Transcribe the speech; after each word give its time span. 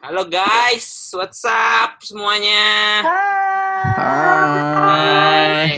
Halo 0.00 0.24
guys, 0.24 1.12
what's 1.12 1.44
up 1.44 2.00
semuanya? 2.00 2.64
Hai. 3.04 4.60
Hai. 4.80 5.68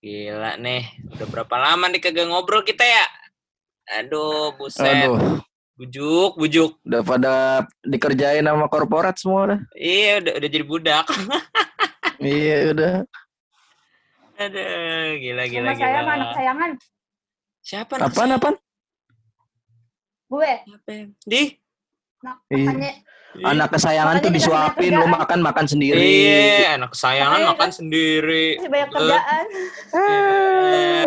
Gila 0.00 0.56
nih, 0.56 0.82
udah 1.12 1.26
berapa 1.28 1.56
lama 1.56 1.88
nih 1.88 2.00
kagak 2.00 2.28
ngobrol 2.28 2.60
kita 2.60 2.84
ya? 2.84 3.04
Aduh, 4.00 4.52
buset. 4.56 5.08
Aduh, 5.08 5.40
Bujuk, 5.74 6.36
bujuk. 6.36 6.76
udah 6.84 7.00
pada 7.00 7.32
dikerjain 7.80 8.44
sama 8.44 8.68
korporat 8.68 9.16
semua 9.16 9.56
dah. 9.56 9.60
Iya, 9.72 10.20
udah, 10.20 10.32
udah 10.36 10.48
jadi 10.52 10.64
budak. 10.64 11.06
iya, 12.20 12.56
udah. 12.76 12.94
Aduh, 14.36 15.08
gila, 15.16 15.44
gila, 15.48 15.70
Sama 15.72 15.76
gila. 15.76 15.80
saya 15.80 15.96
sama 15.96 16.12
anak 16.12 16.30
sayangan. 16.36 16.70
Siapa 17.60 17.92
anak 17.96 18.08
Apaan, 18.12 18.30
apaan? 18.36 18.56
Gue, 20.28 20.52
Siapa? 20.68 20.92
Di? 21.24 21.42
nah, 22.20 22.36
Iya. 22.52 22.68
makanya 22.68 22.92
Anak 23.30 23.70
kesayangan 23.70 24.18
Makanya 24.18 24.26
tuh 24.26 24.32
disuapin, 24.34 24.90
lu 24.92 25.06
makan 25.06 25.38
makan 25.38 25.62
sendiri. 25.64 26.02
Iya, 26.02 26.74
anak 26.74 26.90
kesayangan 26.90 27.30
Makanya 27.30 27.46
makan 27.48 27.62
kan- 27.62 27.72
sendiri. 27.72 28.46
masih 28.52 28.68
banyak 28.68 28.82
Eh, 28.82 28.92
kerjaan. 28.92 29.46
eh, 29.94 31.02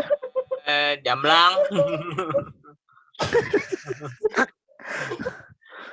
eh, 0.66 0.91
jamblang. 1.03 1.53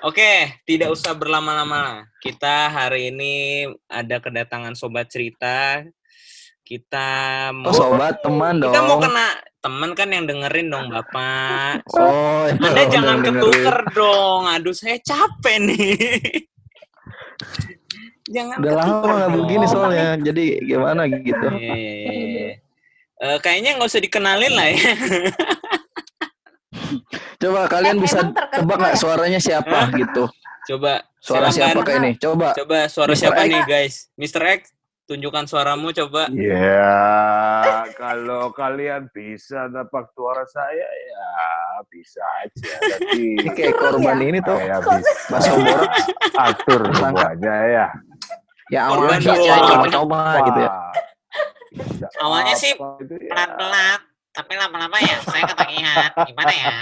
Oke, 0.00 0.56
tidak 0.64 0.88
usah 0.90 1.12
berlama-lama. 1.12 2.08
Kita 2.18 2.68
hari 2.68 3.10
ini 3.10 3.66
ada 3.84 4.16
kedatangan 4.16 4.72
sobat 4.72 5.06
cerita. 5.06 5.84
Kita 6.64 7.08
mau 7.52 7.68
Oh, 7.68 7.74
sobat, 7.74 8.16
teman 8.22 8.56
dong. 8.56 8.70
kita 8.70 8.80
mau 8.80 8.96
kena 8.96 9.26
temen 9.60 9.92
kan 9.92 10.08
yang 10.08 10.24
dengerin 10.24 10.68
dong 10.68 10.88
Bapak. 10.88 11.84
Oh, 11.92 12.46
iya, 12.46 12.56
Anda 12.56 12.68
bener, 12.80 12.88
jangan 12.88 13.16
dengerin. 13.18 13.36
ketuker 13.36 13.78
dong. 13.92 14.42
Aduh, 14.48 14.72
saya 14.72 14.96
capek 14.98 15.56
nih. 15.62 15.90
jangan 18.30 18.56
Udah 18.58 18.72
lama 18.74 18.82
ketuker 18.82 19.10
nggak 19.10 19.26
dong. 19.26 19.38
begini 19.38 19.64
soalnya. 19.66 20.08
Jadi 20.18 20.44
gimana 20.62 21.02
gitu. 21.06 21.46
Iya, 21.50 21.74
iya, 21.74 21.94
iya, 21.94 22.26
iya. 22.26 22.50
Eh, 23.20 23.38
kayaknya 23.38 23.76
nggak 23.76 23.86
usah 23.86 24.00
dikenalin 24.00 24.50
lah 24.50 24.66
ya. 24.66 24.80
Coba 27.38 27.66
kalian 27.66 27.96
Eh, 27.96 28.00
bisa 28.00 28.18
tebak 28.50 28.76
nggak 28.76 28.94
ya? 28.94 28.98
suaranya 28.98 29.38
siapa 29.38 29.78
gitu. 29.94 30.26
Coba 30.66 30.92
Suara 31.18 31.48
silakan. 31.48 31.52
siapa 31.52 31.78
kayak 31.82 31.98
ini? 31.98 32.10
Coba. 32.16 32.48
Coba 32.54 32.76
suara 32.86 33.12
Mr. 33.12 33.18
siapa 33.18 33.38
X. 33.38 33.46
nih 33.46 33.62
guys? 33.66 33.94
Mr. 34.14 34.42
X, 34.46 34.60
tunjukkan 35.10 35.44
suaramu 35.50 35.90
coba. 35.90 36.30
Ya, 36.30 37.02
kalau 37.98 38.54
kalian 38.54 39.10
bisa 39.10 39.66
dapat 39.66 40.06
suara 40.14 40.46
saya 40.46 40.86
ya 40.86 41.26
bisa 41.90 42.22
aja. 42.46 42.70
Nanti 42.78 43.22
Ini 43.42 43.50
kayak 43.50 43.74
korban 43.74 44.22
ini 44.22 44.38
tuh. 44.38 44.54
bisa 44.54 45.02
Bakso 45.34 45.52
borak. 45.58 45.90
atur 46.38 46.82
semuanya 46.94 47.56
ya. 47.66 47.86
Ya 48.70 48.80
awalnya 48.86 49.18
coba-coba 49.18 50.46
gitu 50.46 50.58
ya. 50.62 50.72
Awalnya 52.22 52.54
sih 52.54 52.70
apa 52.78 53.02
itu 53.02 53.14
ya. 53.18 53.30
Pelat-pelat, 53.34 54.00
tapi 54.40 54.56
lama-lama 54.56 54.96
ya 55.04 55.20
saya 55.20 55.44
ketagihan. 55.52 56.08
Gimana 56.24 56.48
ya? 56.56 56.72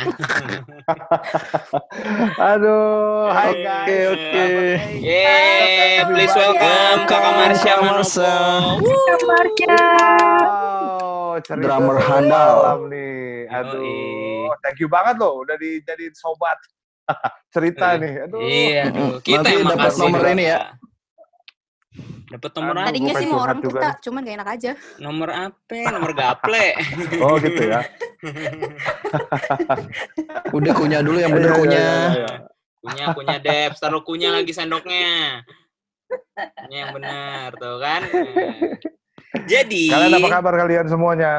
Aduh, 2.55 3.35
hai 3.35 3.51
Oke, 3.51 3.63
guys. 3.67 4.07
oke. 4.15 4.47
Yeay, 5.03 6.07
please 6.07 6.35
welcome 6.39 6.99
Kakak 7.11 7.35
Marsha 7.35 7.59
Kakak 7.67 7.79
Manopo. 7.83 7.99
Marsha. 7.99 9.75
Wow, 10.39 11.43
cerita 11.43 11.67
Drummer 11.67 11.99
handal. 11.99 12.87
nih. 12.87 13.51
Aduh, 13.51 14.55
thank 14.63 14.79
you 14.79 14.87
banget 14.87 15.19
loh 15.19 15.43
udah 15.43 15.59
dijadiin 15.59 16.15
sobat 16.15 16.63
cerita 17.55 17.99
nih. 17.99 18.23
Aduh. 18.31 18.39
Iya, 18.39 18.83
aduh. 18.95 19.19
Kita 19.19 19.43
Nanti 19.43 19.51
yang 19.51 19.67
dapat 19.67 19.93
nomor 19.99 20.23
ini 20.31 20.45
ya. 20.47 20.79
Dapat 22.29 22.51
nomor 22.55 22.75
Aduh. 22.75 22.81
apa? 22.81 22.89
Tadinya 22.93 23.13
sih 23.15 23.27
mau 23.27 23.41
orang 23.41 23.59
juga 23.59 23.73
kita, 23.75 23.89
cuman 24.05 24.21
gak 24.21 24.37
enak 24.37 24.49
aja. 24.51 24.71
Nomor 24.99 25.29
apa? 25.31 25.79
Nomor 25.89 26.11
gaple. 26.13 26.67
Oh 27.25 27.35
gitu 27.39 27.63
ya. 27.65 27.81
Udah 30.53 30.73
kunyah 30.73 31.01
dulu 31.01 31.19
yang 31.19 31.33
bener 31.33 31.49
Iya, 31.49 31.55
iya, 31.55 31.61
kunyah. 31.61 31.89
iya, 31.89 32.09
iya. 32.15 32.37
Kunyah, 32.79 33.07
kunyah 33.13 33.39
Dep. 33.41 33.71
Taruh 33.77 34.03
kunyah 34.03 34.31
lagi 34.31 34.53
sendoknya. 34.53 35.43
Kunyah 36.37 36.79
yang 36.79 36.93
benar, 36.93 37.49
tuh 37.57 37.77
kan? 37.79 38.01
Nah. 38.05 39.45
Jadi, 39.45 39.83
Kalian 39.89 40.15
apa 40.15 40.29
kabar 40.31 40.55
kalian 40.59 40.87
semuanya? 40.87 41.33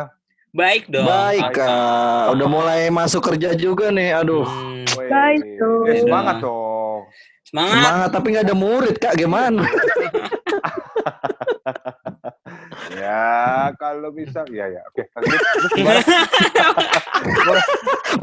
baik 0.49 0.89
dong. 0.89 1.05
Baik, 1.05 1.53
Kak. 1.53 2.33
Udah 2.33 2.47
mulai 2.47 2.89
masuk 2.89 3.21
kerja 3.23 3.53
juga 3.53 3.89
nih. 3.89 4.17
Aduh. 4.17 4.41
Hmm, 4.41 4.81
Baik 5.05 5.41
tuh. 5.57 5.85
eh, 5.85 6.01
semangat 6.01 6.41
dong. 6.41 6.68
Semangat. 7.49 7.81
Semangat 7.81 8.09
tapi 8.13 8.27
nggak 8.31 8.45
ada 8.45 8.55
murid, 8.55 8.95
Kak. 9.01 9.13
Gimana? 9.17 9.63
Ya, 12.89 13.69
kalau 13.77 14.09
bisa, 14.09 14.41
ya 14.49 14.65
ya. 14.65 14.81
Oke, 14.89 15.05
lanjut. 15.13 15.39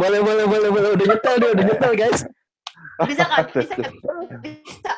Boleh, 0.01 0.21
boleh, 0.21 0.45
boleh, 0.45 0.69
boleh. 0.75 0.89
Udah 0.99 1.07
nyetel 1.07 1.35
dia, 1.39 1.51
udah 1.55 1.65
nyetel, 1.65 1.93
guys. 1.95 2.21
Bisa 3.07 3.25
kan? 3.25 3.45
Bisa 3.55 3.75
kan? 3.79 3.93
Bisa. 4.43 4.93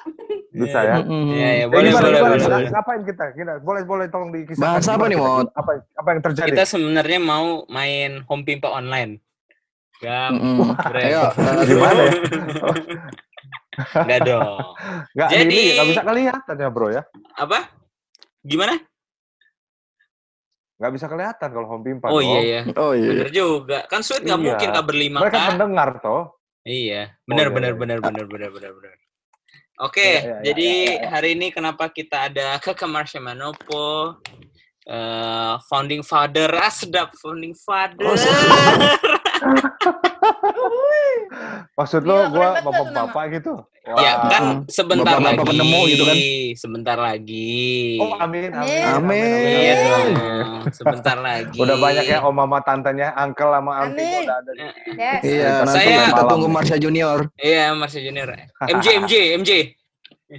Bisa 0.49 0.79
ya. 0.83 0.97
Iya, 1.05 1.49
iya, 1.63 1.65
Eh, 1.65 1.67
boleh, 1.69 1.91
boleh, 1.93 2.21
boleh, 2.25 2.47
boleh. 2.49 2.69
Ngapain 2.73 3.03
kita? 3.05 3.25
Kita 3.37 3.53
boleh 3.61 3.83
boleh 3.85 4.07
tolong 4.09 4.31
dikisahkan. 4.33 4.65
Bahas 4.81 4.89
apa 4.89 5.05
nih? 5.07 5.19
Mot? 5.21 5.47
Apa 5.53 5.73
apa 5.85 6.09
yang 6.17 6.21
terjadi? 6.25 6.49
Kita 6.51 6.65
sebenarnya 6.65 7.21
mau 7.21 7.69
main 7.69 8.25
home 8.25 8.43
pimpa 8.49 8.73
online. 8.73 9.21
Gak, 9.99 10.31
Mm-mm. 10.31 10.79
Ayo, 10.95 11.27
eh, 11.43 11.65
Gimana 11.67 12.01
ya? 12.07 12.13
Enggak 13.95 14.21
dong. 14.27 14.59
Nggak, 15.15 15.29
Jadi- 15.31 15.45
ini 15.47 15.61
nggak 15.75 15.89
bisa 15.89 16.03
kelihatan 16.03 16.55
ya, 16.59 16.69
Bro 16.69 16.89
ya. 16.91 17.03
Apa? 17.35 17.59
Gimana? 18.43 18.75
Nggak 20.79 20.93
bisa 20.95 21.07
kelihatan 21.11 21.49
kalau 21.51 21.67
home 21.67 21.85
pimpa. 21.85 22.07
Oh 22.07 22.23
iya 22.23 22.41
ya. 22.43 22.61
Oh 22.79 22.95
iya. 22.95 23.11
Bener 23.11 23.31
juga. 23.31 23.79
Kan 23.91 24.07
sweet 24.07 24.23
nggak 24.23 24.39
Iya. 24.39 24.47
mungkin 24.47 24.69
kan 24.71 24.85
berlima 24.87 25.19
Mereka 25.23 25.39
kan? 25.39 25.51
pendengar 25.55 25.89
toh. 25.99 26.23
Iya. 26.63 27.03
Benar 27.27 27.47
iya, 27.51 27.55
benar 27.55 27.73
iya. 27.73 27.79
benar 27.81 27.99
benar 27.99 28.25
benar 28.27 28.51
benar 28.51 28.73
benar. 28.79 28.95
Oke, 29.79 30.03
Iya, 30.03 30.11
iya, 30.11 30.19
iya, 30.19 30.39
jadi 30.43 30.69
iya, 30.75 30.95
iya. 30.99 31.07
hari 31.09 31.29
ini 31.39 31.47
kenapa 31.55 31.87
kita 31.87 32.27
ada 32.27 32.59
Kakak 32.59 32.91
Marsha 32.91 33.23
Manopo 33.23 34.19
eh, 34.83 35.55
founding 35.71 36.03
father, 36.03 36.51
ah 36.51 36.67
sedap 36.67 37.15
founding 37.15 37.55
father. 37.55 38.03
Oh. 38.03 38.15
Maksud 41.75 42.03
lo 42.03 42.27
gua 42.29 42.59
banget 42.59 42.59
tuh 42.59 42.67
bapak-bapak 42.67 43.25
gitu. 43.33 43.53
ya 43.89 43.95
Wah. 43.95 44.29
kan 44.29 44.45
sebentar 44.69 45.17
Bapak-bapak 45.17 45.33
lagi. 45.39 45.49
penemu 45.49 45.81
gitu 45.87 46.03
kan. 46.05 46.17
Sebentar 46.55 46.97
lagi. 46.99 47.57
Oh, 47.97 48.13
amin, 48.19 48.51
amin. 48.53 48.83
Amin. 48.85 49.41
Iya 49.49 49.73
Amin. 49.73 49.89
dong. 49.89 50.09
Sebentar 50.75 51.17
lagi. 51.17 51.57
Udah 51.57 51.77
banyak 51.79 52.05
ya 52.05 52.19
om 52.21 52.35
mama 52.35 52.61
tantenya, 52.61 53.17
uncle 53.17 53.49
sama 53.49 53.73
auntie 53.81 54.05
Amin. 54.05 54.27
udah 54.27 54.37
ada. 54.37 54.51
Yes. 54.53 55.21
Iya, 55.23 55.49
nanti 55.63 55.73
Saya- 55.81 56.07
kita 56.07 56.23
tunggu 56.27 56.49
Marsha 56.49 56.77
Junior. 56.77 57.19
Iya, 57.35 57.73
Marsha 57.73 57.99
Junior. 57.99 58.29
MJ, 58.77 58.87
MJ, 58.99 59.15
MJ. 59.37 59.51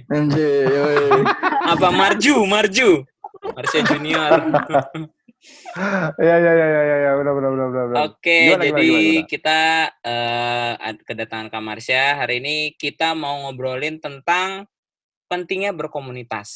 MJ, 0.06 0.36
yoi. 0.70 1.26
Apa 1.66 1.88
Marju, 1.90 2.46
Marju. 2.46 3.02
Marsha 3.50 3.80
Junior. 3.82 4.30
Iya 6.20 6.36
iya 6.36 6.52
iya 6.52 6.66
iya 6.68 6.96
iya 7.00 7.10
benar 7.16 7.32
benar 7.32 7.50
benar 7.56 7.70
benar. 7.72 7.98
Oke, 8.12 8.38
Gimana, 8.44 8.64
jadi 8.68 8.84
gimana, 8.84 9.00
gimana? 9.00 9.22
kita 9.24 9.60
eh, 10.04 10.72
ad- 10.76 11.04
kedatangan 11.06 11.48
Kak 11.48 11.62
Marsha. 11.64 12.04
Hari 12.20 12.34
ini 12.44 12.56
kita 12.76 13.16
mau 13.16 13.48
ngobrolin 13.48 13.96
tentang 13.96 14.68
pentingnya 15.30 15.72
berkomunitas. 15.72 16.50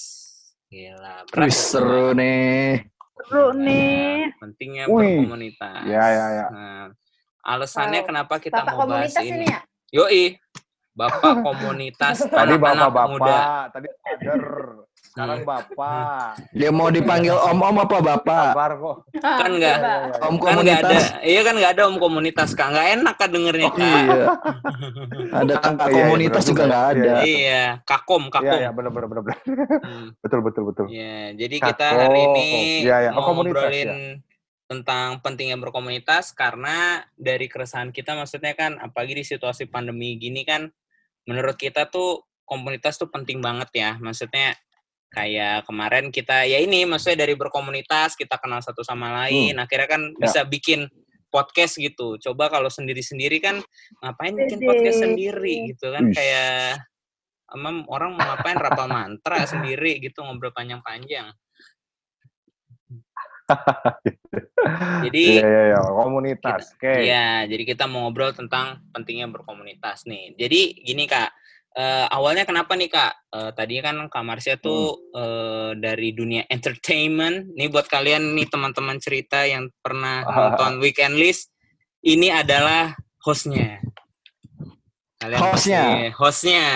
Gila, 0.68 1.24
berat. 1.30 1.48
Wih, 1.48 1.54
ya, 1.54 1.64
seru 1.64 2.04
nih. 2.12 2.84
Seru 3.24 3.44
Nah, 3.54 3.62
nih. 3.64 4.18
Pentingnya 4.42 4.84
Wih. 4.90 5.00
berkomunitas. 5.00 5.84
Ya, 5.88 6.04
ya, 6.12 6.26
ya. 6.34 6.46
Nah, 6.52 6.84
alasannya 7.46 8.00
Wow. 8.04 8.08
kenapa 8.10 8.34
kita 8.36 8.60
Bapak 8.60 8.74
mau 8.74 8.78
bahas 8.84 9.14
komunitas 9.14 9.24
ini? 9.24 9.36
ini 9.38 9.46
ya? 9.48 9.60
Yoi, 9.94 10.24
Bapak 10.94 11.34
komunitas 11.46 12.18
Tadi 12.20 12.54
anak-anak 12.58 12.90
bapak 12.92 13.06
muda. 13.08 13.24
bapak, 13.24 13.62
tadi 13.72 13.88
father, 14.02 14.42
sekarang 15.04 15.40
Hmm. 15.40 15.48
bapak. 15.48 16.28
Dia 16.50 16.70
mau 16.70 16.88
dipanggil 16.88 17.36
om-om 17.36 17.76
apa 17.78 17.96
bapak? 18.00 18.46
Kabar 18.50 18.72
kok. 18.74 18.96
Kan 19.14 19.50
enggak. 19.52 19.76
Iya, 19.76 19.84
iya, 19.84 19.96
iya. 20.00 20.14
Om 20.20 20.34
Kan 20.34 20.54
nggak 20.56 20.74
ada, 20.74 20.88
komunitas. 20.88 21.04
iya 21.22 21.40
kan 21.40 21.54
nggak 21.54 21.72
ada 21.72 21.82
om 21.84 21.96
komunitas 21.98 22.48
kak, 22.52 22.68
nggak 22.68 22.88
enak 22.94 23.14
kan 23.14 23.28
dengernya 23.28 23.70
kak. 23.70 23.84
Iya. 23.84 24.26
Ada 25.30 25.54
kakak 25.56 25.76
Iya, 25.78 25.92
iya, 25.92 26.00
komunitas 26.00 26.42
juga 26.42 26.50
juga. 26.50 26.64
nggak 26.66 26.84
ada. 26.88 27.02
Iya, 27.04 27.14
Iya, 27.24 27.62
kakom, 27.82 28.22
Iya 28.22 28.32
kakom. 28.32 28.58
iya 28.58 28.70
benar 28.70 28.90
benar. 28.90 29.06
Hmm. 29.84 30.06
Betul 30.18 30.40
betul 30.40 30.62
betul. 30.66 30.86
Iya, 30.88 31.16
jadi 31.36 31.56
Kako. 31.58 31.68
kita 31.70 31.86
hari 31.90 32.20
ini 32.24 32.48
Iya, 32.82 32.96
iya. 33.00 33.10
Oh, 33.12 33.20
mau 33.20 33.24
komunitas, 33.30 33.60
ngobrolin 33.60 33.90
tentang 34.64 35.20
pentingnya 35.20 35.60
berkomunitas 35.60 36.32
karena 36.32 37.04
dari 37.14 37.46
keresahan 37.46 37.92
kita 37.92 38.16
maksudnya 38.16 38.56
kan 38.56 38.80
apalagi 38.80 39.12
di 39.12 39.22
situasi 39.22 39.68
pandemi 39.68 40.16
gini 40.16 40.40
kan 40.42 40.72
menurut 41.24 41.54
kita 41.54 41.86
tuh 41.86 42.24
komunitas 42.44 42.96
tuh 42.96 43.06
penting 43.06 43.38
banget 43.38 43.68
ya. 43.72 43.90
Maksudnya 43.96 44.56
kayak 45.14 45.62
kemarin 45.64 46.10
kita 46.10 46.42
ya 46.44 46.58
ini 46.58 46.82
maksudnya 46.84 47.22
dari 47.22 47.38
berkomunitas 47.38 48.18
kita 48.18 48.34
kenal 48.42 48.58
satu 48.58 48.82
sama 48.82 49.24
lain 49.24 49.54
akhirnya 49.56 49.86
kan 49.86 50.02
Ya. 50.18 50.26
bisa 50.26 50.40
bikin 50.42 50.90
podcast 51.30 51.74
gitu. 51.82 52.14
Coba 52.22 52.46
kalau 52.46 52.70
sendiri-sendiri 52.70 53.42
kan 53.42 53.58
ngapain 53.98 54.34
bikin 54.38 54.62
podcast 54.62 55.02
sendiri 55.02 55.74
gitu 55.74 55.90
kan 55.90 56.06
Wih. 56.06 56.14
kayak 56.14 56.78
emang 57.50 57.82
orang 57.90 58.14
mau 58.14 58.22
ngapain 58.22 58.54
rapal 58.54 58.86
mantra 58.86 59.42
sendiri 59.46 59.98
gitu 59.98 60.22
ngobrol 60.22 60.54
panjang-panjang. 60.54 61.34
Jadi 65.04 65.24
Iya, 65.36 65.44
iya, 65.44 65.62
iya. 65.74 65.80
Komunitas. 65.84 66.72
Oke. 66.74 66.94
Iya, 67.04 67.44
jadi 67.44 67.62
kita 67.68 67.84
mau 67.84 68.08
ngobrol 68.08 68.32
tentang 68.32 68.80
pentingnya 68.90 69.28
berkomunitas 69.28 70.08
nih. 70.08 70.32
Jadi 70.38 70.80
gini 70.80 71.04
kak, 71.04 71.28
eh, 71.74 72.06
awalnya 72.08 72.46
kenapa 72.46 72.78
nih 72.78 72.88
kak? 72.88 73.12
Eh, 73.34 73.50
tadi 73.52 73.82
kan 73.82 73.98
Kak 74.06 74.24
Marsha 74.24 74.54
tuh 74.56 75.10
eh, 75.10 75.70
dari 75.76 76.14
dunia 76.14 76.46
entertainment. 76.46 77.50
Nih 77.54 77.68
buat 77.68 77.90
kalian 77.90 78.34
nih 78.38 78.46
teman-teman 78.46 78.98
cerita 79.02 79.42
yang 79.44 79.68
pernah 79.82 80.22
nonton 80.54 80.78
Weekend 80.78 81.18
List, 81.18 81.50
ini 82.06 82.30
adalah 82.30 82.94
hostnya. 83.22 83.82
Kalian 85.18 85.40
Hostnya. 85.40 85.82
pasti- 85.82 86.12
hostnya. 86.14 86.66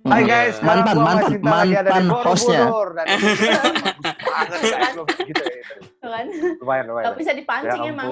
Hai 0.00 0.24
guys, 0.24 0.56
mantan 0.64 0.96
mantan 0.96 1.32
mantan 1.44 2.04
hostnya. 2.08 2.72
Guys, 2.72 2.96
gua 4.96 5.04
gitu 5.20 5.42
ya. 5.44 5.60
kan? 6.00 6.26
Lumayan, 6.56 6.84
lumayan. 6.88 7.06
Gak 7.12 7.16
bisa 7.20 7.32
dipancing 7.36 7.80
Ya 7.84 7.92
emang. 7.92 8.08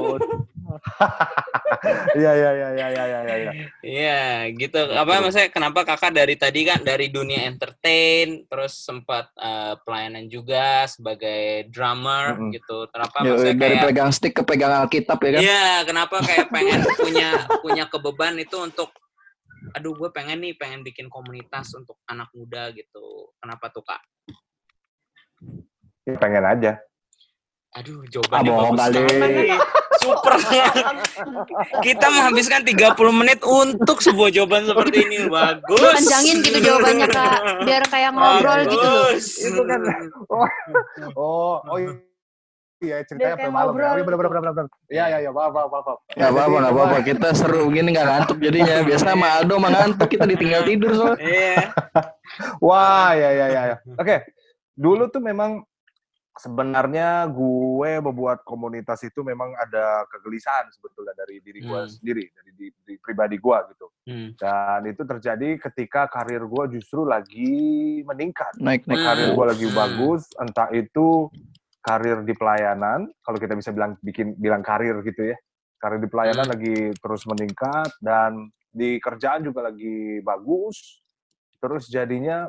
Ampun. 0.68 0.80
Iya, 2.18 2.32
iya, 2.34 2.50
iya, 2.52 2.68
iya, 2.74 2.86
iya, 2.90 3.04
iya, 3.06 3.34
iya. 3.38 3.52
Iya, 3.84 4.22
gitu. 4.56 4.80
Apa 4.92 5.22
maksudnya 5.22 5.48
kenapa 5.52 5.86
kakak 5.86 6.16
dari 6.16 6.34
tadi 6.34 6.66
kan 6.66 6.82
dari 6.82 7.08
dunia 7.12 7.46
entertain, 7.46 8.44
terus 8.48 8.82
sempat 8.82 9.30
eh, 9.38 9.74
pelayanan 9.86 10.26
juga 10.26 10.88
sebagai 10.90 11.70
drummer 11.70 12.34
Mm-mm. 12.34 12.52
gitu. 12.56 12.88
Kenapa 12.90 13.22
Ya, 13.22 13.30
maksudnya 13.32 13.56
dari 13.56 13.76
kayak 13.78 13.86
pegang 13.86 14.10
stick 14.10 14.34
ke 14.34 14.42
pegang 14.42 14.74
Alkitab 14.74 15.18
ya 15.22 15.30
kan? 15.30 15.40
Iya, 15.44 15.68
kenapa 15.86 16.16
kayak 16.24 16.46
pengen 16.50 16.80
punya 16.98 17.30
punya 17.60 17.84
kebeban 17.86 18.34
itu 18.40 18.56
untuk 18.58 18.90
aduh 19.74 19.92
gue 19.94 20.10
pengen 20.14 20.38
nih 20.40 20.54
pengen 20.56 20.80
bikin 20.80 21.06
komunitas 21.12 21.70
untuk 21.76 22.00
anak 22.08 22.32
muda 22.34 22.72
gitu. 22.74 23.30
Kenapa 23.38 23.70
tuh 23.70 23.84
kak? 23.84 24.02
Ya, 26.08 26.16
pengen 26.16 26.44
aja. 26.48 26.72
Aduh, 27.78 28.02
Ah, 28.02 28.06
jawabannya 28.10 28.50
bohong 28.50 28.75
bagus 28.75 28.96
kali. 28.98 29.08
sekali. 29.08 29.46
Super. 29.98 30.34
Kita 31.82 32.06
menghabiskan 32.10 32.60
30 32.62 33.14
menit 33.14 33.38
untuk 33.42 33.98
sebuah 33.98 34.30
jawaban 34.30 34.66
seperti 34.66 35.06
ini. 35.06 35.16
Bagus. 35.26 35.78
Panjangin 35.78 36.42
gitu 36.42 36.58
jawabannya 36.58 37.06
kak, 37.06 37.38
biar 37.62 37.82
kayak 37.86 38.10
ngobrol 38.14 38.60
gitu 38.66 38.82
loh. 38.82 39.10
Bagus. 39.14 39.26
Itu 39.38 39.62
kan. 39.62 39.80
Oh, 40.26 40.46
oh, 41.14 41.54
oh 41.62 41.78
iya 42.78 43.02
ceritanya 43.02 43.34
sampai 43.34 43.50
malam. 43.50 43.75
ya. 43.75 43.90
ngobrol 43.90 44.06
benar, 44.06 44.19
benar, 44.19 44.30
benar, 44.30 44.52
benar. 44.54 44.66
Iya, 44.86 45.04
iya, 45.10 45.19
iya, 45.26 45.30
maaf, 45.34 45.50
maaf, 45.50 45.66
maaf. 45.70 45.84
maaf. 45.86 45.98
Gak 46.14 46.30
apa-apa, 46.30 46.46
Jadi, 46.46 46.62
gak 46.62 46.75
apa-apa. 46.75 46.96
Kita 47.02 47.28
seru 47.34 47.62
gini 47.75 47.88
gak 47.90 48.06
ngantuk 48.06 48.38
jadinya. 48.38 48.75
Biasa 48.86 49.04
sama 49.14 49.26
Aldo 49.38 49.54
mah 49.58 49.70
ngantuk, 49.75 50.08
kita 50.10 50.25
ditinggal 50.26 50.62
tidur 50.62 50.90
soalnya. 50.94 51.19
Iya. 51.22 51.62
Wah, 52.62 53.10
ya, 53.19 53.30
ya, 53.34 53.46
ya, 53.50 53.62
ya. 53.75 53.76
Oke, 53.98 54.16
dulu 54.78 55.10
tuh 55.10 55.19
memang 55.19 55.62
sebenarnya 56.38 57.26
gue 57.29 57.93
membuat 58.00 58.46
komunitas 58.46 59.02
itu 59.02 59.20
memang 59.20 59.52
ada 59.58 60.06
kegelisahan 60.06 60.70
sebetulnya 60.70 61.12
dari 61.19 61.43
diri 61.43 61.61
gue 61.61 61.81
Hmm. 61.82 61.90
sendiri, 61.90 62.25
dari 62.32 62.50
di, 62.55 62.67
di 62.87 62.94
pribadi 62.96 63.37
gue 63.37 63.58
gitu. 63.75 63.87
Hmm. 64.08 64.29
Dan 64.38 64.81
itu 64.87 65.02
terjadi 65.02 65.58
ketika 65.58 66.06
karir 66.06 66.46
gue 66.46 66.81
justru 66.81 67.02
lagi 67.02 67.50
meningkat. 68.06 68.56
Naik, 68.62 68.87
naik. 68.87 69.02
Karir 69.02 69.29
gue 69.35 69.46
lagi 69.50 69.67
Hmm. 69.69 69.76
bagus, 69.76 70.23
entah 70.38 70.70
itu 70.70 71.29
karir 71.79 72.23
di 72.23 72.35
pelayanan, 72.35 73.11
kalau 73.23 73.38
kita 73.38 73.55
bisa 73.55 73.70
bilang 73.75 73.99
bikin 74.00 74.38
bilang 74.38 74.62
karir 74.62 74.99
gitu 75.02 75.35
ya. 75.35 75.37
Karir 75.79 76.02
di 76.02 76.11
pelayanan 76.11 76.46
Hmm. 76.46 76.55
lagi 76.55 76.76
terus 76.99 77.23
meningkat 77.26 77.90
dan 78.02 78.50
di 78.69 78.99
kerjaan 78.99 79.43
juga 79.43 79.70
lagi 79.70 80.23
bagus. 80.23 81.02
Terus 81.58 81.90
jadinya 81.90 82.46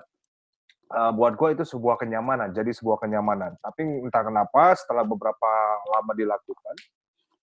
uh, 0.90 1.12
buat 1.14 1.34
gue 1.38 1.50
itu 1.58 1.64
sebuah 1.66 1.98
kenyamanan, 2.02 2.54
jadi 2.54 2.70
sebuah 2.74 3.02
kenyamanan. 3.02 3.56
Tapi 3.62 3.82
entah 4.06 4.24
kenapa 4.26 4.74
setelah 4.78 5.06
beberapa 5.06 5.50
lama 5.90 6.12
dilakukan, 6.14 6.76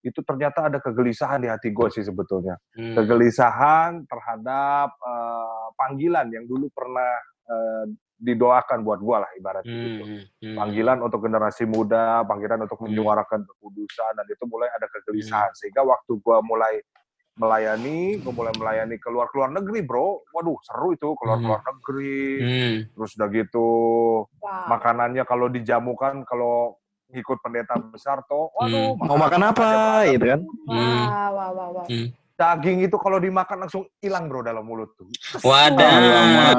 itu 0.06 0.22
ternyata 0.22 0.70
ada 0.70 0.78
kegelisahan 0.78 1.42
di 1.42 1.50
hati 1.50 1.74
gue 1.74 1.88
sih 1.90 2.06
sebetulnya 2.06 2.54
Hmm. 2.78 2.94
kegelisahan 2.94 4.06
terhadap 4.06 4.94
eh, 5.02 5.66
panggilan 5.74 6.30
yang 6.30 6.46
dulu 6.46 6.70
pernah 6.70 7.10
eh, 7.46 7.84
didoakan 8.16 8.80
buat 8.80 8.96
gua 9.04 9.28
lah 9.28 9.30
ibaratnya 9.36 9.76
gitu. 9.76 10.04
Hmm. 10.08 10.22
Hmm. 10.40 10.56
Panggilan 10.56 10.98
untuk 11.04 11.20
generasi 11.20 11.68
muda, 11.68 12.24
panggilan 12.24 12.64
untuk 12.64 12.80
Hmm. 12.80 12.88
menyuarakan 12.88 13.44
kekudusan 13.44 14.12
dan 14.16 14.26
itu 14.30 14.44
mulai 14.48 14.72
ada 14.72 14.88
kegelisahan 14.88 15.52
sehingga 15.52 15.84
waktu 15.84 16.16
gua 16.24 16.40
mulai 16.40 16.80
melayani, 17.36 18.18
gua 18.18 18.32
mulai 18.32 18.52
melayani 18.52 18.96
keluar 18.96 19.28
keluar 19.28 19.48
negeri, 19.48 19.80
bro. 19.80 20.24
Waduh, 20.30 20.56
seru 20.60 20.90
itu 20.90 21.14
keluar 21.14 21.38
keluar 21.38 21.60
negeri. 21.62 22.38
Hmm. 22.40 22.74
Terus 22.90 23.10
udah 23.14 23.28
gitu 23.30 23.68
Wow. 24.36 24.68
makanannya 24.68 25.22
kalau 25.22 25.46
dijamukan 25.46 26.22
kalau 26.22 26.76
ngikut 27.06 27.38
pendeta 27.38 27.78
besar 27.78 28.18
toh, 28.24 28.50
waduh, 28.52 28.94
Hmm. 28.94 29.06
Mau 29.06 29.16
makan 29.16 29.42
apa 29.44 29.68
gitu 30.08 30.24
kan? 30.26 30.40
Hmm. 30.66 31.06
Wah, 31.06 31.28
wah, 31.30 31.50
wah, 31.50 31.68
wah. 31.76 31.84
daging 32.36 32.82
itu 32.82 32.96
kalau 32.96 33.16
dimakan 33.16 33.64
langsung 33.64 33.88
hilang 33.96 34.28
bro 34.28 34.40
dalam 34.40 34.60
mulut 34.60 34.92
tuh. 34.92 35.08
Wadah. 35.40 36.52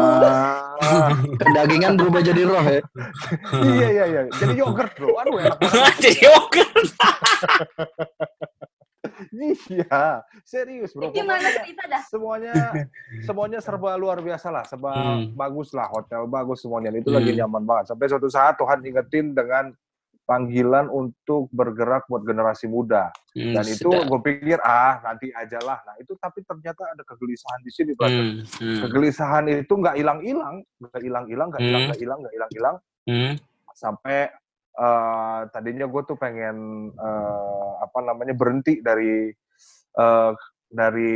Ah, 0.82 1.14
Kedagingan 1.40 1.94
berubah 1.94 2.20
jadi 2.20 2.44
roh 2.44 2.60
ya. 2.60 2.82
iya 3.62 3.88
iya 3.88 4.06
iya. 4.08 4.22
Jadi 4.32 4.54
yogurt 4.58 4.90
bro. 4.94 5.14
Aduh 5.22 5.38
enak. 5.38 5.58
Jadi 6.02 6.22
oke. 6.28 6.64
iya, 9.70 10.22
serius 10.44 10.92
bro. 10.92 11.10
Gimana 11.10 11.48
cerita 11.52 11.84
dah? 11.86 12.02
Semuanya 12.06 12.54
semuanya 13.28 13.60
serba 13.60 13.96
luar 13.96 14.20
biasa 14.20 14.48
lah, 14.50 14.64
serba 14.64 14.92
Hmm. 14.94 15.34
bagus 15.34 15.72
lah, 15.72 15.88
hotel 15.88 16.26
bagus 16.26 16.62
semuanya. 16.62 16.92
Itu 16.92 17.10
lagi 17.10 17.32
Hmm. 17.32 17.46
nyaman 17.46 17.64
banget. 17.64 17.86
Sampai 17.92 18.08
suatu 18.08 18.28
saat 18.28 18.56
Tuhan 18.56 18.82
ingetin 18.82 19.32
dengan 19.32 19.72
panggilan 20.24 20.92
untuk 20.92 21.48
bergerak 21.50 22.04
buat 22.06 22.20
generasi 22.22 22.68
muda. 22.68 23.16
Hmm, 23.32 23.56
Dan 23.56 23.64
itu 23.64 23.88
gue 23.88 24.20
pikir 24.20 24.60
ah 24.60 25.00
nanti 25.00 25.32
aja 25.32 25.56
lah. 25.64 25.80
Nah 25.88 25.96
itu 25.98 26.20
tapi 26.20 26.44
ternyata 26.44 26.84
ada 26.84 27.00
kegelisahan 27.02 27.64
di 27.64 27.72
sini. 27.72 27.92
Hmm. 27.96 28.44
Hmm. 28.44 28.82
Kegelisahan 28.84 29.48
itu 29.48 29.72
nggak 29.72 29.96
hilang-hilang, 29.96 30.68
nggak 30.78 31.00
hilang-hilang, 31.00 31.48
nggak 31.48 31.64
hilang, 31.64 31.80
Hmm. 31.80 31.88
nggak 31.88 32.00
hilang, 32.00 32.20
nggak 32.20 32.34
hilang-hilang. 32.36 32.76
Hmm. 33.08 33.34
sampai 33.72 34.28
eh, 34.78 35.40
tadinya 35.50 35.86
gue 35.90 36.02
tuh 36.06 36.18
pengen 36.18 36.58
eh, 36.94 37.72
apa 37.82 38.00
namanya 38.06 38.34
berhenti 38.38 38.80
dari 38.80 39.30
eh, 39.98 40.32
dari 40.68 41.16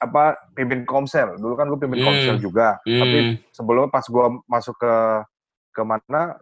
apa 0.00 0.36
pimpin 0.56 0.84
komsel 0.88 1.36
dulu 1.36 1.54
kan 1.56 1.68
gue 1.68 1.78
pimpin 1.80 2.00
Hmm. 2.00 2.08
komsel 2.08 2.36
juga 2.40 2.80
tapi 2.84 3.18
Hmm. 3.20 3.34
sebelumnya 3.52 3.90
pas 3.92 4.04
gue 4.04 4.26
masuk 4.48 4.76
ke 4.80 4.94
ke 5.70 5.82
mana 5.84 6.40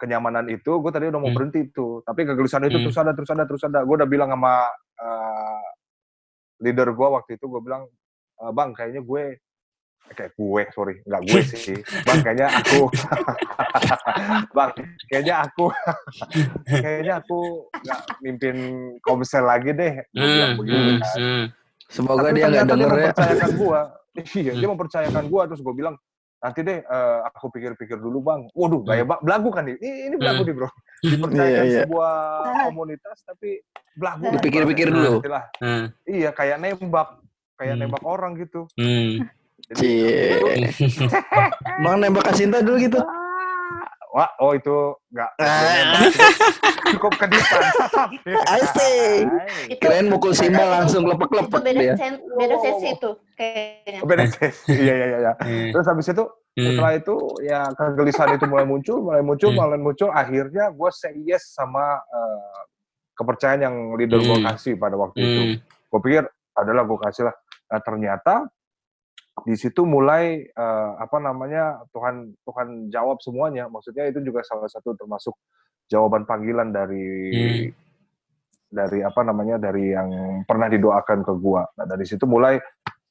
kenyamanan 0.00 0.48
itu 0.48 0.72
gue 0.80 0.90
tadi 0.92 1.08
udah 1.12 1.20
mau 1.20 1.28
Hmm. 1.28 1.36
berhenti 1.36 1.68
itu 1.68 2.00
tapi 2.04 2.24
kegelisahan 2.24 2.68
itu 2.68 2.76
Hmm. 2.80 2.84
terus 2.88 2.98
ada 3.00 3.12
terus 3.12 3.30
ada 3.30 3.44
terus 3.44 3.62
ada 3.64 3.84
gue 3.84 3.94
udah 3.94 4.08
bilang 4.08 4.32
sama 4.32 4.68
eh, 4.94 5.64
leader 6.62 6.94
gue 6.94 7.08
waktu 7.08 7.36
itu 7.36 7.44
gue 7.50 7.60
bilang 7.60 7.84
"Eh, 8.40 8.52
bang 8.54 8.70
kayaknya 8.72 9.02
gue 9.02 9.22
kayak 10.06 10.32
gue 10.32 10.62
sorry 10.70 10.94
nggak 11.02 11.22
gue 11.24 11.40
sih 11.50 11.76
bang 12.02 12.18
kayaknya 12.20 12.48
aku 12.52 12.80
bang 14.56 14.70
kayaknya 15.06 15.34
aku 15.42 15.64
kayaknya 16.84 17.14
aku 17.18 17.38
nggak 17.74 18.00
mimpin 18.20 18.56
komsel 19.00 19.42
lagi 19.42 19.72
deh 19.72 20.04
gue 20.06 20.20
bilang 20.20 20.50
Hmm. 20.50 20.58
begitu 20.58 20.76
Hmm. 20.76 21.00
kan 21.00 21.16
Hmm. 21.16 21.44
Semoga 21.86 22.20
tapi 22.24 22.34
dia 22.34 22.48
nggak 22.48 22.66
denger 22.66 22.88
ya. 22.90 22.94
mempercayakan 23.06 23.50
gua 23.54 23.80
iya 24.34 24.52
dia 24.52 24.68
mempercayakan 24.68 25.24
gua 25.26 25.42
terus 25.46 25.60
gua 25.60 25.74
bilang 25.74 25.94
nanti 26.38 26.60
deh 26.60 26.78
eh, 26.78 27.18
aku 27.26 27.46
pikir-pikir 27.50 27.96
dulu 27.96 28.18
bang 28.20 28.40
waduh 28.52 28.80
gaya 28.82 29.02
ba- 29.02 29.18
belagu 29.18 29.48
kan 29.48 29.64
nih 29.64 29.76
ini, 29.78 29.90
ini 30.06 30.14
belagu 30.14 30.42
nih 30.42 30.54
bro 30.54 30.68
dipercayakan 31.00 31.44
Iya, 31.54 31.62
iya. 31.66 31.80
sebuah 31.82 32.14
komunitas 32.64 33.18
tapi 33.22 33.60
belagu 33.94 34.24
Dipikir-pikir 34.30 34.86
Nah, 34.86 34.96
dulu. 34.98 35.12
Hmm. 35.58 35.84
iya 36.04 36.30
kayak 36.30 36.56
nembak 36.58 37.08
kayak 37.54 37.74
Hmm. 37.74 37.80
nembak 37.82 38.02
orang 38.02 38.32
gitu 38.36 38.68
Hmm. 38.74 39.24
Cie. 39.72 40.36
itu, 40.36 41.08
Bang 41.82 41.96
nembak 41.96 42.26
Kasinta 42.26 42.60
dulu 42.60 42.76
gitu. 42.78 43.00
wah 44.10 44.30
oh 44.38 44.52
itu 44.52 44.70
nggak 45.10 45.30
Ah. 45.36 46.06
cukup 46.94 47.12
kedipan 47.16 47.60
Asik. 48.46 49.26
Itu 49.66 49.80
Kirain 49.80 50.06
mukul 50.06 50.30
Simba 50.30 50.62
langsung 50.62 51.02
lepek-lepek 51.04 51.58
beda, 51.58 51.74
dia. 51.74 51.94
sen- 51.96 52.22
beda 52.30 52.54
sesi 52.56 52.94
itu 52.94 53.10
kayaknya. 53.34 53.98
Oh, 53.98 54.06
beda 54.06 54.22
sih. 54.28 54.50
iya 54.70 54.94
iya 54.94 55.06
iya 55.18 55.32
Hmm. 55.34 55.72
terus 55.72 55.86
habis 55.88 56.06
itu 56.06 56.24
setelah 56.54 56.92
itu 56.94 57.14
ya 57.42 57.66
kegelisahan 57.74 58.38
itu 58.38 58.46
mulai 58.46 58.62
muncul 58.62 59.02
mulai 59.02 59.18
muncul 59.20 59.50
Hmm. 59.50 59.58
mulai 59.58 59.80
muncul 59.80 60.08
akhirnya 60.08 60.70
gue 60.70 60.90
say 60.92 61.16
yes 61.20 61.50
sama 61.50 61.82
eh, 61.98 62.58
kepercayaan 63.14 63.60
yang 63.62 63.74
leader 63.94 64.20
gue 64.20 64.38
Hmm. 64.38 64.46
kasih 64.46 64.76
pada 64.76 64.94
waktu 64.94 65.18
itu 65.18 65.42
Hmm. 65.42 65.56
gue 65.90 66.00
pikir 66.00 66.22
adalah 66.54 66.82
gue 66.84 66.98
kasih 67.00 67.26
lah 67.26 67.34
nah, 67.66 67.80
ternyata 67.80 68.34
di 69.44 69.54
situ 69.54 69.84
mulai 69.84 70.40
eh, 70.42 70.90
apa 70.96 71.20
namanya 71.20 71.84
Tuhan 71.92 72.32
Tuhan 72.42 72.88
jawab 72.88 73.20
semuanya 73.20 73.68
maksudnya 73.68 74.08
itu 74.08 74.20
juga 74.20 74.40
salah 74.42 74.66
satu 74.66 74.96
termasuk 74.96 75.36
jawaban 75.86 76.24
panggilan 76.24 76.72
dari 76.72 77.06
Hmm. 77.30 77.68
dari 78.68 79.00
apa 79.00 79.20
namanya 79.22 79.60
dari 79.60 79.94
yang 79.94 80.10
pernah 80.44 80.66
didoakan 80.66 81.22
ke 81.22 81.32
gua 81.38 81.62
nah 81.76 81.86
dari 81.86 82.02
situ 82.02 82.24
mulai 82.24 82.58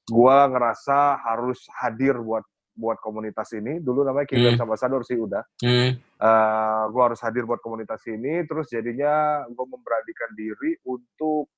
gua 0.04 0.50
ngerasa 0.50 1.22
harus 1.24 1.63
hadir 1.80 2.20
buat 2.20 2.44
buat 2.74 2.98
komunitas 2.98 3.54
ini. 3.54 3.78
Dulu 3.78 4.02
namanya 4.02 4.25
Kingdom 4.25 4.58
Hmm. 4.58 4.66
Ambassador 4.66 5.06
sih 5.06 5.13
udah. 5.13 5.46
Hmm. 5.62 5.94
Eh 5.94 6.84
gue 6.90 7.02
harus 7.06 7.22
hadir 7.22 7.46
buat 7.46 7.62
komunitas 7.62 8.02
ini. 8.10 8.42
Terus 8.50 8.66
jadinya 8.66 9.46
gue 9.46 9.66
memberanikan 9.70 10.34
diri 10.34 10.82
untuk 10.82 11.54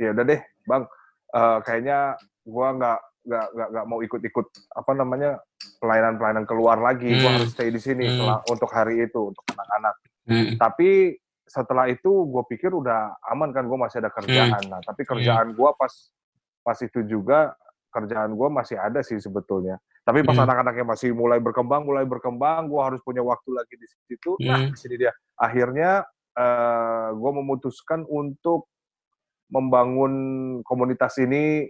ya 0.00 0.16
udah 0.16 0.24
deh, 0.24 0.40
bang. 0.64 0.88
eh, 1.30 1.58
kayaknya 1.60 2.16
gue 2.40 2.68
nggak 2.72 3.00
nggak 3.20 3.46
nggak 3.52 3.68
nggak 3.70 3.86
mau 3.86 3.98
ikut-ikut 4.00 4.46
apa 4.72 4.90
namanya 4.92 5.30
pelayanan-pelayanan 5.78 6.44
keluar 6.44 6.80
lagi. 6.80 7.08
Gue 7.10 7.28
Hmm. 7.28 7.36
harus 7.36 7.52
stay 7.52 7.68
di 7.68 7.78
sini 7.78 8.04
Hmm. 8.04 8.12
setelah- 8.16 8.42
untuk 8.48 8.70
hari 8.70 8.94
itu 9.00 9.20
untuk 9.28 9.44
anak-anak. 9.46 9.94
Hmm. 10.24 10.48
Tapi 10.56 11.16
setelah 11.44 11.86
itu 11.86 12.10
gue 12.30 12.42
pikir 12.46 12.70
udah 12.70 13.18
aman 13.26 13.50
kan 13.50 13.66
gue 13.66 13.74
masih 13.74 13.98
ada 14.00 14.08
kerjaan. 14.08 14.62
Nah 14.70 14.80
tapi 14.80 15.02
kerjaan 15.04 15.52
gue 15.52 15.70
pas 15.76 15.92
pas 16.60 16.78
itu 16.78 17.00
juga 17.02 17.52
kerjaan 17.90 18.32
gue 18.32 18.48
masih 18.48 18.76
ada 18.78 19.02
sih 19.02 19.18
sebetulnya. 19.18 19.76
Tapi 20.00 20.22
pas 20.22 20.32
Hmm. 20.32 20.46
anak-anaknya 20.46 20.84
masih 20.86 21.10
mulai 21.12 21.38
berkembang, 21.38 21.84
mulai 21.84 22.06
berkembang, 22.06 22.70
gue 22.70 22.80
harus 22.80 23.00
punya 23.02 23.20
waktu 23.20 23.50
lagi 23.52 23.74
di 23.76 23.86
situ. 24.06 24.38
Nah 24.40 24.64
Hmm. 24.64 24.70
di 24.72 24.78
sini 24.78 24.94
dia. 24.96 25.12
Akhirnya 25.36 26.06
eh 26.30 27.08
gue 27.12 27.30
memutuskan 27.34 28.06
untuk 28.06 28.70
membangun 29.50 30.12
komunitas 30.62 31.18
ini 31.18 31.66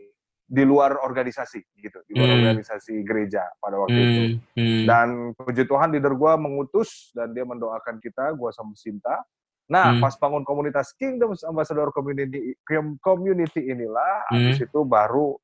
di 0.51 0.67
luar 0.67 0.99
organisasi 1.07 1.63
gitu, 1.79 2.03
di 2.11 2.19
luar 2.19 2.35
Hmm. 2.35 2.39
organisasi 2.43 3.07
gereja 3.07 3.47
pada 3.63 3.79
waktu 3.79 4.01
itu. 4.03 4.23
Hmm. 4.27 4.35
Hmm. 4.59 4.83
Dan 4.83 5.09
puji 5.39 5.63
Tuhan 5.63 5.95
leader 5.95 6.11
gue 6.19 6.33
mengutus 6.43 7.15
dan 7.15 7.31
dia 7.31 7.47
mendoakan 7.47 8.03
kita, 8.03 8.35
gue 8.35 8.51
sama 8.51 8.75
Sinta. 8.75 9.23
Nah, 9.71 9.95
Hmm. 9.95 10.03
pas 10.03 10.11
bangun 10.19 10.43
komunitas 10.43 10.91
Kingdom 10.99 11.39
Ambassador 11.47 11.95
Community 11.95 12.59
Community 12.99 13.71
inilah, 13.71 14.27
Hmm. 14.27 14.51
habis 14.51 14.59
itu 14.59 14.81
baru 14.83 15.39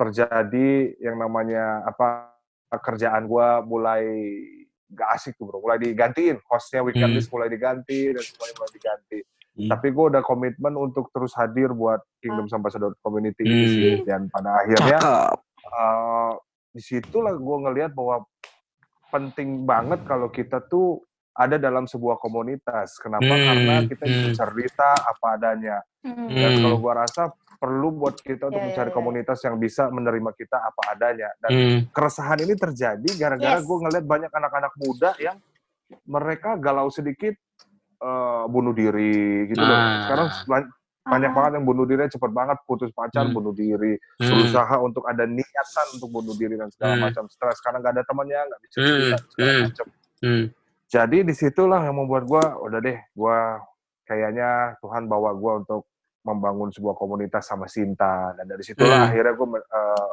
terjadi 0.00 0.96
yang 0.96 1.20
namanya 1.20 1.84
apa 1.84 2.32
kerjaan 2.80 3.28
gue 3.28 3.48
mulai 3.68 4.04
gak 4.88 5.08
asik 5.20 5.36
tuh 5.36 5.44
bro, 5.44 5.60
mulai 5.60 5.76
digantiin 5.76 6.40
hostnya 6.48 6.80
weekend 6.80 7.12
Hmm. 7.12 7.28
mulai 7.28 7.52
diganti 7.52 8.16
dan 8.16 8.24
semuanya 8.24 8.54
mulai 8.56 8.72
diganti. 8.72 9.18
Hmm. 9.58 9.66
Tapi 9.68 9.90
gue 9.90 10.04
udah 10.08 10.22
komitmen 10.22 10.70
untuk 10.72 11.10
terus 11.10 11.34
hadir 11.34 11.74
buat 11.74 11.98
Kingdom 12.22 12.46
Ambassador 12.48 12.94
Community 13.02 13.42
ini 13.42 13.58
Hmm. 13.58 13.74
sih. 13.74 13.92
Dan 14.06 14.20
pada 14.30 14.50
akhirnya 14.56 14.98
Cakep. 14.98 15.38
uh, 15.66 16.32
di 16.70 16.78
situlah 16.80 17.34
gue 17.34 17.56
ngelihat 17.66 17.90
bahwa 17.90 18.22
penting 19.08 19.64
banget 19.64 20.04
kalau 20.04 20.28
kita 20.28 20.62
tuh 20.62 21.02
ada 21.32 21.54
dalam 21.54 21.86
sebuah 21.86 22.18
komunitas. 22.18 22.98
Kenapa? 22.98 23.26
Hmm, 23.26 23.44
Karena 23.44 23.74
kita 23.82 24.04
hmm. 24.04 24.12
bisa 24.12 24.42
cerita 24.44 24.88
apa 24.94 25.26
adanya. 25.34 25.82
Hmm. 26.02 26.28
Dan 26.28 26.50
Hmm. 26.52 26.62
kalau 26.62 26.76
gue 26.78 26.92
rasa 26.94 27.22
perlu 27.58 27.90
buat 27.90 28.14
kita 28.16 28.46
untuk 28.46 28.54
Ya, 28.54 28.62
ya, 28.62 28.68
mencari 28.70 28.90
ya. 28.90 28.94
komunitas 28.94 29.38
yang 29.42 29.56
bisa 29.56 29.86
menerima 29.88 30.30
kita 30.32 30.54
apa 30.56 30.82
adanya. 30.88 31.28
Dan 31.40 31.50
Hmm. 31.50 31.78
keresahan 31.90 32.38
ini 32.38 32.54
terjadi 32.54 33.10
gara-gara 33.16 33.58
Yes. 33.58 33.66
gue 33.66 33.76
ngelihat 33.76 34.06
banyak 34.06 34.30
anak-anak 34.30 34.72
muda 34.78 35.10
yang 35.18 35.36
mereka 36.04 36.54
galau 36.54 36.86
sedikit 36.88 37.34
uh, 38.00 38.44
bunuh 38.46 38.72
diri 38.72 39.46
gitu 39.46 39.60
loh. 39.60 39.74
Ah. 39.74 40.06
Sekarang 40.06 40.28
ban- 40.46 40.70
banyak 41.08 41.32
banget 41.32 41.52
yang 41.56 41.64
bunuh 41.64 41.88
diri 41.88 42.04
cepat 42.04 42.30
banget 42.36 42.58
putus 42.68 42.92
pacar 42.92 43.24
Hmm. 43.24 43.32
bunuh 43.32 43.56
diri 43.56 43.96
Hmm. 44.20 44.28
berusaha 44.28 44.76
untuk 44.76 45.08
ada 45.08 45.24
niatan 45.24 45.86
untuk 45.96 46.12
bunuh 46.12 46.36
diri 46.36 46.60
dan 46.60 46.68
segala 46.68 47.00
Hmm. 47.00 47.04
macam 47.08 47.24
stres 47.32 47.64
karena 47.64 47.80
nggak 47.80 47.92
ada 47.96 48.04
temannya 48.04 48.40
nggak 48.44 48.60
bisa 48.60 48.76
Hmm. 48.76 48.88
segala 49.32 49.48
Hmm. 49.48 49.62
macam 49.72 49.86
Hmm. 50.20 50.44
jadi 50.84 51.18
di 51.24 51.32
situlah 51.32 51.80
yang 51.80 51.96
membuat 51.96 52.28
gua 52.28 52.44
udah 52.60 52.80
deh 52.84 52.98
gua 53.16 53.56
kayaknya 54.04 54.76
Tuhan 54.84 55.08
bawa 55.08 55.32
gua 55.32 55.64
untuk 55.64 55.88
membangun 56.28 56.68
sebuah 56.76 56.92
komunitas 56.92 57.48
sama 57.48 57.64
Sinta 57.72 58.36
dan 58.36 58.44
dari 58.44 58.60
situlah 58.60 59.00
Hmm. 59.00 59.08
akhirnya 59.08 59.32
gua 59.32 59.48
eh, 59.64 60.12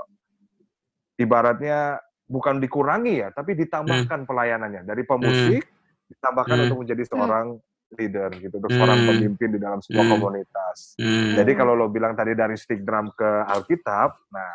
ibaratnya 1.19 1.99
bukan 2.23 2.63
dikurangi 2.63 3.19
ya 3.19 3.29
tapi 3.31 3.51
ditambahkan 3.53 4.23
pelayanannya 4.23 4.87
dari 4.87 5.03
pemusik 5.03 5.63
ditambahkan 6.07 6.55
Hmm. 6.55 6.63
untuk 6.71 6.77
menjadi 6.87 7.03
seorang 7.03 7.59
leader 7.95 8.29
gitu 8.35 8.55
untuk 8.55 8.69
seorang 8.69 8.99
Hmm. 8.99 9.09
pemimpin 9.09 9.49
di 9.49 9.57
dalam 9.57 9.79
sebuah 9.79 10.03
Hmm. 10.03 10.13
komunitas 10.13 10.77
Hmm. 10.95 11.33
jadi 11.33 11.51
kalau 11.53 11.73
lo 11.73 11.87
bilang 11.87 12.13
tadi 12.13 12.31
dari 12.31 12.53
stick 12.53 12.81
drum 12.81 13.11
ke 13.11 13.25
Alkitab, 13.45 14.11
nah 14.29 14.53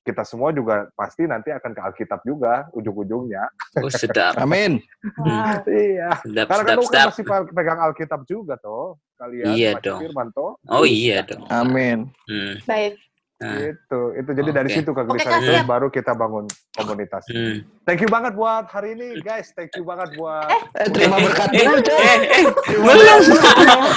kita 0.00 0.22
semua 0.22 0.50
juga 0.50 0.90
pasti 0.92 1.22
nanti 1.24 1.48
akan 1.48 1.70
ke 1.70 1.80
Alkitab 1.80 2.20
juga 2.22 2.66
ujung-ujungnya. 2.72 3.46
Oh, 3.78 3.86
sedap. 3.88 4.34
Amin. 4.34 4.82
Wow. 5.16 5.62
Iya. 5.70 6.18
Sedap, 6.20 6.46
Karena 6.48 6.62
kan 6.64 6.74
sedap, 6.74 6.74
kan 6.74 6.90
sedap. 6.90 7.06
masih 7.08 7.24
pe- 7.24 7.50
pegang 7.54 7.80
Alkitab 7.80 8.20
juga 8.26 8.54
toh, 8.56 8.98
kalian. 9.14 9.54
Iya 9.54 9.78
dong. 9.78 10.02
Firman 10.02 10.34
toh. 10.34 10.58
Oh 10.66 10.82
iya 10.82 11.22
dong. 11.22 11.46
Amin. 11.46 12.10
Hmm. 12.26 12.58
Baik. 12.64 12.98
Nah. 13.42 13.58
Itu, 13.58 14.00
itu 14.14 14.30
jadi 14.32 14.50
dari 14.54 14.68
Oke. 14.70 14.76
situ 14.78 14.90
kegelisahan 14.92 15.42
siap. 15.42 15.66
baru 15.66 15.90
kita 15.90 16.14
bangun 16.14 16.46
komunitas. 16.72 17.26
Hmm. 17.26 17.66
Thank 17.82 18.00
you 18.00 18.08
banget 18.08 18.32
buat 18.32 18.70
hari 18.70 18.94
ini 18.94 19.18
guys, 19.18 19.50
thank 19.52 19.74
you 19.74 19.82
banget 19.82 20.14
buat. 20.14 20.46
Eh, 20.78 20.86
terima 20.88 21.18
berkat 21.18 21.50
Eh, 21.50 21.58
dulu, 21.60 21.78
coy. 21.82 21.98
eh, 21.98 22.18
eh, 22.22 22.42
belum. 22.78 23.20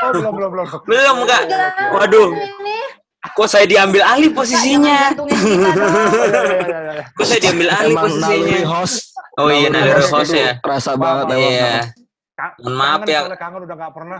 Oh 0.00 0.10
belum 0.10 0.32
belum 0.34 0.50
belum. 0.50 0.66
belum 0.82 1.16
enggak. 1.22 1.42
Waduh. 1.92 2.28
Kok 3.30 3.46
saya 3.46 3.68
diambil 3.68 4.00
alih 4.02 4.32
posisinya? 4.32 5.12
Dong. 5.12 5.28
Oh, 5.28 5.36
iya, 5.36 6.58
iya, 6.66 6.78
iya. 6.82 7.02
Kok 7.14 7.26
saya 7.28 7.38
diambil 7.38 7.68
alih 7.70 7.94
posisinya? 7.94 8.58
host. 8.66 9.12
Oh 9.38 9.52
iya, 9.52 9.68
naluri 9.68 10.02
host 10.02 10.32
ya. 10.32 10.56
Bang, 10.58 10.98
banget 10.98 11.24
emang. 11.30 11.38
Iya. 11.38 11.74
Mohon 12.64 12.74
maaf 12.74 13.00
ya. 13.04 13.20
kangen 13.36 13.60
udah 13.68 13.76
nggak 13.76 13.92
pernah. 13.92 14.18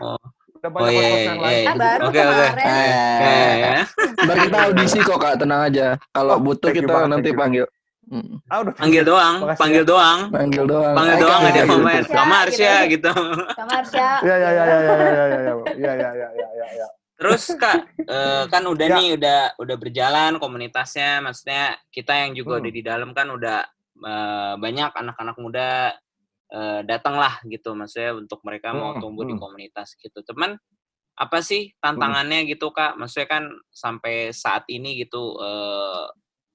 Oh. 0.62 0.62
Udah 0.62 0.70
Oh 0.70 0.76
banyak 0.76 0.92
iya, 0.92 1.00
host 1.02 1.16
iya, 1.16 1.24
yang 1.24 1.38
iya. 1.38 1.46
lain. 1.46 1.64
Eh, 1.64 1.74
baru 1.74 2.02
Oke, 2.02 2.20
oke. 2.20 2.20
kemarin. 2.20 2.54
Eh, 2.60 2.92
Eh, 3.20 3.52
ya. 3.56 3.82
ntar 4.20 4.36
kita 4.38 4.58
audisi 4.62 4.98
kok 5.00 5.18
kak, 5.18 5.34
tenang 5.38 5.62
aja. 5.62 5.86
Kalau 6.10 6.34
Oh, 6.34 6.38
butuh 6.38 6.70
kita 6.70 6.86
banget, 6.86 7.08
nanti 7.10 7.30
panggil. 7.32 7.66
Hmm, 8.02 8.42
Ah, 8.44 8.58
udah. 8.60 8.74
Panggil 8.74 9.02
doang, 9.02 9.34
Makasih 9.40 9.60
panggil 9.62 9.82
ya. 9.82 9.88
doang. 9.88 10.18
Panggil 10.28 10.64
doang. 10.66 10.94
Panggil 10.98 11.14
Eh, 11.14 11.20
doang 11.20 11.40
aja 11.40 11.62
gitu. 11.62 11.76
sama 12.10 12.34
Arsya 12.42 12.74
gitu. 12.84 12.90
gitu. 12.90 13.12
Sama 13.54 13.72
Arsya. 13.72 14.08
Iya 14.20 14.34
iya 14.36 14.50
iya 14.50 14.64
iya 14.66 14.76
iya 14.76 14.90
iya 14.90 14.96
iya 14.98 15.24
iya 15.30 15.92
iya 15.94 16.10
iya 16.10 16.28
iya 16.28 16.48
iya 16.50 16.66
iya. 16.74 16.86
Terus 17.14 17.42
Kak, 17.54 17.76
eh, 18.02 18.42
kan 18.46 18.62
udah 18.64 18.86
Ya. 18.86 18.96
nih 18.96 19.08
udah 19.14 19.40
udah 19.56 19.76
berjalan 19.76 20.32
komunitasnya, 20.36 21.20
maksudnya 21.20 21.62
kita 21.88 22.12
yang 22.18 22.32
juga 22.32 22.56
Hmm. 22.56 22.60
udah 22.60 22.72
di 22.72 22.82
dalam 22.82 23.10
kan 23.12 23.26
udah 23.28 23.58
eh, 24.00 24.52
banyak 24.56 24.90
anak-anak 24.90 25.36
muda 25.36 25.92
eh, 26.52 26.80
datang 26.86 27.16
lah 27.18 27.38
gitu, 27.46 27.72
maksudnya 27.78 28.14
untuk 28.18 28.42
mereka 28.46 28.74
mau 28.74 28.94
Hmm, 28.96 29.02
tumbuh 29.02 29.24
di 29.26 29.34
hmm. 29.34 29.42
komunitas 29.42 29.94
gitu. 29.98 30.20
Teman, 30.26 30.58
apa 31.16 31.38
sih 31.44 31.72
tantangannya 31.82 32.48
gitu 32.48 32.72
Kak? 32.72 32.96
Maksudnya 32.96 33.28
kan 33.28 33.44
sampai 33.70 34.32
saat 34.34 34.64
ini 34.70 34.98
gitu 35.02 35.36
eh, 35.40 36.06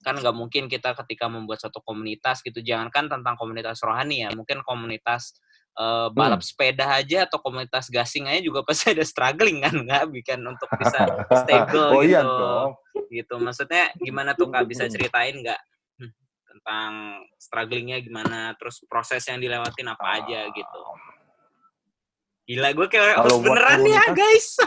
kan 0.06 0.16
nggak 0.22 0.36
mungkin 0.38 0.70
kita 0.70 0.94
ketika 1.06 1.26
membuat 1.26 1.66
satu 1.66 1.82
komunitas 1.82 2.46
gitu, 2.46 2.62
jangankan 2.62 3.10
tentang 3.10 3.36
komunitas 3.40 3.82
rohani 3.82 4.22
ya, 4.26 4.30
mungkin 4.38 4.62
komunitas 4.62 5.34
eh, 5.80 6.08
balap 6.16 6.42
sepeda 6.46 6.88
aja 6.96 7.28
atau 7.28 7.40
komunitas 7.44 7.92
gasing 7.92 8.26
aja 8.32 8.42
juga 8.44 8.64
pasti 8.68 8.94
ada 8.96 9.04
struggling 9.04 9.60
kan 9.64 9.76
nggak 9.76 10.04
bikin 10.12 10.40
untuk 10.46 10.70
bisa 10.80 11.04
stable 11.44 11.90
Oh 11.96 12.02
gitu 12.02 12.08
iya 12.08 12.22
dong. 12.24 12.72
gitu 13.12 13.36
maksudnya 13.44 13.92
gimana 14.00 14.34
tuh 14.40 14.48
kak 14.50 14.66
bisa 14.68 14.88
ceritain 14.94 15.36
nggak 15.36 15.60
hmm, 15.60 15.75
tentang 16.56 17.20
strugglingnya 17.36 18.00
gimana 18.00 18.56
terus 18.56 18.80
proses 18.88 19.20
yang 19.28 19.38
dilewatin 19.38 19.92
apa 19.92 20.24
aja 20.24 20.48
gitu 20.48 20.82
gila 22.46 22.72
gue 22.72 22.88
kayak 22.88 23.18
Kalau 23.18 23.28
harus 23.28 23.36
beneran 23.44 23.80
ya 23.82 24.02
komunitas- 24.06 24.16
guys 24.16 24.48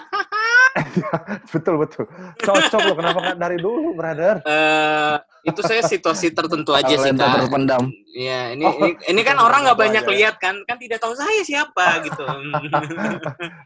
betul 1.52 1.74
betul. 1.80 2.04
Cocok 2.38 2.80
lo 2.86 2.94
kenapa 2.94 3.18
nggak 3.18 3.38
dari 3.40 3.58
dulu, 3.58 3.98
brother? 3.98 4.38
Eh, 4.46 5.16
itu 5.42 5.58
saya 5.64 5.82
situasi 5.82 6.30
tertentu 6.30 6.70
aja 6.70 6.94
sih 6.94 7.10
kak 7.10 7.34
terpendam. 7.34 7.90
Iya, 8.14 8.54
ini, 8.54 8.62
Oh, 8.62 8.74
ini 8.78 8.90
ini 9.10 9.20
kan 9.22 9.36
orang 9.38 9.66
nggak 9.66 9.78
banyak 9.78 10.04
aja. 10.06 10.12
lihat 10.14 10.34
kan, 10.38 10.62
kan 10.62 10.78
tidak 10.78 11.02
tahu 11.02 11.14
saya 11.14 11.42
siapa 11.42 11.82
gitu. 12.06 12.22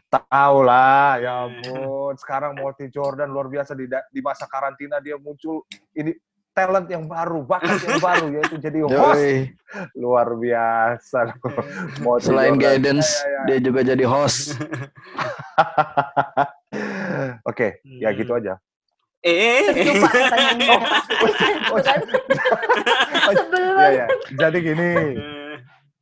Tahu 0.09 0.57
lah, 0.61 1.21
ya 1.21 1.45
ampun. 1.45 2.13
Sekarang 2.17 2.57
Morty 2.57 2.89
Jordan 2.89 3.29
luar 3.29 3.45
biasa 3.45 3.73
di 3.73 3.85
di 3.85 4.21
masa 4.21 4.45
karantina 4.45 4.97
dia 4.97 5.17
muncul 5.17 5.65
ini 5.93 6.13
talent 6.53 6.85
yang 6.87 7.03
baru, 7.05 7.41
bakat 7.43 7.81
yang 7.81 7.97
baru 8.07 8.25
yaitu 8.31 8.55
jadi 8.57 8.79
host. 8.85 9.17
Yoi. 9.19 9.33
Luar 9.97 10.37
biasa. 10.37 11.33
Morty 11.99 12.29
Selain 12.29 12.55
guidance, 12.55 13.09
Ya, 13.19 13.27
ya, 13.27 13.41
dia 13.49 13.57
juga 13.59 13.81
jadi 13.81 14.05
host. 14.05 14.53
Oke, 17.43 17.81
ya 17.83 18.09
gitu 18.13 18.33
aja. 18.33 18.57
eh, 19.23 19.71
Lupa 19.71 20.07
pertanyaannya 20.09 20.77
pasti. 20.83 21.13
Oh? 21.73 21.79
Sebel 23.33 23.63
Ya, 23.79 23.87
ya. 23.89 24.07
Jadi 24.35 24.57
gini, 24.61 24.89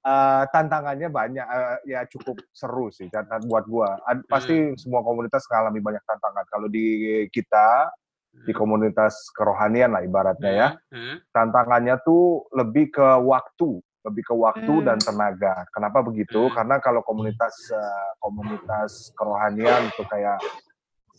eh, 0.02 0.44
tantangannya 0.50 1.08
banyak, 1.08 1.46
eh, 1.46 1.78
ya 1.88 2.02
cukup 2.10 2.42
seru 2.50 2.90
sih 2.90 3.08
tantangan 3.08 3.46
buat 3.46 3.66
gua. 3.70 4.02
Ad- 4.04 4.26
Pasti 4.26 4.74
semua 4.76 5.00
komunitas 5.00 5.46
mengalami 5.48 5.80
banyak 5.80 6.04
tantangan. 6.04 6.44
Kalau 6.50 6.68
di 6.68 6.86
kita, 7.30 7.94
di 8.32 8.54
komunitas 8.56 9.30
kerohanian 9.36 9.92
lah 9.92 10.02
ibaratnya 10.02 10.52
ya, 10.52 10.70
Hmm, 10.90 11.20
tantangannya 11.30 12.00
tuh 12.02 12.48
lebih 12.52 12.90
ke 12.90 13.08
waktu, 13.22 13.78
lebih 14.02 14.24
ke 14.24 14.34
waktu 14.34 14.74
Hmm. 14.82 14.86
dan 14.88 14.98
tenaga. 14.98 15.68
Kenapa 15.70 16.02
begitu? 16.02 16.48
Hmm. 16.48 16.56
Karena 16.56 16.76
kalau 16.80 17.04
komunitas 17.04 17.54
eh, 17.70 18.12
komunitas 18.18 19.12
kerohanian 19.14 19.86
itu 19.86 20.04
kayak 20.08 20.40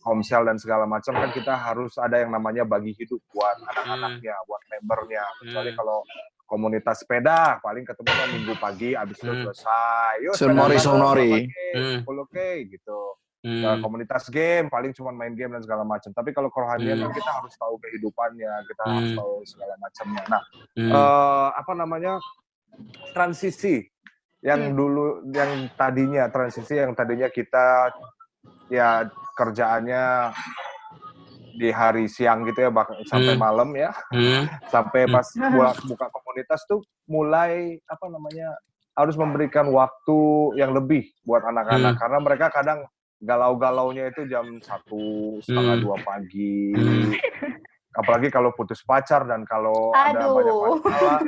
komsel 0.03 0.43
dan 0.43 0.59
segala 0.59 0.83
macam 0.83 1.15
kan 1.15 1.31
kita 1.31 1.55
harus 1.55 1.95
ada 1.95 2.19
yang 2.19 2.35
namanya 2.35 2.67
bagi 2.67 2.91
hidup 2.91 3.23
buat 3.31 3.55
anak-anaknya, 3.71 4.35
buat 4.51 4.63
membernya. 4.67 5.23
Kecuali 5.39 5.71
Hmm. 5.71 5.79
kalau 5.79 5.99
komunitas 6.43 7.01
sepeda 7.01 7.63
paling 7.63 7.87
ketemu 7.87 8.11
kan 8.11 8.29
minggu 8.29 8.55
pagi 8.59 8.91
abis 8.93 9.17
itu 9.17 9.31
Hmm. 9.31 9.43
selesai. 9.47 10.13
Yuk, 10.27 10.35
Sunmori. 10.35 10.77
Hmm. 11.73 12.03
10K 12.03 12.37
gitu. 12.67 13.01
Hmm. 13.43 13.59
Nah, 13.59 13.75
komunitas 13.83 14.31
game 14.31 14.71
paling 14.71 14.95
cuma 14.95 15.11
main 15.11 15.35
game 15.35 15.51
dan 15.59 15.63
segala 15.67 15.83
macam. 15.83 16.15
Tapi 16.15 16.31
kalau 16.31 16.47
kerohanian 16.47 16.95
Hmm. 16.95 17.11
kan 17.11 17.13
kita 17.13 17.31
harus 17.43 17.53
tahu 17.59 17.75
kehidupannya, 17.83 18.53
kita 18.71 18.83
harus 18.87 19.11
Hmm. 19.11 19.19
tahu 19.19 19.35
segala 19.43 19.75
macamnya. 19.83 20.23
Nah, 20.31 20.43
Hmm. 20.79 20.91
eh, 20.95 21.49
apa 21.59 21.73
namanya 21.75 22.13
transisi 23.11 23.83
yang 24.43 24.73
Hmm. 24.73 24.79
dulu 24.79 25.07
yang 25.35 25.71
tadinya 25.75 26.31
transisi 26.31 26.79
yang 26.79 26.95
tadinya 26.95 27.27
kita 27.31 27.91
ya 28.71 29.07
kerjaannya 29.35 30.35
di 31.53 31.69
hari 31.69 32.09
siang 32.09 32.49
gitu 32.49 32.65
ya 32.65 32.71
bahkan 32.73 32.97
sampai 33.05 33.35
Hmm. 33.37 33.43
malam 33.43 33.69
ya 33.77 33.91
Hmm. 34.11 34.47
sampai 34.75 35.05
Hmm. 35.07 35.13
pas 35.15 35.27
buka, 35.37 35.71
buka 35.85 36.07
komunitas 36.15 36.63
tuh 36.65 36.81
mulai 37.07 37.77
apa 37.87 38.07
namanya 38.09 38.55
harus 38.97 39.15
memberikan 39.19 39.69
waktu 39.69 40.21
yang 40.57 40.73
lebih 40.73 41.11
buat 41.27 41.45
anak-anak 41.45 41.93
Hmm. 41.95 42.01
karena 42.01 42.19
mereka 42.25 42.47
kadang 42.49 42.87
galau-galaunya 43.23 44.11
itu 44.11 44.27
jam 44.27 44.59
satu 44.59 45.01
setengah 45.41 45.75
Hmm. 45.75 45.85
dua 45.85 45.97
pagi 46.03 46.75
Hmm. 46.75 47.15
apalagi 47.93 48.29
kalau 48.29 48.51
putus 48.51 48.83
pacar 48.83 49.23
dan 49.23 49.45
kalau 49.45 49.93
ada 49.93 50.19
Aduh. 50.19 50.35
banyak 50.35 50.55
masalah 50.81 51.21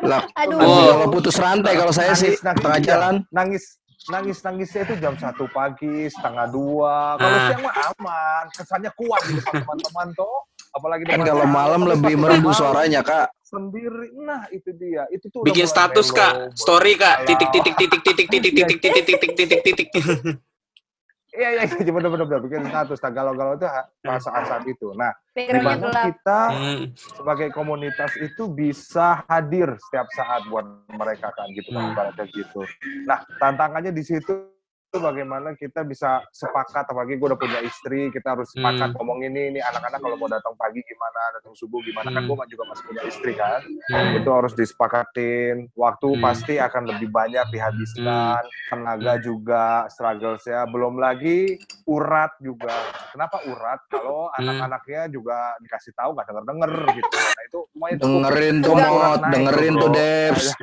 Lah, 0.00 0.22
Aduh. 0.34 0.56
Oh. 0.56 0.86
kalau 0.88 1.06
putus 1.10 1.36
rantai 1.36 1.74
kalau 1.74 1.90
saya 1.90 2.12
sih 2.12 2.32
Nangis, 2.32 2.42
nangis, 2.42 2.60
tengah 2.60 2.78
iya. 2.78 2.86
jalan. 2.86 3.14
nangis 3.30 3.64
nangis 4.08 4.38
nangisnya 4.40 4.82
itu 4.84 4.94
jam 4.96 5.14
satu 5.14 5.44
pagi 5.48 6.08
setengah 6.08 6.46
dua 6.48 6.96
kalau 7.14 7.28
Ah. 7.34 7.46
siang 7.46 7.62
mah 7.62 7.74
aman 7.88 8.44
kesannya 8.50 8.90
kuat 8.94 9.20
di 9.22 9.32
depan 9.36 9.52
teman-teman 9.60 10.08
tuh 10.12 10.34
apalagi 10.70 11.02
Kan 11.04 11.22
kalau 11.22 11.44
malam 11.44 11.82
lebih 11.84 12.14
merdu 12.14 12.50
suaranya, 12.52 13.00
Kak. 13.00 13.28
sendiri 13.42 14.12
nah 14.18 14.44
itu 14.48 14.68
dia 14.74 15.08
itu 15.08 15.26
tuh 15.26 15.40
Bikin 15.40 15.64
status 15.64 16.08
melo, 16.08 16.18
kak, 16.18 16.32
story 16.54 16.92
kak, 16.94 17.24
titik 17.24 17.48
titik 17.48 17.74
titik 17.74 18.00
titik 18.02 18.26
titik 18.28 18.52
titik 18.52 18.78
titik 18.78 18.78
titik 18.78 19.06
titik 19.08 19.32
titik 19.34 19.60
titik. 19.64 19.88
Iya 21.38 21.48
iya 21.54 21.62
iya 21.70 21.92
bener 21.94 22.10
bikin 22.42 22.66
status 22.66 22.98
nah 22.98 23.10
galau-galau 23.14 23.54
itu 23.54 23.66
perasaan 24.02 24.42
saat 24.44 24.64
itu 24.66 24.90
nah 24.92 25.14
di 25.14 25.46
Pikirannya 25.46 25.62
mana 25.62 25.78
gelap. 25.86 26.04
kita 26.10 26.40
Hmm. 26.50 26.82
sebagai 26.98 27.48
komunitas 27.54 28.10
itu 28.18 28.50
bisa 28.50 29.22
hadir 29.30 29.78
setiap 29.86 30.10
saat 30.10 30.42
buat 30.50 30.66
mereka 30.90 31.30
kan 31.30 31.46
gitu 31.54 31.70
kan 31.70 31.86
Hmm. 31.86 31.92
ibaratnya 31.94 32.26
gitu. 32.26 32.60
Nah 33.06 33.22
tantangannya 33.38 33.94
di 33.94 34.02
situ 34.02 34.57
itu 34.88 35.04
bagaimana 35.04 35.52
kita 35.52 35.84
bisa 35.84 36.24
sepakat 36.32 36.88
apalagi 36.88 37.20
gue 37.20 37.28
udah 37.28 37.36
punya 37.36 37.60
istri 37.60 38.08
kita 38.08 38.32
harus 38.32 38.48
sepakat 38.48 38.88
Hmm. 38.88 38.96
ngomong 38.96 39.20
ini 39.20 39.52
ini 39.52 39.60
anak-anak 39.60 40.00
kalau 40.00 40.16
mau 40.16 40.24
datang 40.26 40.56
pagi 40.56 40.80
gimana 40.80 41.20
datang 41.36 41.52
subuh 41.52 41.84
gimana 41.84 42.08
kan 42.08 42.24
Hmm. 42.24 42.32
gue 42.32 42.46
juga 42.48 42.64
masih 42.66 42.84
punya 42.88 43.02
istri 43.04 43.36
kan 43.36 43.60
Hmm. 43.92 44.16
itu 44.16 44.30
harus 44.32 44.56
disepakatin 44.56 45.68
waktu 45.76 46.08
Hmm. 46.08 46.24
pasti 46.24 46.56
akan 46.56 46.88
lebih 46.88 47.12
banyak 47.12 47.52
dihabiskan 47.52 48.40
tenaga 48.66 49.20
juga 49.20 49.64
struggles 49.92 50.40
ya 50.42 50.64
belum 50.64 50.96
lagi 50.96 51.60
urat 51.84 52.32
juga 52.40 52.72
kenapa 53.12 53.44
urat 53.44 53.84
kalau 53.92 54.32
Hmm. 54.32 54.40
anak-anaknya 54.40 55.12
juga 55.12 55.52
dikasih 55.60 55.92
tahu 55.92 56.16
nggak 56.16 56.26
denger 56.26 56.44
denger 56.48 56.72
gitu 56.96 57.12
nah 57.12 57.44
itu 57.44 57.60
Dengerin 57.78 58.56
tuh. 58.58 58.74
Mot, 58.74 59.20
dengerin 59.28 59.74
tuh. 59.76 59.90
Devs. 59.92 60.46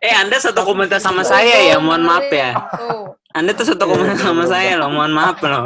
Eh 0.00 0.14
Anda 0.16 0.40
satu 0.40 0.64
komunitas 0.64 1.04
sama 1.04 1.20
saya 1.20 1.60
ya, 1.60 1.76
mohon 1.76 2.00
maaf 2.00 2.32
ya. 2.32 2.56
Tuh. 2.90 3.08
Anda 3.30 3.54
tuh 3.54 3.62
satu 3.62 3.86
komunitas 3.86 4.20
sama 4.20 4.42
saya 4.44 4.74
loh, 4.74 4.90
mohon 4.90 5.14
maaf 5.14 5.38
loh. 5.40 5.62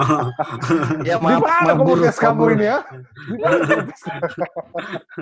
Ya 1.09 1.17
Di 1.17 1.25
maaf, 1.25 1.41
mana 1.41 1.73
maaf 1.73 1.77
guru, 1.81 2.05
komunitas 2.05 2.17
kamu 2.21 2.43
ini 2.55 2.67
ya? 2.69 2.79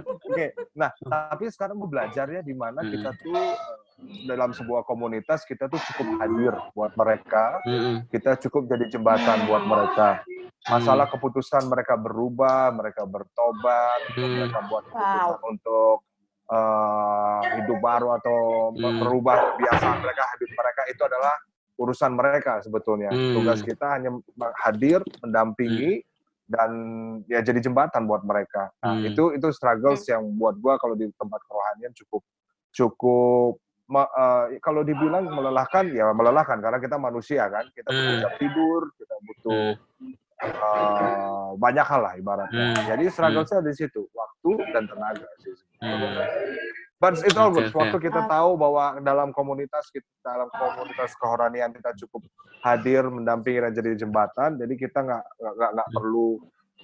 Oke, 0.03 0.47
nah 0.75 0.91
tapi 1.03 1.45
sekarang 1.49 1.79
gue 1.79 1.89
belajarnya 1.89 2.43
di 2.43 2.55
mana 2.55 2.83
Hmm. 2.83 2.91
kita 2.91 3.11
tuh 3.17 3.37
eh, 3.37 3.57
dalam 4.27 4.51
sebuah 4.51 4.83
komunitas 4.83 5.45
kita 5.45 5.67
tuh 5.67 5.79
cukup 5.93 6.19
hadir 6.19 6.53
buat 6.75 6.93
mereka, 6.95 7.63
Mm-mm. 7.63 8.11
kita 8.11 8.35
cukup 8.43 8.67
jadi 8.67 8.91
jembatan 8.91 9.47
buat 9.47 9.63
mereka. 9.63 10.27
Masalah 10.65 11.07
keputusan 11.07 11.67
mereka 11.67 11.95
berubah, 11.95 12.71
mereka 12.73 13.03
bertobat, 13.05 14.01
Hmm. 14.15 14.43
mereka 14.43 14.59
buat 14.67 14.85
keputusan 14.85 15.41
untuk 15.47 15.97
eh, 16.43 17.41
hidup 17.57 17.79
baru 17.79 18.19
atau 18.19 18.39
Hmm. 18.75 18.99
merubah 18.99 19.55
kebiasaan 19.55 19.99
mereka, 20.01 20.23
hidup 20.37 20.51
mereka 20.53 20.83
itu 20.91 21.01
adalah 21.01 21.35
urusan 21.83 22.15
mereka 22.15 22.63
sebetulnya. 22.63 23.11
Hmm. 23.11 23.35
Tugas 23.35 23.61
kita 23.61 23.99
hanya 23.99 24.15
hadir, 24.63 25.03
mendampingi 25.19 26.07
dan 26.47 26.71
ya 27.27 27.43
jadi 27.43 27.59
jembatan 27.59 28.07
buat 28.07 28.23
mereka. 28.23 28.71
Nah, 28.79 28.99
Hmm. 29.01 29.09
itu 29.11 29.35
itu 29.35 29.49
struggles 29.51 30.07
yang 30.07 30.23
buat 30.39 30.55
gua 30.63 30.79
kalau 30.79 30.95
di 30.95 31.11
tempat 31.19 31.43
kerohanian 31.49 31.91
cukup 31.97 32.23
cukup 32.73 33.59
me- 33.89 34.13
eh, 34.13 34.63
kalau 34.63 34.81
dibilang 34.81 35.27
melelahkan 35.29 35.91
ya 35.93 36.09
melelahkan 36.15 36.63
karena 36.63 36.79
kita 36.79 36.97
manusia 36.97 37.51
kan. 37.51 37.67
Kita 37.75 37.89
butuh 37.91 38.15
Hmm. 38.15 38.23
jam 38.23 38.33
tidur, 38.39 38.83
kita 38.97 39.15
butuh 39.27 39.67
eh, 40.43 41.49
banyak 41.55 41.87
hal 41.87 42.01
lah 42.03 42.15
ibaratnya. 42.19 42.75
Hmm. 42.75 42.83
Jadi 42.91 43.05
strugglesnya 43.15 43.63
di 43.63 43.73
situ, 43.79 44.03
waktu 44.11 44.51
dan 44.75 44.91
tenaga 44.91 45.29
sih. 45.39 45.55
Hmm. 45.79 46.19
But 47.03 47.19
it's 47.19 47.35
all. 47.35 47.51
Waktu 47.51 47.99
kita 47.99 48.31
tahu 48.31 48.55
bahwa 48.55 49.03
dalam 49.03 49.35
komunitas 49.35 49.91
kita 49.91 50.07
dalam 50.23 50.47
komunitas 50.47 51.19
kehoranian 51.19 51.75
kita 51.75 51.91
cukup 51.99 52.23
hadir 52.63 53.03
mendampingi 53.11 53.59
dan 53.59 53.73
jadi 53.75 53.99
jembatan. 53.99 54.55
Jadi 54.55 54.79
kita 54.79 55.03
nggak 55.03 55.25
nggak 55.35 55.71
nggak- 55.75 55.91
perlu 55.91 56.39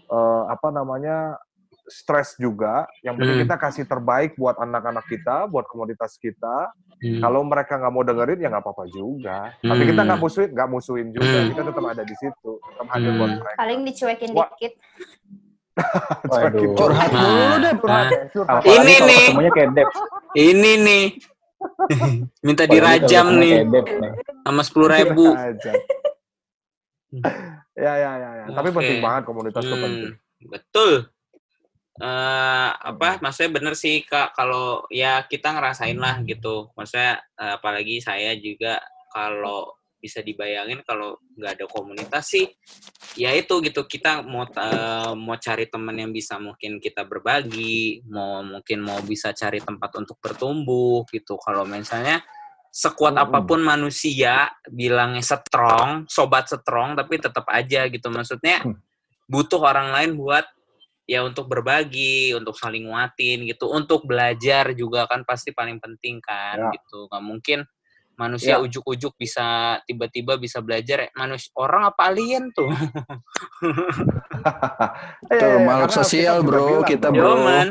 eh, 0.09 0.43
apa 0.51 0.69
namanya 0.75 1.39
stres 1.87 2.35
juga. 2.35 2.85
Yang 3.01 3.15
penting 3.17 3.37
Hmm. 3.39 3.45
kita 3.47 3.57
kasih 3.57 3.85
terbaik 3.87 4.35
buat 4.35 4.59
anak-anak 4.59 5.07
kita, 5.07 5.47
buat 5.47 5.71
komunitas 5.71 6.19
kita. 6.19 6.75
Hmm. 6.99 7.23
Kalau 7.23 7.47
mereka 7.47 7.79
nggak 7.79 7.93
mau 7.95 8.03
dengerin 8.03 8.43
ya 8.43 8.51
nggak 8.51 8.65
apa-apa 8.67 8.85
juga. 8.91 9.55
Tapi 9.57 9.83
kita 9.87 10.03
Hmm. 10.03 10.09
nggak 10.11 10.21
musuhin, 10.21 10.51
nggak 10.51 10.69
musuhin 10.69 11.09
juga. 11.15 11.39
Hmm. 11.39 11.49
Kita 11.49 11.63
tetap 11.63 11.85
ada 11.87 12.03
di 12.03 12.17
situ, 12.19 12.51
tetap 12.59 12.87
hadir 12.91 13.13
buat 13.15 13.31
Hmm. 13.31 13.39
mereka. 13.39 13.57
Paling 13.57 13.81
dicuekin 13.87 14.31
Wah. 14.35 14.49
dikit. 14.51 14.73
Curhat 16.79 17.11
Nah. 17.11 17.23
dulu 17.23 17.55
deh. 17.63 17.73
Curhat, 17.79 18.09
Nah. 18.49 18.63
Ini 18.67 18.95
nih. 19.05 19.25
ketemunya 19.31 19.53
kayak 19.55 19.71
Dep. 19.75 19.89
Ini 20.35 20.73
nih. 20.83 21.05
Minta 22.47 22.63
Apalagi 22.65 22.75
dirajam 22.75 23.27
nih 23.39 23.55
sama 24.45 24.63
sepuluh 24.63 24.89
ribu. 24.91 25.27
Ya 27.79 27.95
ya 27.95 28.13
ya 28.21 28.31
ya. 28.43 28.45
Tapi 28.53 28.69
penting 28.75 28.99
banget 29.01 29.23
komunitas 29.25 29.63
itu 29.65 29.71
penting. 29.73 30.13
Hmm, 30.13 30.47
betul. 30.51 31.09
Eh 31.99 32.69
apa 32.75 33.23
maksudnya 33.23 33.51
bener 33.55 33.75
sih 33.79 34.03
kak 34.03 34.35
kalau 34.35 34.83
ya 34.93 35.25
kita 35.25 35.55
ngerasain 35.57 35.97
lah 35.97 36.21
gitu 36.27 36.69
maksudnya 36.75 37.23
eh, 37.39 37.55
apalagi 37.57 38.03
saya 38.03 38.35
juga 38.37 38.83
kalau 39.15 39.78
bisa 39.99 40.23
dibayangin 40.23 40.81
kalau 40.87 41.19
nggak 41.35 41.59
ada 41.59 41.67
komunitas 41.67 42.31
sih 42.31 42.47
ya 43.19 43.35
itu 43.35 43.59
gitu 43.67 43.83
kita 43.85 44.23
mau 44.23 44.47
eh, 44.47 45.13
mau 45.19 45.35
cari 45.37 45.67
teman 45.67 45.99
yang 45.99 46.15
bisa 46.15 46.39
mungkin 46.39 46.79
kita 46.79 47.03
berbagi 47.03 48.07
mau 48.07 48.41
mungkin 48.47 48.79
mau 48.87 49.03
bisa 49.03 49.35
cari 49.35 49.59
tempat 49.59 49.91
untuk 49.99 50.23
bertumbuh 50.23 51.03
gitu 51.11 51.35
kalau 51.43 51.67
misalnya 51.67 52.23
sekuat 52.71 53.19
Mm-mm. 53.19 53.25
apa 53.27 53.39
pun 53.43 53.61
manusia 53.61 54.55
bilangnya 54.71 55.25
strong 55.25 56.07
sobat 56.07 56.47
strong 56.47 56.95
tapi 56.95 57.19
tetap 57.19 57.45
aja 57.51 57.91
gitu 57.91 58.07
maksudnya 58.09 58.63
Hmm. 58.63 58.79
butuh 59.29 59.61
orang 59.61 59.93
lain 59.93 60.17
buat 60.17 60.47
ya 61.09 61.25
untuk 61.25 61.49
berbagi, 61.49 62.37
untuk 62.37 62.53
saling 62.53 62.85
nguatin 62.85 63.49
gitu, 63.49 63.65
untuk 63.73 64.05
belajar 64.05 64.77
juga 64.77 65.09
kan 65.09 65.25
pasti 65.25 65.57
paling 65.57 65.81
penting 65.81 66.21
kan 66.21 66.69
Ya. 66.69 66.77
gitu. 66.77 67.09
Nggak 67.09 67.25
mungkin 67.25 67.59
manusia 68.19 68.59
Ya. 68.59 68.61
ujuk-ujuk 68.61 69.15
bisa 69.15 69.47
tiba-tiba 69.87 70.35
bisa 70.35 70.59
belajar 70.59 71.07
manusia 71.15 71.55
orang 71.55 71.87
apa 71.87 72.11
alien 72.11 72.51
tuh. 72.51 72.67
Eh, 75.25 75.39
Tuh, 75.41 75.49
eh, 75.55 75.63
makhluk 75.63 75.93
sosial, 75.95 76.43
Alkitab 76.43 76.49
bro. 76.51 76.67
bilang 76.67 76.85
Kita, 76.85 77.07
bro. 77.09 77.19
Yo 77.23 77.33
man. 77.39 77.69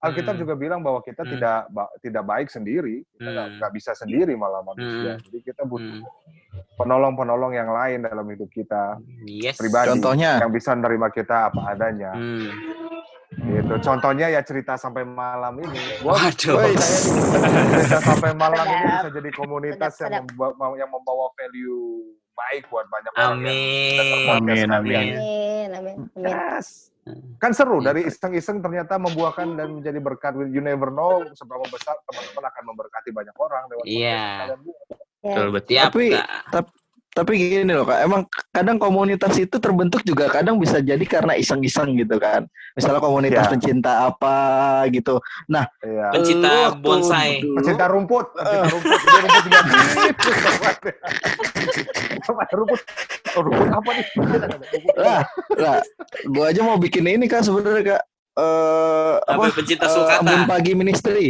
Alkitab 0.00 0.32
Hmm. 0.32 0.40
juga 0.40 0.54
bilang 0.56 0.80
bahwa 0.80 0.98
kita 0.98 1.22
Hmm. 1.22 1.32
tidak 1.36 1.68
ba- 1.68 1.92
tidak 2.00 2.24
baik 2.24 2.48
sendiri, 2.48 3.04
kita 3.12 3.28
nggak 3.30 3.48
Hmm. 3.60 3.68
bisa 3.70 3.92
sendiri 3.92 4.32
malah 4.32 4.64
manusia. 4.64 5.14
Hmm. 5.14 5.24
Jadi 5.28 5.38
kita 5.44 5.62
butuh 5.62 6.00
Hmm. 6.00 6.64
penolong-penolong 6.74 7.52
yang 7.52 7.68
lain 7.68 8.02
dalam 8.02 8.24
hidup 8.26 8.48
kita 8.48 8.96
Yes. 9.22 9.60
pribadi 9.60 9.92
Contohnya, 9.92 10.40
yang 10.40 10.48
bisa 10.48 10.72
menerima 10.72 11.08
kita 11.12 11.52
apa 11.52 11.60
adanya. 11.68 12.16
Hmm. 12.16 12.48
Gitu. 13.30 13.74
Contohnya 13.80 14.26
ya 14.26 14.42
cerita 14.42 14.74
sampai 14.74 15.06
malam 15.06 15.54
ini. 15.62 15.78
Gua 16.02 16.18
Waduh. 16.18 16.58
Cerita 16.74 17.98
sampai 18.02 18.34
malam 18.34 18.66
ini 18.66 18.84
bisa 18.90 19.10
jadi 19.14 19.30
komunitas 19.30 19.92
Sedap, 19.94 20.10
yang 20.10 20.24
membawa, 20.26 20.74
yang 20.74 20.90
membawa 20.90 21.30
value 21.38 22.10
baik 22.34 22.66
buat 22.66 22.86
banyak 22.88 23.12
orang. 23.12 23.22
yang 23.22 23.38
Amin. 23.38 24.26
podcast 24.26 24.34
Amin, 24.34 24.68
amin. 24.68 24.96
Amin, 24.98 25.14
amin, 25.14 25.68
amin. 25.70 25.96
Yes. 26.18 26.90
Kan 27.38 27.54
seru 27.54 27.80
Iya. 27.80 27.86
dari 27.90 28.00
iseng-iseng 28.04 28.60
ternyata 28.60 28.98
membuakan 28.98 29.56
dan 29.56 29.78
menjadi 29.78 29.98
berkat. 29.98 30.34
You 30.46 30.60
never 30.60 30.90
know 30.90 31.22
seberapa 31.32 31.64
besar 31.70 31.96
teman-teman 32.04 32.44
akan 32.44 32.62
memberkati 32.66 33.10
banyak 33.10 33.36
orang 33.36 33.62
lewat 33.68 33.84
Iya. 33.84 34.20
podcast 34.20 34.40
kalian. 34.42 34.60
Ya. 35.20 35.28
Betul 35.30 35.46
betul. 35.52 35.76
Tapi- 35.76 36.12
Kak. 36.50 36.66
Tapi 37.10 37.32
gini 37.36 37.68
loh 37.68 37.82
kak, 37.82 38.00
emang 38.00 38.22
kadang 38.48 38.76
komunitas 38.76 39.34
itu 39.34 39.56
terbentuk 39.56 40.00
juga 40.02 40.26
kadang 40.26 40.56
bisa 40.56 40.78
jadi 40.78 41.02
karena 41.02 41.34
iseng-iseng 41.34 41.94
gitu 41.94 42.16
kan. 42.16 42.46
Misalnya 42.72 42.98
komunitas 42.98 43.44
Ya. 43.44 43.50
pencinta 43.50 43.92
apa 44.06 44.36
gitu. 44.88 45.18
Nah, 45.46 45.66
Iya. 45.80 46.06
Pencinta 46.12 46.50
bonsai. 46.76 47.42
dulu- 47.42 47.56
Pencinta 47.58 47.84
rumput, 47.86 48.26
pencinta 48.32 48.66
rumput, 48.68 48.98
dia 49.00 49.18
rumput 49.18 49.42
juga. 49.42 49.58
Apa 52.22 52.42
rumput? 52.52 52.80
Oh, 53.32 53.42
rumput 53.42 53.68
apa 53.68 53.90
nih? 53.92 54.06
Lah, 54.96 55.20
lah, 55.56 55.76
gua 56.26 56.44
aja 56.48 56.60
mau 56.62 56.78
bikin 56.78 57.04
ini 57.04 57.26
kak 57.26 57.42
sebenarnya 57.42 57.98
kak. 57.98 58.02
Eh 58.32 59.14
Apa 59.26 59.42
apa? 59.42 59.52
pencinta 59.52 59.86
sulcata? 59.86 60.22
embun 60.22 60.42
pagi 60.46 60.72
ministry. 60.72 61.26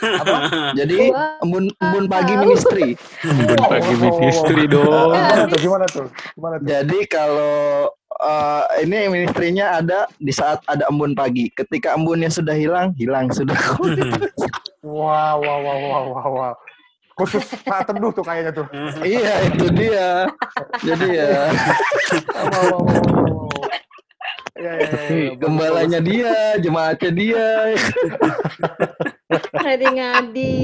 Apa? 0.00 0.36
Jadi 0.78 1.12
embun 1.44 1.68
embun 1.76 2.04
pagi 2.08 2.34
ministry. 2.40 2.96
Embun 3.26 3.56
pagi 3.60 3.92
Oh, 4.00 4.18
ministry 4.18 4.62
oh, 4.64 4.72
dong. 4.72 5.10
Gimana 5.12 5.44
tuh? 5.46 5.58
Gimana 5.60 5.84
tuh? 5.86 6.06
Gimana 6.34 6.54
tuh? 6.58 6.66
Jadi 6.66 6.98
kalau 7.06 7.92
eh, 8.16 8.64
ini 8.86 8.98
ministrinya 9.12 9.82
ada 9.82 10.08
di 10.16 10.32
saat 10.32 10.64
ada 10.64 10.88
embun 10.88 11.12
pagi. 11.12 11.52
Ketika 11.52 11.94
embunnya 11.94 12.32
sudah 12.32 12.56
hilang, 12.56 12.96
hilang 12.96 13.28
sudah. 13.30 13.58
Wah, 14.82 15.36
wah, 15.38 15.56
wah, 15.60 15.76
wah, 15.76 16.02
wah, 16.08 16.26
wah. 16.26 16.54
Khusus 17.12 17.44
saat 17.44 17.84
teduh 17.84 18.08
tuh 18.08 18.24
kayaknya 18.24 18.56
tuh. 18.56 18.66
iya 19.04 19.44
itu 19.52 19.68
dia. 19.68 20.24
Jadi 20.80 21.06
ya. 21.12 21.32
Ya, 24.62 24.72
ya, 24.78 24.86
ya, 24.86 25.00
ya. 25.10 25.30
gembalanya 25.42 26.00
dia, 26.00 26.54
jemaatnya 26.62 27.10
dia. 27.10 27.46
Ngadi 29.52 29.86
ngadi. 29.92 30.56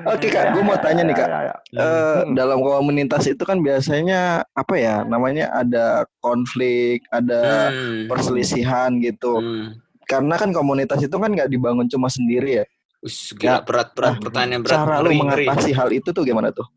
Oke 0.00 0.32
kak, 0.32 0.56
gue 0.56 0.62
mau 0.64 0.78
tanya 0.80 1.04
nih 1.04 1.12
kak. 1.12 1.28
Ya, 1.28 1.40
ya, 1.42 1.42
ya. 1.44 1.56
Eh, 1.76 2.20
Hmm. 2.24 2.32
dalam 2.32 2.58
komunitas 2.60 3.28
itu 3.28 3.42
kan 3.44 3.60
biasanya 3.60 4.46
apa 4.48 4.74
ya 4.74 5.04
namanya 5.04 5.52
ada 5.52 6.08
konflik, 6.18 7.04
ada 7.10 7.68
Hmm. 7.68 8.08
perselisihan 8.08 8.96
gitu. 8.98 9.36
Hmm. 9.36 9.76
Karena 10.08 10.34
kan 10.34 10.50
komunitas 10.50 10.98
itu 10.98 11.12
kan 11.12 11.30
nggak 11.30 11.46
dibangun 11.46 11.86
cuma 11.86 12.08
sendiri 12.08 12.62
ya. 12.62 12.66
Us, 13.00 13.32
gila 13.32 13.64
berat 13.64 13.96
berat 13.96 14.16
Nah, 14.16 14.20
pertanyaan 14.20 14.60
berat. 14.60 14.76
Cara 14.76 14.94
lu 15.00 15.10
mengatasi 15.14 15.70
hal 15.72 15.88
itu 15.88 16.12
tuh 16.12 16.20
gimana 16.20 16.52
tuh? 16.52 16.68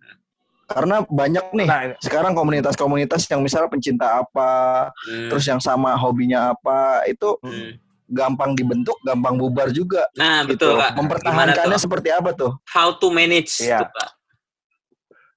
Karena 0.63 1.03
banyak 1.03 1.45
nih 1.51 1.67
Nah, 1.67 1.83
sekarang 1.99 2.31
komunitas-komunitas 2.31 3.27
yang 3.27 3.43
misalnya 3.43 3.67
pencinta 3.67 4.23
apa, 4.23 4.87
Hmm. 5.03 5.27
terus 5.29 5.43
yang 5.43 5.59
sama 5.59 5.91
hobinya 5.95 6.55
apa, 6.55 7.03
itu 7.05 7.35
Hmm. 7.43 7.75
Gampang 8.13 8.53
dibentuk, 8.53 8.95
gampang 9.01 9.35
bubar 9.35 9.73
juga. 9.73 10.05
Nah, 10.13 10.45
gitu. 10.45 10.69
betul 10.69 10.73
Kak. 10.77 10.91
Mempertahankannya 10.95 11.77
tuh? 11.77 11.83
seperti 11.83 12.09
apa 12.13 12.29
tuh? 12.37 12.51
How 12.69 12.93
to 12.93 13.09
manage 13.09 13.57
Iya. 13.59 13.81
tuh, 13.83 13.89
Kak. 13.89 14.09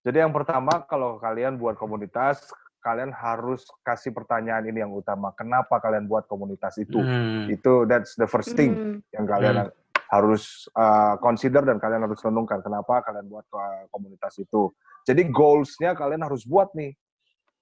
Jadi 0.07 0.23
yang 0.23 0.31
pertama 0.31 0.87
kalau 0.87 1.19
kalian 1.19 1.59
buat 1.59 1.75
komunitas, 1.75 2.47
kalian 2.79 3.11
harus 3.11 3.67
kasih 3.83 4.15
pertanyaan 4.15 4.62
ini 4.71 4.79
yang 4.79 4.95
utama. 4.95 5.35
Kenapa 5.35 5.83
kalian 5.83 6.07
buat 6.07 6.31
komunitas 6.31 6.79
itu? 6.79 7.03
Hmm. 7.03 7.51
Itu 7.51 7.83
that's 7.91 8.15
the 8.15 8.31
first 8.31 8.55
thing 8.55 8.71
Hmm. 8.71 8.97
yang 9.11 9.27
kalian 9.27 9.67
harus 10.07 10.71
uh, 10.79 11.19
consider 11.19 11.67
dan 11.67 11.83
kalian 11.83 12.07
harus 12.07 12.23
renungkan 12.23 12.62
kenapa 12.62 13.03
kalian 13.03 13.27
buat 13.27 13.43
uh, 13.51 13.91
komunitas 13.91 14.39
itu. 14.39 14.71
Jadi 15.03 15.27
goals-nya 15.27 15.99
kalian 15.99 16.23
harus 16.23 16.47
buat 16.47 16.71
nih. 16.79 16.95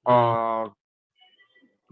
Uh, 0.05 0.69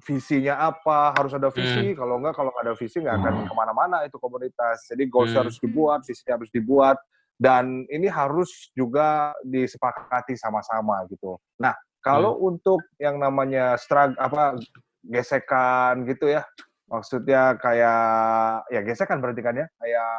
visinya 0.02 0.58
apa? 0.58 1.14
Harus 1.14 1.32
ada 1.34 1.48
visi. 1.54 1.94
Kalau 1.94 2.18
enggak, 2.18 2.34
kalau 2.34 2.50
nggak 2.50 2.64
ada 2.66 2.74
visi 2.74 2.98
nggak 2.98 3.16
akan 3.22 3.34
ke 3.46 3.52
mana-mana 3.54 3.96
itu 4.02 4.18
komunitas. 4.18 4.86
Jadi 4.90 5.06
goals 5.06 5.32
Hmm. 5.32 5.46
harus 5.46 5.56
dibuat, 5.62 6.02
visinya 6.02 6.34
harus 6.38 6.50
dibuat, 6.50 6.96
dan 7.38 7.86
ini 7.88 8.10
harus 8.10 8.70
juga 8.74 9.32
disepakati 9.46 10.34
sama-sama 10.34 11.06
gitu. 11.06 11.38
Nah, 11.62 11.74
kalau 12.02 12.38
untuk 12.42 12.82
yang 12.98 13.18
namanya 13.18 13.78
strug 13.78 14.18
apa 14.18 14.58
gesekan 15.06 16.02
gitu 16.06 16.30
ya, 16.30 16.42
maksudnya 16.90 17.54
kayak 17.58 18.66
ya 18.70 18.80
gesekan 18.82 19.22
berarti 19.22 19.42
kan 19.42 19.54
ya, 19.54 19.66
kayak 19.78 20.12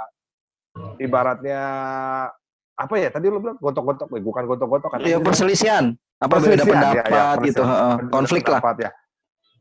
ibaratnya 0.99 1.61
apa 2.73 2.95
ya 2.97 3.09
tadi 3.13 3.29
lu 3.29 3.37
bilang 3.37 3.59
gontok-gontok, 3.61 4.07
eh, 4.17 4.23
bukan 4.23 4.43
gontok-gontok 4.47 4.89
kan? 4.95 4.99
Ya 5.05 5.19
perselisihan, 5.21 5.93
apa 6.17 6.39
beda 6.41 6.63
Perselisihan, 6.65 6.71
ya, 6.71 7.03
pendapat 7.03 7.35
ya, 7.37 7.45
gitu, 7.45 7.61
konflik 8.09 8.43
lah. 8.49 8.59
pendapat, 8.63 8.77
ya. 8.89 8.91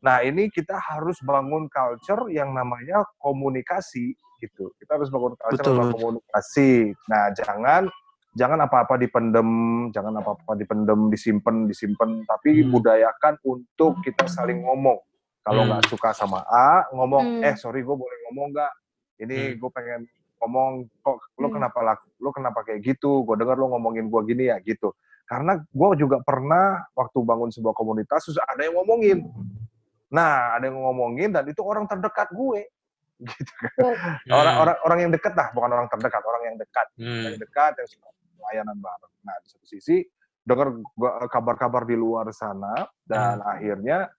Nah 0.03 0.19
ini 0.19 0.51
kita 0.51 0.75
harus 0.75 1.15
bangun 1.23 1.71
culture 1.71 2.27
yang 2.27 2.51
namanya 2.51 3.07
komunikasi 3.23 4.11
gitu. 4.43 4.67
Kita 4.75 4.99
harus 4.99 5.07
bangun 5.07 5.39
culture 5.39 5.63
Betul, 5.71 5.95
komunikasi. 5.95 6.91
Nah 7.07 7.31
jangan 7.31 7.87
jangan 8.35 8.59
apa-apa 8.67 8.99
dipendem, 8.99 9.47
jangan 9.95 10.19
apa-apa 10.19 10.59
dipendem, 10.59 11.07
disimpan, 11.07 11.63
disimpan, 11.63 12.27
tapi 12.27 12.67
Hmm. 12.67 12.75
budayakan 12.75 13.39
untuk 13.47 14.03
kita 14.03 14.27
saling 14.27 14.59
ngomong. 14.67 14.99
Kalau 15.39 15.63
Hmm. 15.63 15.69
nggak 15.71 15.87
suka 15.87 16.11
sama 16.11 16.43
A, 16.51 16.83
ngomong, 16.91 17.39
Hmm. 17.39 17.47
eh 17.47 17.55
sorry 17.55 17.79
gue 17.79 17.95
boleh 17.95 18.17
ngomong 18.27 18.51
nggak? 18.51 18.73
Ini 19.23 19.37
Hmm. 19.55 19.55
gue 19.55 19.69
pengen 19.71 20.01
ngomong, 20.43 20.71
kok 20.99 21.15
lo 21.39 21.47
Hmm. 21.47 21.55
kenapa 21.55 21.79
lak- 21.79 22.09
lo 22.19 22.35
kenapa 22.35 22.59
kayak 22.67 22.83
gitu? 22.83 23.23
Gue 23.23 23.39
dengar 23.39 23.55
lo 23.55 23.71
ngomongin 23.71 24.11
gue 24.11 24.21
gini 24.27 24.51
ya 24.51 24.59
gitu. 24.59 24.91
Karena 25.23 25.55
gue 25.55 25.89
juga 25.95 26.19
pernah 26.19 26.83
waktu 26.91 27.15
bangun 27.23 27.47
sebuah 27.47 27.71
komunitas, 27.71 28.27
terus 28.27 28.39
ada 28.43 28.59
yang 28.59 28.75
ngomongin. 28.75 29.23
Nah, 30.13 30.53
ada 30.53 30.69
yang 30.69 30.77
ngomongin 30.77 31.33
dan 31.33 31.43
itu 31.49 31.59
orang 31.65 31.89
terdekat 31.89 32.29
gue. 32.29 32.69
Gitu 33.23 33.53
kan. 33.57 33.73
Hmm. 33.81 34.29
Orang, 34.29 34.55
orang, 34.61 34.77
orang 34.85 34.99
yang 35.01 35.11
dekat 35.11 35.33
lah, 35.33 35.49
bukan 35.51 35.69
orang 35.71 35.87
terdekat, 35.89 36.21
orang 36.21 36.41
yang 36.45 36.55
dekat. 36.55 36.87
Hmm. 36.95 37.23
Yang 37.25 37.37
dekat, 37.41 37.71
yang 37.81 37.87
suka 37.89 38.07
pelayanan 38.37 38.77
bareng. 38.77 39.13
Nah, 39.23 39.35
di 39.41 39.47
satu 39.49 39.65
sisi, 39.65 39.97
dengar 40.43 40.67
gua- 40.93 41.23
kabar-kabar 41.25 41.81
di 41.83 41.95
luar 41.95 42.29
sana, 42.29 42.85
dan 43.01 43.39
Hmm. 43.39 43.47
akhirnya 43.49 44.11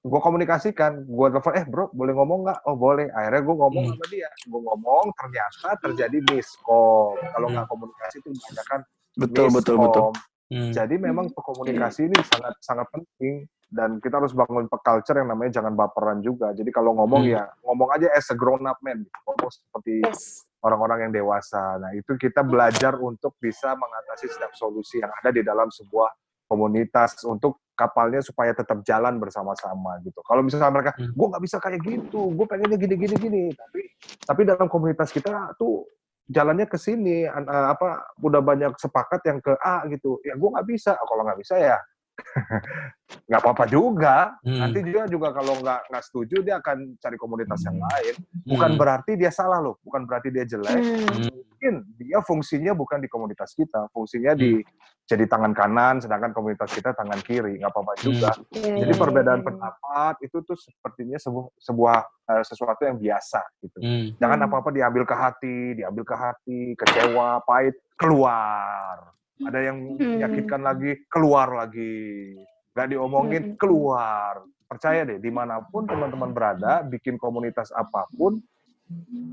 gue 0.00 0.16
komunikasikan, 0.16 1.04
gue 1.04 1.26
telepon, 1.28 1.52
eh 1.52 1.66
bro, 1.68 1.92
boleh 1.92 2.16
ngomong 2.16 2.48
nggak? 2.48 2.58
Oh 2.64 2.72
boleh. 2.72 3.12
Akhirnya 3.12 3.42
gue 3.44 3.56
ngomong 3.60 3.84
Hmm. 3.84 3.92
sama 4.00 4.06
dia. 4.08 4.30
Gue 4.48 4.60
ngomong, 4.64 5.04
ternyata 5.12 5.68
terjadi 5.78 6.18
miskom. 6.26 7.20
Kalau 7.20 7.46
Hmm. 7.46 7.54
nggak 7.54 7.66
komunikasi 7.68 8.16
itu 8.18 8.30
banyak 8.32 8.66
kan 8.66 8.80
Betul, 9.12 9.46
betul, 9.52 9.76
betul. 9.76 10.04
Hmm. 10.50 10.72
jadi 10.72 10.96
memang 10.96 11.30
komunikasi 11.30 12.08
ini 12.08 12.18
sangat 12.24 12.58
sangat 12.58 12.86
penting 12.90 13.46
dan 13.70 14.02
kita 14.02 14.18
harus 14.18 14.34
bangun 14.34 14.66
pe- 14.66 14.82
culture 14.82 15.14
yang 15.16 15.30
namanya 15.30 15.62
jangan 15.62 15.72
baperan 15.72 16.18
juga. 16.18 16.50
Jadi 16.50 16.68
kalau 16.68 16.90
ngomong 16.98 17.22
Hmm. 17.22 17.34
ya 17.38 17.42
ngomong 17.62 17.88
aja 17.94 18.10
as 18.12 18.26
a 18.28 18.36
grown 18.36 18.66
up 18.66 18.76
man, 18.82 19.00
gitu. 19.00 19.18
ngomong 19.24 19.50
seperti 19.50 19.94
Yes. 20.02 20.42
orang-orang 20.60 21.08
yang 21.08 21.12
dewasa. 21.14 21.78
Nah 21.78 21.94
itu 21.94 22.18
kita 22.18 22.42
belajar 22.42 22.98
untuk 22.98 23.38
bisa 23.38 23.72
mengatasi 23.72 24.26
setiap 24.28 24.52
solusi 24.52 24.98
yang 24.98 25.14
ada 25.14 25.30
di 25.30 25.40
dalam 25.40 25.70
sebuah 25.70 26.10
komunitas 26.44 27.22
untuk 27.22 27.62
kapalnya 27.72 28.20
supaya 28.20 28.50
tetap 28.52 28.82
jalan 28.82 29.16
bersama-sama 29.16 30.02
gitu. 30.02 30.18
Kalau 30.20 30.42
misalnya 30.42 30.68
mereka, 30.68 30.92
Hmm. 30.98 31.14
gue 31.14 31.26
nggak 31.30 31.42
bisa 31.46 31.56
kayak 31.56 31.80
gitu, 31.80 32.20
gue 32.34 32.44
pengennya 32.44 32.76
gini-gini 32.76 33.14
gini, 33.16 33.42
tapi 33.54 33.80
tapi 34.20 34.40
dalam 34.44 34.66
komunitas 34.66 35.08
kita 35.08 35.54
tuh 35.56 35.86
jalannya 36.26 36.66
ke 36.66 36.76
sini, 36.76 37.24
eh, 37.24 37.66
apa 37.70 38.02
udah 38.20 38.42
banyak 38.42 38.74
sepakat 38.76 39.22
yang 39.24 39.38
ke 39.38 39.54
A 39.56 39.86
gitu. 39.88 40.18
Ya 40.26 40.34
gue 40.34 40.48
nggak 40.50 40.66
bisa. 40.66 40.92
Kalau 40.98 41.22
nggak 41.24 41.38
bisa 41.40 41.54
ya 41.56 41.78
nggak 43.28 43.40
apa-apa 43.42 43.64
juga. 43.66 44.34
Hmm. 44.42 44.60
Nanti 44.66 44.78
dia 44.86 45.06
juga 45.06 45.34
kalau 45.34 45.58
nggak 45.58 45.80
nggak 45.90 46.04
setuju 46.06 46.36
dia 46.42 46.58
akan 46.62 46.94
cari 46.98 47.16
komunitas 47.18 47.60
yang 47.66 47.78
lain. 47.78 48.14
Bukan 48.46 48.70
Hmm. 48.74 48.80
berarti 48.80 49.12
dia 49.18 49.30
salah 49.30 49.58
loh, 49.58 49.76
bukan 49.82 50.06
berarti 50.06 50.28
dia 50.30 50.44
jelek. 50.46 50.78
Hmm. 50.78 51.28
Mungkin 51.30 51.74
dia 52.00 52.18
fungsinya 52.24 52.72
bukan 52.72 53.04
di 53.04 53.08
komunitas 53.10 53.52
kita, 53.52 53.92
fungsinya 53.92 54.32
di 54.32 54.64
jadi 55.04 55.26
tangan 55.26 55.50
kanan, 55.52 55.98
sedangkan 55.98 56.30
komunitas 56.30 56.70
kita 56.70 56.94
tangan 56.94 57.18
kiri, 57.26 57.58
nggak 57.58 57.74
apa-apa 57.74 57.98
juga. 57.98 58.30
Iya, 58.54 58.86
Jadi 58.86 58.92
iya, 58.94 59.00
perbedaan 59.02 59.42
iya. 59.42 59.46
pendapat 59.50 60.14
itu 60.22 60.38
tuh 60.46 60.54
sepertinya 60.54 61.18
sebuah, 61.18 61.46
sebuah 61.58 61.98
eh, 62.30 62.44
sesuatu 62.46 62.82
yang 62.86 62.94
biasa 62.96 63.42
gitu. 63.58 63.78
Hmm. 63.82 64.14
Jangan 64.22 64.38
Hmm. 64.38 64.46
apa-apa 64.46 64.70
diambil 64.70 65.02
ke 65.02 65.16
hati, 65.18 65.58
diambil 65.82 66.04
ke 66.06 66.14
hati, 66.14 66.60
kecewa, 66.78 67.42
pahit, 67.42 67.74
keluar. 67.98 69.10
Ada 69.40 69.72
yang 69.72 69.76
Hmm. 69.96 70.20
menyakitkan 70.20 70.60
lagi, 70.60 70.90
keluar 71.08 71.48
lagi. 71.48 72.36
Gak 72.76 72.88
diomongin, 72.92 73.42
Hmm. 73.42 73.56
keluar. 73.56 74.44
Percaya 74.68 75.02
deh, 75.02 75.18
di 75.18 75.32
mana 75.32 75.58
pun 75.64 75.88
teman-teman 75.88 76.30
berada, 76.30 76.84
bikin 76.86 77.18
komunitas 77.18 77.74
apa 77.74 78.06
pun, 78.14 78.38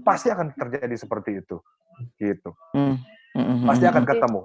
pasti 0.02 0.32
akan 0.34 0.56
terjadi 0.56 0.96
seperti 0.98 1.44
itu. 1.46 1.58
Gitu. 2.18 2.50
Hmm. 2.74 2.98
Pasti 3.68 3.86
akan 3.86 4.04
ketemu. 4.06 4.42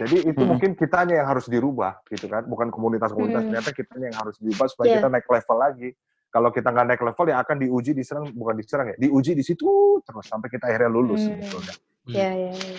Jadi 0.00 0.16
itu 0.32 0.42
Hmm. 0.42 0.50
mungkin 0.56 0.70
kitanya 0.74 1.22
yang 1.22 1.28
harus 1.28 1.46
dirubah, 1.46 2.00
gitu 2.08 2.26
kan? 2.26 2.42
Bukan 2.48 2.72
komunitas-komunitas, 2.72 3.46
Hmm. 3.46 3.50
ternyata 3.52 3.70
kitanya 3.70 4.06
yang 4.10 4.18
harus 4.18 4.36
dirubah 4.40 4.66
supaya 4.66 4.86
Iya. 4.90 4.96
kita 4.98 5.08
naik 5.12 5.26
level 5.28 5.56
lagi. 5.60 5.88
Kalau 6.30 6.50
kita 6.54 6.68
nggak 6.70 6.86
naik 6.94 7.02
level, 7.02 7.26
ya 7.26 7.36
akan 7.42 7.56
diuji, 7.58 7.90
diserang, 7.90 8.30
bukan 8.30 8.54
diserang 8.58 8.86
ya, 8.94 8.96
diuji 8.98 9.34
di 9.34 9.42
situ 9.42 9.98
terus 10.06 10.26
sampai 10.30 10.46
kita 10.50 10.66
akhirnya 10.70 10.90
lulus. 10.90 11.26
Hmm. 11.26 11.38
Gitu, 11.38 11.56
ya. 11.58 11.74
Iya, 12.10 12.30
iya, 12.34 12.52
iya. 12.54 12.78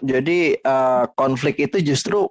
Jadi 0.00 0.56
eh, 0.56 1.04
konflik 1.14 1.60
itu 1.60 1.80
justru 1.84 2.26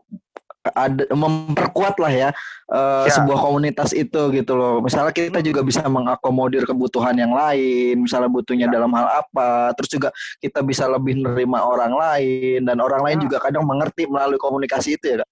ada 0.75 1.07
memperkuat 1.15 1.95
lah 2.03 2.11
ya, 2.11 2.29
eh, 2.67 3.05
Ya. 3.07 3.13
sebuah 3.15 3.39
komunitas 3.39 3.95
itu 3.95 4.21
gitu 4.35 4.53
loh. 4.59 4.83
Misalnya 4.83 5.15
kita 5.15 5.39
juga 5.39 5.63
bisa 5.63 5.81
mengakomodir 5.87 6.67
kebutuhan 6.67 7.15
yang 7.15 7.31
lain, 7.31 8.03
misalnya 8.03 8.27
butuhnya 8.27 8.67
Ya. 8.67 8.73
dalam 8.75 8.91
hal 8.91 9.23
apa, 9.23 9.71
terus 9.79 9.87
juga 9.89 10.09
kita 10.43 10.59
bisa 10.61 10.85
lebih 10.91 11.23
menerima 11.23 11.59
orang 11.63 11.95
lain 11.95 12.59
dan 12.67 12.77
orang 12.83 13.01
lain 13.07 13.17
Ya. 13.21 13.23
juga 13.31 13.37
kadang 13.39 13.63
mengerti 13.63 14.03
melalui 14.05 14.37
komunikasi 14.37 14.99
itu 14.99 15.15
ya. 15.15 15.17
Kak? 15.23 15.29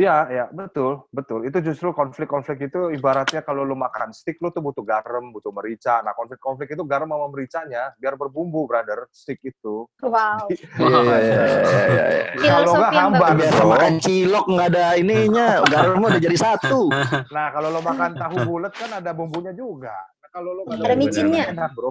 Iya, 0.00 0.16
ya 0.32 0.44
betul, 0.48 1.04
betul. 1.12 1.44
Itu 1.44 1.60
justru 1.60 1.92
konflik-konflik 1.92 2.72
itu 2.72 2.88
ibaratnya 2.88 3.44
kalau 3.44 3.68
lu 3.68 3.76
makan 3.76 4.16
steak 4.16 4.40
lu 4.40 4.48
tuh 4.48 4.64
butuh 4.64 4.80
garam, 4.80 5.28
butuh 5.28 5.52
merica. 5.52 6.00
Nah, 6.00 6.16
konflik-konflik 6.16 6.72
itu 6.72 6.82
garam 6.88 7.10
sama 7.10 7.28
mericanya 7.28 7.92
biar 8.00 8.16
berbumbu, 8.16 8.64
brother. 8.64 9.04
Steak 9.12 9.44
itu. 9.44 9.84
Wow. 10.00 10.48
Iya, 10.80 11.00
iya, 11.20 11.20
iya, 11.20 11.44
iya, 11.90 12.04
iya. 12.08 12.24
Kalau 12.40 12.72
Filosofi 12.72 12.80
nggak 12.80 12.94
hambar, 12.96 13.20
bagus. 13.20 13.40
Biasa 13.40 13.60
bro. 13.60 13.70
makan 13.70 13.94
cilok 14.00 14.46
nggak 14.50 14.68
ada 14.72 14.84
ininya, 14.96 15.46
garamnya 15.68 16.06
udah 16.10 16.22
jadi 16.22 16.38
satu. 16.38 16.80
Nah, 17.36 17.46
kalau 17.54 17.68
lo 17.70 17.80
makan 17.80 18.10
tahu 18.16 18.36
bulat 18.48 18.72
kan 18.74 18.90
ada 18.96 19.10
bumbunya 19.12 19.52
juga. 19.54 19.92
Nah, 19.92 20.28
kalau 20.32 20.50
lo 20.56 20.60
nggak 20.66 20.80
Ada 20.82 20.96
micinnya. 20.96 21.44
enak, 21.52 21.70
bro. 21.76 21.90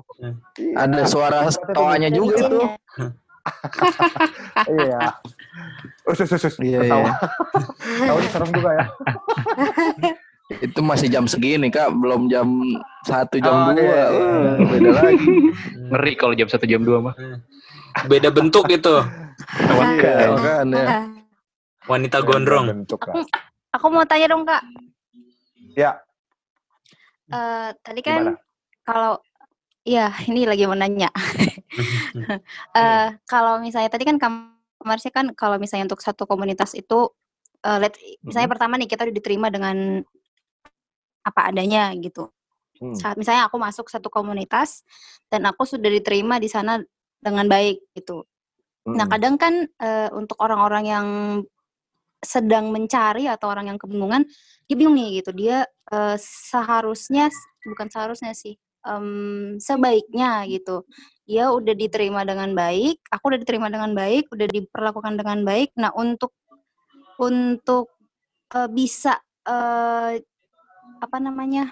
Iya. 0.58 0.73
Ada 0.88 1.02
suara 1.06 1.39
toanya 1.71 2.10
Ada 2.10 2.17
juga 2.17 2.36
itu. 2.41 2.60
Iya. 4.80 5.00
Usus, 6.06 6.30
usus, 6.30 6.56
Iya, 6.58 6.80
ketawa. 6.84 7.06
iya. 7.06 7.14
Tahu 8.10 8.20
serem 8.28 8.50
juga 8.52 8.72
ya. 8.74 8.86
Itu 10.66 10.82
masih 10.82 11.08
jam 11.08 11.26
segini 11.26 11.70
kak, 11.70 11.94
belum 11.94 12.26
jam 12.26 12.50
satu 13.04 13.38
jam 13.38 13.54
Oh, 13.54 13.66
dua. 13.70 13.78
iya, 13.78 14.04
iya. 14.10 14.10
Wah, 14.10 14.54
beda 14.66 14.90
lagi. 14.98 15.28
Ngeri 15.88 16.14
kalau 16.16 16.34
jam 16.34 16.48
1 16.48 16.66
jam 16.66 16.82
2 16.82 16.98
mah. 17.00 17.16
Beda 18.06 18.30
bentuk 18.30 18.66
itu. 18.68 18.96
Iya, 19.56 20.34
kan 20.36 20.66
ya. 20.70 21.06
Wanita 21.86 22.22
gondrong. 22.22 22.66
Bentuk, 22.66 22.98
Kak. 23.00 23.14
Aku 23.72 23.88
mau 23.88 24.02
tanya 24.04 24.26
dong 24.28 24.42
kak. 24.44 24.66
Ya, 25.74 26.02
Eh, 27.30 27.70
tadi 27.80 28.02
kan 28.02 28.34
gimana? 28.34 28.42
kalau 28.82 29.22
ya 29.86 30.10
ini 30.26 30.50
lagi 30.50 30.66
mau 30.66 30.74
nanya. 30.74 31.14
Eh, 32.79 33.08
kalau 33.29 33.62
misalnya 33.62 33.89
tadi 33.93 34.05
kan 34.05 34.17
kamarnya 34.17 35.12
kan 35.13 35.25
kalau 35.38 35.62
misalnya 35.62 35.89
untuk 35.89 36.01
satu 36.01 36.25
komunitas 36.25 36.73
itu 36.73 37.13
eh, 37.65 37.77
let 37.77 37.93
misalnya 38.25 38.49
pertama 38.49 38.77
nih 38.77 38.89
kita 38.89 39.05
udah 39.05 39.15
diterima 39.15 39.47
dengan 39.53 40.01
apa 41.25 41.41
adanya 41.51 41.93
gitu. 41.97 42.32
Hmm. 42.79 42.95
Saat 42.95 43.19
misalnya 43.19 43.51
aku 43.51 43.60
masuk 43.60 43.91
satu 43.91 44.08
komunitas 44.08 44.88
dan 45.27 45.45
aku 45.45 45.67
sudah 45.67 45.91
diterima 45.91 46.39
di 46.39 46.47
sana 46.47 46.79
dengan 47.19 47.45
baik 47.45 47.93
gitu. 47.93 48.23
Nah, 48.88 49.05
Mm-mm. 49.05 49.12
kadang 49.12 49.36
kan 49.36 49.53
eh, 49.67 50.10
untuk 50.15 50.39
orang-orang 50.39 50.86
yang 50.88 51.08
sedang 52.19 52.71
mencari 52.71 53.27
atau 53.27 53.47
orang 53.51 53.71
yang 53.71 53.79
kebingungan, 53.79 54.27
dia 54.67 54.75
bingung 54.75 54.95
nih 54.95 55.19
gitu. 55.21 55.32
Dia 55.36 55.67
eh, 55.91 56.17
seharusnya 56.19 57.27
bukan 57.67 57.88
seharusnya 57.91 58.32
sih, 58.32 58.55
em, 58.88 59.60
sebaiknya 59.60 60.47
gitu. 60.47 60.88
Dia 61.30 61.54
udah 61.54 61.78
diterima 61.78 62.26
dengan 62.26 62.58
baik, 62.58 63.06
aku 63.13 63.24
udah 63.30 63.39
diterima 63.46 63.70
dengan 63.70 63.94
baik, 63.94 64.34
udah 64.34 64.50
diperlakukan 64.50 65.13
dengan 65.13 65.46
baik. 65.46 65.78
Nah, 65.78 65.94
untuk 65.94 66.34
untuk 67.22 67.94
eh, 68.50 68.65
bisa 68.65 69.22
eh, 69.46 70.18
apa 70.98 71.18
namanya? 71.22 71.70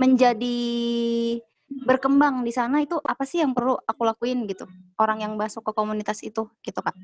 menjadi 0.00 0.56
berkembang 1.84 2.40
di 2.40 2.48
sana 2.56 2.80
itu 2.80 2.96
apa 3.04 3.28
sih 3.28 3.44
yang 3.44 3.52
perlu 3.52 3.76
aku 3.84 4.00
lakuin 4.08 4.48
gitu? 4.48 4.64
Orang 4.96 5.20
yang 5.20 5.36
masuk 5.36 5.60
ke 5.60 5.76
komunitas 5.76 6.24
itu 6.24 6.48
gitu, 6.64 6.80
Kak. 6.80 6.96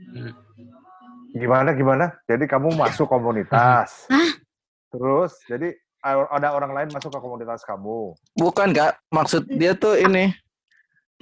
Gimana 1.36 1.76
gimana? 1.76 2.16
Jadi 2.24 2.48
kamu 2.48 2.72
masuk 2.72 3.04
komunitas. 3.04 4.08
Terus 4.96 5.36
jadi 5.44 5.76
ada 6.00 6.56
orang 6.56 6.72
lain 6.72 6.88
masuk 6.88 7.12
ke 7.12 7.20
komunitas 7.20 7.60
kamu. 7.68 8.16
Bukan 8.38 8.72
kak, 8.72 8.96
maksud 9.10 9.44
dia 9.50 9.74
tuh 9.74 9.98
ini 9.98 10.30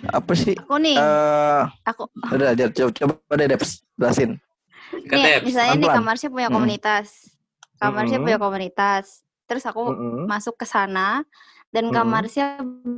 apa 0.03 0.33
sih? 0.35 0.55
Aku 0.59 0.77
nih, 0.83 0.99
Eh, 0.99 1.63
aku 1.87 2.11
udah 2.11 2.51
aja 2.51 2.67
coba, 2.71 2.91
coba 2.93 3.33
deh 3.39 3.47
Deps, 3.47 3.71
jelasin. 3.95 4.31
nih 5.05 5.41
misalnya 5.43 5.75
nih 5.79 5.89
pelan-pelan. 5.89 5.97
Kamarnya 6.03 6.29
punya 6.31 6.49
Hmm. 6.51 6.57
komunitas. 6.59 7.07
Kamarnya 7.79 8.19
Mm-mm. 8.19 8.27
punya 8.27 8.39
komunitas. 8.41 9.05
Terus 9.45 9.65
aku 9.69 9.83
Mm-mm. 9.93 10.25
masuk 10.27 10.55
ke 10.59 10.67
sana 10.67 11.23
dan 11.71 11.89
Mm-mm. 11.89 11.95
Kamarnya 11.95 12.47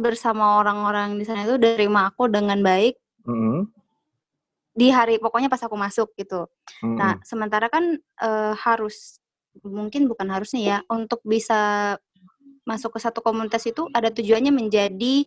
bersama 0.01 0.61
orang-orang 0.61 1.17
di 1.19 1.25
sana 1.27 1.45
itu 1.45 1.57
terima 1.59 2.09
aku 2.09 2.29
dengan 2.31 2.61
baik 2.61 2.97
Mm-mm. 3.27 3.67
di 4.77 4.93
hari 4.93 5.17
pokoknya 5.17 5.49
pas 5.49 5.63
aku 5.65 5.75
masuk 5.75 6.13
gitu. 6.17 6.47
Mm-mm. 6.85 6.97
Nah, 6.97 7.19
sementara 7.25 7.67
kan 7.73 7.97
eh, 7.99 8.53
harus 8.57 9.21
mungkin 9.65 10.05
bukan 10.05 10.29
harusnya 10.29 10.61
ya 10.61 10.79
untuk 10.93 11.25
bisa 11.25 11.97
masuk 12.67 12.99
ke 12.99 13.01
satu 13.01 13.25
komunitas 13.25 13.65
itu 13.65 13.89
ada 13.95 14.13
tujuannya 14.13 14.53
menjadi 14.53 15.25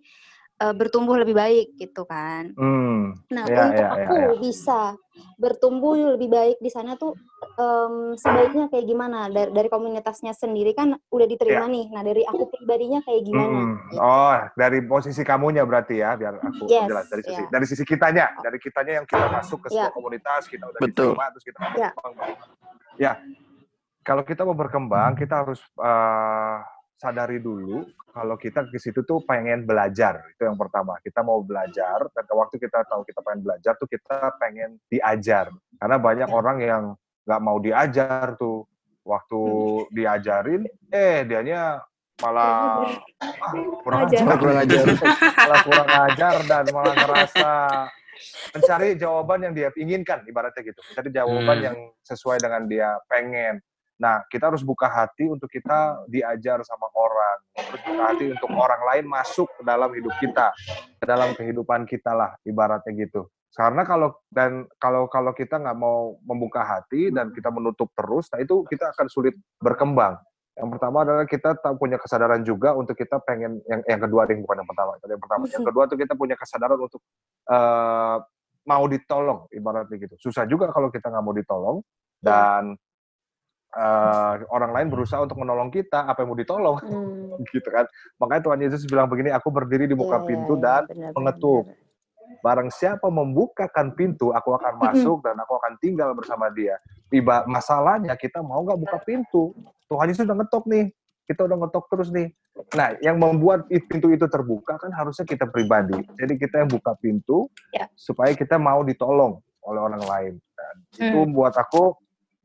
eh, 0.59 0.73
bertumbuh 0.75 1.15
lebih 1.17 1.35
baik 1.35 1.67
gitu 1.79 2.03
kan. 2.03 2.51
Hmm. 2.59 3.15
Nah, 3.31 3.45
Ya, 3.47 3.71
untuk 3.71 3.85
ya, 3.85 3.89
ya, 3.89 3.95
aku 4.03 4.15
ya. 4.15 4.29
bisa 4.41 4.81
bertumbuh 5.39 5.95
lebih 6.15 6.27
baik 6.27 6.57
di 6.59 6.67
sana 6.67 6.99
tuh 6.99 7.15
em, 7.59 8.15
sebaiknya 8.15 8.67
kayak 8.67 8.85
gimana 8.87 9.27
dari, 9.27 9.51
dari 9.51 9.69
komunitasnya 9.71 10.31
sendiri 10.35 10.71
kan 10.75 10.95
udah 11.11 11.27
diterima 11.27 11.67
nih. 11.67 11.91
Nah, 11.91 12.01
dari 12.03 12.23
aku 12.23 12.49
pribadinya 12.49 12.99
kayak 13.03 13.21
gimana? 13.23 13.79
Gitu. 13.91 13.99
Oh, 13.99 14.35
dari 14.55 14.79
posisi 14.83 15.21
kamunya 15.23 15.63
berarti 15.63 15.99
ya, 15.99 16.15
biar 16.15 16.39
aku 16.39 16.67
Yes, 16.67 16.87
jelas 16.89 17.05
dari 17.07 17.21
sisi 17.23 17.43
ya. 17.43 17.49
dari 17.51 17.65
sisi 17.67 17.83
kitanya, 17.85 18.25
dari 18.39 18.57
kitanya 18.59 18.93
yang 19.03 19.05
kita 19.07 19.27
masuk 19.29 19.59
ke 19.63 19.69
Ya. 19.71 19.87
sebuah 19.87 19.93
komunitas, 19.95 20.41
kita 20.47 20.65
udah 20.67 20.79
Betul. 20.81 21.13
diterima 21.15 21.25
terus 21.31 21.45
kita 21.45 21.57
Ya. 21.59 21.89
berkembang. 21.93 22.31
Ya. 22.99 23.13
Kalau 24.03 24.23
kita 24.25 24.41
mau 24.41 24.57
berkembang, 24.57 25.11
kita 25.13 25.45
harus 25.45 25.61
eh, 25.77 26.57
sadari 26.99 27.39
dulu 27.39 27.87
kalau 28.11 28.35
kita 28.35 28.67
ke 28.67 28.75
situ 28.75 29.01
tuh 29.01 29.23
pengen 29.23 29.63
belajar. 29.63 30.19
Itu 30.29 30.43
yang 30.43 30.59
pertama. 30.59 30.99
Kita 30.99 31.23
mau 31.23 31.39
belajar 31.39 32.03
dan 32.11 32.25
waktu 32.29 32.59
kita 32.59 32.83
tahu 32.85 33.07
kita 33.07 33.23
pengen 33.23 33.41
belajar 33.41 33.73
tuh 33.79 33.87
kita 33.87 34.35
pengen 34.35 34.75
diajar. 34.85 35.47
Karena 35.79 35.95
banyak 35.95 36.27
Ya. 36.27 36.35
orang 36.35 36.57
yang 36.59 36.83
nggak 37.23 37.41
mau 37.41 37.57
diajar 37.57 38.35
tuh. 38.35 38.67
Waktu 38.99 39.41
diajarin, 39.89 40.67
eh 40.91 41.23
dianya 41.23 41.81
malah 42.19 42.83
ah, 43.17 43.51
kurang 43.81 44.05
Ajar. 44.05 44.21
ajar, 44.21 44.35
Kurang 44.37 44.57
ajar. 44.59 44.83
malah 45.39 45.59
kurang 45.63 45.89
ajar 46.05 46.35
dan 46.45 46.63
malah 46.69 46.93
ngerasa 46.93 47.49
mencari 48.53 48.99
jawaban 48.99 49.39
yang 49.47 49.53
dia 49.55 49.69
inginkan 49.73 50.27
ibaratnya 50.27 50.61
gitu 50.61 50.83
mencari 50.83 51.09
jawaban 51.09 51.57
Hmm. 51.57 51.65
yang 51.65 51.77
sesuai 52.03 52.37
dengan 52.37 52.67
dia 52.67 52.89
pengen 53.07 53.63
nah 53.99 54.23
kita 54.31 54.47
harus 54.47 54.63
buka 54.63 54.87
hati 54.87 55.27
untuk 55.27 55.51
kita 55.51 56.07
diajar 56.07 56.63
sama 56.63 56.87
orang. 56.95 57.37
Terus 57.51 57.81
buka 57.83 58.03
hati 58.07 58.25
untuk 58.31 58.49
orang 58.55 58.81
lain 58.87 59.05
masuk 59.11 59.47
ke 59.59 59.61
dalam 59.67 59.91
hidup 59.91 60.15
kita 60.23 60.55
ke 60.99 61.05
dalam 61.05 61.35
kehidupan 61.35 61.83
kita 61.83 62.15
lah 62.15 62.31
ibaratnya 62.47 62.95
gitu. 62.95 63.27
Karena 63.51 63.83
kalau 63.83 64.15
dan 64.31 64.63
kalau 64.79 65.11
kalau 65.11 65.35
kita 65.35 65.59
nggak 65.59 65.75
mau 65.75 66.15
membuka 66.23 66.63
hati 66.63 67.11
dan 67.11 67.35
kita 67.35 67.51
menutup 67.51 67.91
terus 67.91 68.31
nah 68.31 68.39
itu 68.39 68.63
kita 68.71 68.95
akan 68.95 69.11
sulit 69.11 69.35
berkembang. 69.59 70.15
Yang 70.59 70.69
pertama 70.75 70.97
adalah 71.07 71.23
kita 71.23 71.55
tak 71.55 71.75
punya 71.79 71.95
kesadaran 71.95 72.43
juga 72.43 72.75
untuk 72.75 72.95
kita 72.95 73.19
pengen 73.23 73.63
yang 73.67 73.79
yang 73.83 73.99
kedua 73.99 74.27
deh 74.27 74.39
bukan 74.39 74.63
yang 74.63 74.69
pertama. 74.69 74.91
Yang 75.03 75.21
pertama 75.23 75.43
yang 75.47 75.65
kedua 75.67 75.83
tuh 75.87 75.97
kita 75.99 76.13
punya 76.15 76.35
kesadaran 76.39 76.79
untuk 76.79 77.01
eh, 77.51 78.17
mau 78.67 78.83
ditolong 78.85 79.47
ibaratnya 79.49 79.95
gitu. 79.97 80.15
Susah 80.19 80.45
juga 80.45 80.69
kalau 80.69 80.93
kita 80.93 81.09
nggak 81.09 81.23
mau 81.23 81.33
ditolong 81.33 81.77
dan 82.19 82.75
eh, 83.71 84.33
orang 84.47 84.71
lain 84.71 84.87
berusaha 84.89 85.19
untuk 85.19 85.37
menolong 85.37 85.69
kita 85.69 86.03
apa 86.03 86.21
yang 86.21 86.29
mau 86.29 86.37
ditolong 86.37 86.77
Hmm. 86.79 87.37
gitu 87.53 87.67
kan 87.67 87.85
makanya 88.17 88.41
Tuhan 88.45 88.59
Yesus 88.61 88.81
bilang 88.83 89.05
begini 89.05 89.29
aku 89.29 89.49
berdiri 89.49 89.85
di 89.85 89.93
muka 89.93 90.17
Iya, 90.17 90.25
pintu 90.25 90.53
iya, 90.55 90.61
dan 90.61 90.81
benar, 90.87 91.11
mengetuk. 91.13 91.65
benar. 91.65 91.87
barang 92.39 92.69
siapa 92.69 93.07
membukakan 93.09 93.93
pintu 93.93 94.29
aku 94.29 94.53
akan 94.53 94.73
masuk 94.85 95.21
dan 95.21 95.35
aku 95.35 95.53
akan 95.55 95.77
tinggal 95.77 96.13
bersama 96.13 96.49
dia 96.49 96.77
Iba, 97.09 97.41
masalahnya 97.43 98.13
kita 98.13 98.39
mau 98.39 98.61
nggak 98.61 98.79
buka 98.79 98.97
pintu 98.99 99.53
Tuhan 99.85 100.07
Yesus 100.07 100.23
udah 100.23 100.37
ngetok 100.37 100.65
nih 100.65 100.85
kita 101.25 101.45
udah 101.45 101.57
ngetok 101.57 101.85
terus 101.87 102.09
nih 102.09 102.29
nah 102.71 102.93
yang 102.99 103.15
membuat 103.15 103.65
pintu 103.65 104.09
itu 104.09 104.25
terbuka 104.25 104.75
kan 104.75 104.89
harusnya 104.89 105.23
kita 105.23 105.45
pribadi 105.45 105.95
jadi 106.15 106.33
kita 106.35 106.55
yang 106.59 106.69
buka 106.69 106.93
pintu 106.95 107.49
Ya. 107.69 107.85
supaya 107.93 108.33
kita 108.33 108.57
mau 108.57 108.81
ditolong 108.81 109.37
oleh 109.61 109.79
orang 109.79 110.01
lain 110.01 110.33
dan 110.53 110.75
itu 110.97 111.19
Hmm. 111.19 111.31
buat 111.31 111.53
aku 111.53 111.93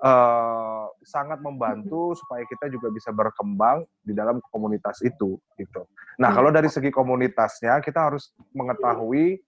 eh, 0.04 0.84
sangat 1.00 1.40
membantu 1.40 2.12
supaya 2.12 2.44
kita 2.44 2.68
juga 2.68 2.92
bisa 2.92 3.08
berkembang 3.08 3.88
di 4.04 4.12
dalam 4.12 4.36
komunitas 4.52 5.00
itu 5.00 5.40
gitu. 5.56 5.82
Nah, 6.20 6.28
Hmm. 6.28 6.36
kalau 6.36 6.50
dari 6.52 6.68
segi 6.68 6.92
komunitasnya 6.92 7.80
kita 7.80 8.12
harus 8.12 8.36
mengetahui 8.52 9.40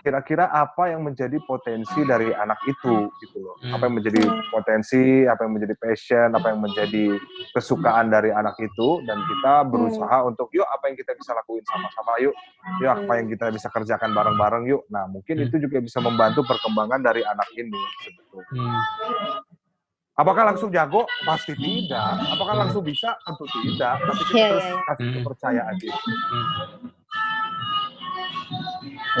kira-kira 0.00 0.48
apa 0.48 0.88
yang 0.88 1.04
menjadi 1.04 1.36
potensi 1.44 2.00
dari 2.08 2.32
anak 2.32 2.56
itu 2.64 3.12
gitu 3.20 3.36
loh. 3.36 3.52
Hmm. 3.60 3.76
Apa 3.76 3.84
yang 3.84 4.00
menjadi 4.00 4.22
potensi, 4.48 5.28
apa 5.28 5.44
yang 5.44 5.52
menjadi 5.60 5.76
passion, 5.76 6.28
apa 6.32 6.46
yang 6.56 6.60
menjadi 6.64 7.20
kesukaan 7.52 8.08
dari 8.08 8.32
anak 8.32 8.56
itu 8.56 9.04
dan 9.04 9.20
kita 9.28 9.68
berusaha 9.68 10.24
untuk 10.24 10.48
yuk 10.56 10.64
apa 10.64 10.88
yang 10.88 10.96
kita 10.96 11.12
bisa 11.12 11.36
lakuin 11.36 11.60
sama-sama 11.68 12.16
yuk. 12.24 12.32
Yuk 12.80 12.92
apa 13.04 13.12
yang 13.20 13.28
kita 13.28 13.52
bisa 13.52 13.68
kerjakan 13.68 14.16
bareng-bareng 14.16 14.64
yuk. 14.72 14.88
Nah, 14.88 15.04
mungkin 15.04 15.36
Hmm. 15.36 15.44
itu 15.52 15.68
juga 15.68 15.84
bisa 15.84 16.00
membantu 16.00 16.48
perkembangan 16.48 17.04
dari 17.04 17.20
anak 17.20 17.48
ini 17.60 17.80
sebetulnya. 18.00 18.48
Hmm. 18.56 19.59
Apakah 20.20 20.42
langsung 20.46 20.68
jago? 20.68 21.08
Pasti 21.24 21.56
tidak. 21.56 22.20
Apakah 22.28 22.54
langsung 22.58 22.84
bisa? 22.84 23.16
Tentu 23.20 23.48
tidak. 23.56 23.96
Tapi 23.96 24.22
kita 24.22 24.36
Iya, 24.36 24.48
terus 24.50 24.60
iya, 24.60 24.70
iya. 24.70 24.84
kasih 24.84 25.00
Hmm. 25.02 25.14
kepercayaan 25.16 25.74
diri. 25.74 26.00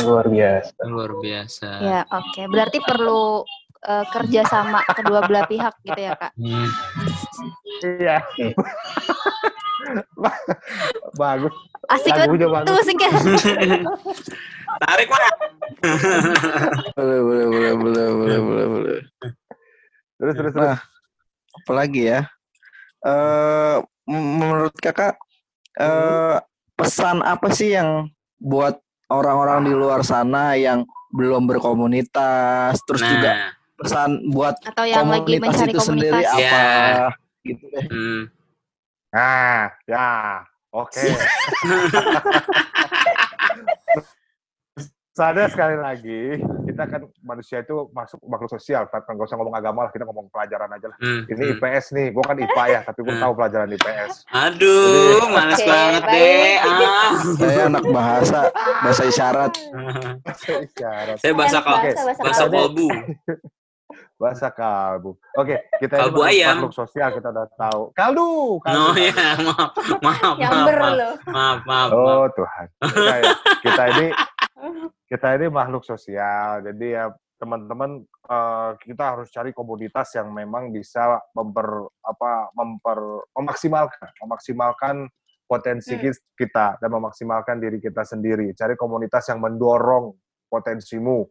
Luar 0.00 0.26
biasa. 0.28 0.72
Luar 0.84 1.10
biasa. 1.16 1.68
Ya, 1.80 2.00
oke. 2.06 2.40
Berarti 2.46 2.78
perlu 2.80 3.22
eh, 3.80 4.04
kerja 4.12 4.44
sama 4.44 4.84
kedua 4.86 5.24
belah 5.24 5.48
pihak 5.48 5.72
gitu 5.80 5.96
ya 5.98 6.12
kak. 6.12 6.36
Hmm. 6.36 6.68
Iya. 7.80 8.20
Bagus. 11.16 11.54
Asik 11.88 12.12
Lagunya 12.12 12.44
banget 12.46 12.60
bagus. 12.62 12.68
tuh 12.68 12.82
asik 12.84 12.98
ya. 13.00 13.10
Tarik 14.78 15.08
lah. 15.08 15.32
Boleh, 16.92 17.18
boleh, 17.18 17.44
boleh, 17.48 17.72
boleh, 17.74 18.06
boleh, 18.06 18.38
boleh, 18.38 18.64
boleh. 18.68 19.00
Terus 20.20 20.34
terus 20.36 20.52
terus. 20.52 20.68
Nah, 20.68 20.78
apalagi 21.60 22.02
ya? 22.08 22.20
Eh 23.00 23.76
m- 24.06 24.32
menurut 24.36 24.74
kakak 24.76 25.16
eh 25.76 26.36
pesan 26.74 27.20
apa 27.20 27.52
sih 27.52 27.72
yang 27.72 28.08
buat 28.36 28.76
orang-orang 29.06 29.68
di 29.68 29.72
luar 29.72 30.00
sana 30.00 30.56
yang 30.56 30.84
belum 31.10 31.44
berkomunitas, 31.44 32.78
terus 32.86 33.02
juga 33.02 33.30
Nah, 33.30 33.50
pesan 33.76 34.10
buat 34.30 34.54
Atau 34.62 34.84
yang 34.84 35.08
lagi 35.08 35.36
komunitas 35.36 35.56
mencari 35.56 35.72
itu 35.72 35.80
sendiri 35.80 36.20
komunitas. 36.22 36.32
apa? 36.32 36.60
Ya. 36.60 37.08
Gitu 37.40 37.64
deh. 37.68 37.84
hmm. 37.88 38.20
Nah, 39.10 39.60
ya. 39.84 40.08
Oke. 40.70 41.02
Sadar 45.10 45.50
sekali 45.50 45.76
lagi, 45.76 46.38
kita 46.80 46.96
kan 46.96 47.02
manusia 47.20 47.60
itu 47.60 47.92
masuk 47.92 48.16
makhluk 48.24 48.48
sosial. 48.48 48.88
Kan 48.88 49.04
nggak 49.04 49.28
usah 49.28 49.36
ngomong 49.36 49.52
agama 49.52 49.84
lah, 49.84 49.92
kita 49.92 50.08
ngomong 50.08 50.32
pelajaran 50.32 50.72
aja 50.72 50.88
lah. 50.88 50.96
Hmm. 50.96 51.28
Ini 51.28 51.42
hmm. 51.44 51.52
IPS 51.60 51.84
nih, 51.92 52.06
gue 52.08 52.24
kan 52.24 52.36
IPA 52.40 52.64
ya, 52.66 52.80
tapi 52.80 53.00
gue 53.04 53.12
Hmm. 53.12 53.20
tahu 53.20 53.32
pelajaran 53.36 53.68
IPS. 53.68 54.12
Aduh, 54.32 55.20
males 55.28 55.60
Oke, 55.60 55.68
banget 55.68 56.02
baik. 56.02 56.16
deh. 56.16 56.56
Ah. 56.64 57.10
Saya 57.36 57.60
anak 57.68 57.84
bahasa, 57.86 58.40
bahasa 58.80 59.02
isyarat. 59.04 59.52
Isyarat. 60.40 61.16
Saya 61.20 61.32
bahasa 61.36 61.58
Kan 61.58 61.64
kal 61.66 61.76
bahasa, 61.76 62.00
bahasa 62.00 62.22
bahasa 62.24 62.44
kalbu. 62.48 62.88
Bahasa 64.20 64.52
kalbu. 64.52 65.16
Oke, 65.32 65.56
kita 65.80 65.96
Kalbu 65.96 66.20
ini 66.20 66.20
makhluk, 66.20 66.28
ayam. 66.36 66.54
makhluk 66.60 66.74
sosial, 66.76 67.08
kita 67.08 67.32
udah 67.32 67.48
tahu. 67.56 67.82
Kaldu, 67.96 68.60
kaldu. 68.60 68.76
Oh 68.78 68.92
kaldu. 68.92 69.00
ya, 69.00 69.12
maaf, 69.40 69.70
maaf, 69.80 70.36
maaf, 70.36 70.36
maaf, 70.36 70.68
maaf, 70.76 71.18
maaf, 71.24 71.58
maaf. 71.64 71.88
Oh 71.88 72.26
Tuhan. 72.28 72.66
Kita, 72.84 73.14
ya- 73.16 73.38
kita 73.64 73.82
ini 73.90 74.06
kita 75.08 75.34
ini 75.36 75.46
makhluk 75.48 75.82
sosial. 75.82 76.62
Jadi 76.64 76.86
ya 76.94 77.10
teman-teman 77.40 78.04
eh, 78.04 78.70
kita 78.84 79.16
harus 79.16 79.32
cari 79.32 79.50
komunitas 79.56 80.12
yang 80.14 80.28
memang 80.30 80.68
bisa 80.70 81.18
memper 81.32 81.88
apa 82.04 82.52
memper 82.52 83.00
memaksimalkan 83.32 84.08
memaksimalkan 84.20 84.96
potensi 85.50 85.98
Hmm. 85.98 86.14
kita 86.38 86.78
dan 86.78 86.90
memaksimalkan 86.94 87.58
diri 87.58 87.82
kita 87.82 88.06
sendiri. 88.06 88.54
Cari 88.54 88.78
komunitas 88.78 89.26
yang 89.34 89.42
mendorong 89.42 90.14
potensimu. 90.46 91.26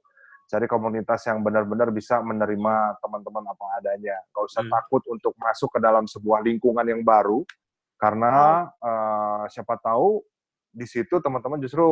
Cari 0.50 0.66
komunitas 0.68 1.24
yang 1.30 1.40
benar-benar 1.46 1.94
bisa 1.94 2.20
menerima 2.20 3.00
teman-teman 3.00 3.48
apa 3.48 3.66
adanya. 3.80 4.18
Gak 4.34 4.44
usah 4.44 4.64
Hmm. 4.66 4.74
takut 4.76 5.06
untuk 5.08 5.32
masuk 5.40 5.72
ke 5.72 5.80
dalam 5.80 6.04
sebuah 6.10 6.42
lingkungan 6.44 6.84
yang 6.84 7.06
baru, 7.06 7.46
karena 7.96 8.66
eh, 8.82 9.44
siapa 9.56 9.78
tahu 9.80 10.20
di 10.74 10.84
situ 10.90 11.22
teman-teman 11.24 11.62
justru 11.64 11.86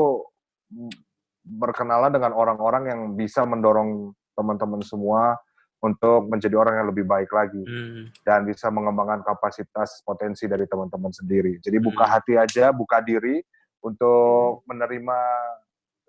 mm, 0.74 1.07
berkenalan 1.48 2.12
dengan 2.12 2.36
orang-orang 2.36 2.84
yang 2.92 3.02
bisa 3.16 3.48
mendorong 3.48 4.12
teman-teman 4.36 4.84
semua 4.84 5.40
untuk 5.80 6.28
menjadi 6.28 6.58
orang 6.58 6.82
yang 6.84 6.88
lebih 6.90 7.06
baik 7.06 7.30
lagi 7.30 7.62
Hmm. 7.62 8.10
dan 8.26 8.44
bisa 8.44 8.68
mengembangkan 8.68 9.22
kapasitas 9.24 10.02
potensi 10.02 10.50
dari 10.50 10.66
teman-teman 10.66 11.14
sendiri. 11.14 11.62
Jadi 11.62 11.78
buka 11.78 12.04
Hmm. 12.04 12.14
hati 12.18 12.34
aja, 12.36 12.74
buka 12.74 12.98
diri 13.00 13.40
untuk 13.80 14.66
menerima 14.66 15.18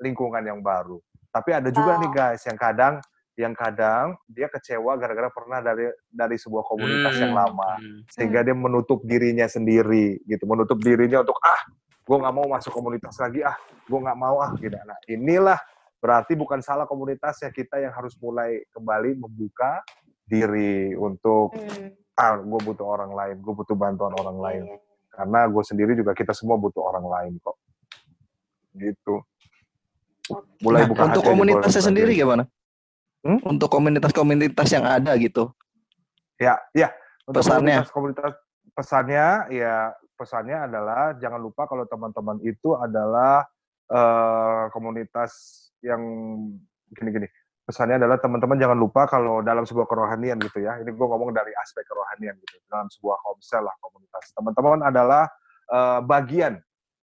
lingkungan 0.00 0.40
yang 0.40 0.60
baru. 0.64 0.98
Tapi 1.28 1.50
ada 1.52 1.68
juga 1.68 1.94
Wow. 1.96 2.00
nih 2.02 2.10
guys 2.10 2.42
yang 2.48 2.58
kadang 2.58 2.94
yang 3.38 3.54
kadang 3.54 4.18
dia 4.26 4.50
kecewa 4.50 4.98
gara-gara 4.98 5.30
pernah 5.30 5.62
dari 5.62 5.86
dari 6.10 6.34
sebuah 6.34 6.66
komunitas 6.66 7.14
yang 7.22 7.30
Hmm. 7.36 7.40
lama 7.46 7.70
Hmm. 7.78 8.02
sehingga 8.10 8.42
dia 8.42 8.56
menutup 8.56 8.98
dirinya 9.06 9.46
sendiri 9.46 10.18
gitu 10.26 10.42
menutup 10.42 10.74
dirinya 10.82 11.22
untuk 11.22 11.38
ah 11.46 11.60
gue 12.08 12.16
nggak 12.16 12.34
mau 12.34 12.46
masuk 12.48 12.72
komunitas 12.72 13.20
lagi 13.20 13.44
ah 13.44 13.52
gue 13.84 13.98
nggak 14.00 14.16
mau 14.16 14.40
ah 14.40 14.56
gitu 14.56 14.72
nah 14.80 14.96
inilah 15.04 15.60
berarti 16.00 16.32
bukan 16.32 16.64
salah 16.64 16.88
komunitasnya 16.88 17.52
kita 17.52 17.84
yang 17.84 17.92
harus 17.92 18.16
mulai 18.16 18.64
kembali 18.72 19.20
membuka 19.20 19.84
diri 20.24 20.96
untuk 20.96 21.52
Hmm. 21.52 21.92
ah 22.16 22.40
gue 22.40 22.60
butuh 22.64 22.86
orang 22.88 23.12
lain 23.12 23.36
gue 23.38 23.54
butuh 23.54 23.76
bantuan 23.76 24.16
orang 24.16 24.38
lain 24.40 24.62
Iya. 24.64 24.78
karena 25.12 25.40
gue 25.46 25.62
sendiri 25.62 25.92
juga 25.92 26.16
kita 26.16 26.32
semua 26.32 26.56
butuh 26.56 26.80
orang 26.80 27.04
lain 27.04 27.32
kok 27.38 27.56
gitu 28.72 29.20
mulai 30.60 30.84
Nah, 30.84 30.88
buka 30.92 31.02
untuk 31.08 31.24
komunitasnya 31.24 31.82
sendiri 31.82 32.12
gimana? 32.12 32.44
Hmm? 33.24 33.40
Untuk 33.48 33.72
komunitas-komunitas 33.72 34.68
yang 34.70 34.84
ada 34.84 35.16
gitu. 35.16 35.50
Ya, 36.36 36.60
ya. 36.70 36.92
Untuk 37.24 37.42
Pesannya? 37.42 37.80
komunitas-komunitas 37.88 38.32
pesannya 38.76 39.26
ya 39.50 39.90
pesannya 40.18 40.66
adalah 40.66 41.14
jangan 41.14 41.38
lupa 41.38 41.70
kalau 41.70 41.86
teman-teman 41.86 42.42
itu 42.42 42.74
adalah 42.74 43.46
eh, 43.86 44.64
komunitas 44.74 45.32
yang 45.78 46.02
gini-gini. 46.90 47.30
Pesannya 47.62 48.00
adalah 48.00 48.16
teman-teman 48.18 48.56
jangan 48.56 48.78
lupa 48.80 49.04
kalau 49.06 49.44
dalam 49.44 49.62
sebuah 49.62 49.86
kerohanian 49.86 50.40
gitu 50.42 50.64
ya. 50.64 50.80
Ini 50.82 50.90
gue 50.90 51.06
ngomong 51.06 51.30
dari 51.30 51.54
aspek 51.54 51.86
kerohanian 51.86 52.34
gitu. 52.42 52.58
Dalam 52.66 52.90
sebuah 52.90 53.16
komsel 53.22 53.62
lah 53.62 53.76
komunitas. 53.78 54.34
Teman-teman 54.34 54.82
adalah 54.82 55.30
eh, 55.70 56.00
bagian 56.02 56.58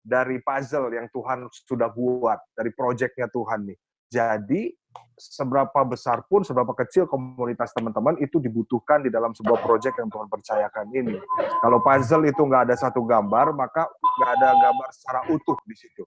dari 0.05 0.37
puzzle 0.43 0.93
yang 0.93 1.09
Tuhan 1.09 1.49
sudah 1.49 1.89
buat 1.89 2.37
dari 2.53 2.69
proyeknya 2.75 3.31
Tuhan 3.31 3.65
nih. 3.71 3.77
Jadi 4.11 4.71
seberapa 5.15 5.79
besar 5.87 6.23
pun, 6.27 6.43
seberapa 6.43 6.71
kecil 6.75 7.07
komunitas 7.07 7.71
teman-teman 7.71 8.19
itu 8.19 8.39
dibutuhkan 8.39 9.03
di 9.03 9.09
dalam 9.11 9.31
sebuah 9.31 9.63
proyek 9.63 9.95
yang 9.99 10.11
Tuhan 10.11 10.27
percayakan 10.27 10.87
ini. 10.91 11.15
Kalau 11.63 11.79
puzzle 11.83 12.27
itu 12.27 12.41
nggak 12.43 12.71
ada 12.71 12.75
satu 12.75 13.03
gambar, 13.03 13.55
maka 13.55 13.87
nggak 13.91 14.31
ada 14.39 14.49
gambar 14.59 14.89
secara 14.91 15.19
utuh 15.31 15.57
di 15.67 15.75
situ. 15.75 16.03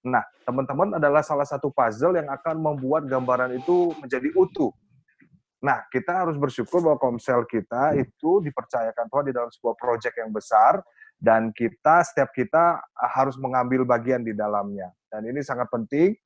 Nah, 0.00 0.24
teman-teman 0.48 0.96
adalah 0.96 1.20
salah 1.20 1.44
satu 1.44 1.68
puzzle 1.68 2.16
yang 2.16 2.28
akan 2.32 2.56
membuat 2.56 3.04
gambaran 3.04 3.52
itu 3.56 3.92
menjadi 4.00 4.32
utuh. 4.32 4.72
Nah, 5.60 5.84
kita 5.92 6.24
harus 6.24 6.40
bersyukur 6.40 6.80
bahwa 6.80 6.96
komsel 6.96 7.44
kita 7.44 7.92
itu 8.00 8.40
dipercayakan 8.40 9.04
Tuhan 9.12 9.24
di 9.28 9.34
dalam 9.36 9.50
sebuah 9.52 9.76
proyek 9.76 10.16
yang 10.16 10.32
besar, 10.32 10.80
dan 11.20 11.52
kita, 11.52 12.00
setiap 12.00 12.32
kita 12.32 12.80
harus 12.96 13.36
mengambil 13.36 13.84
bagian 13.84 14.24
di 14.24 14.32
dalamnya. 14.32 14.88
Dan 15.12 15.28
ini 15.28 15.44
sangat 15.44 15.68
penting, 15.68 16.16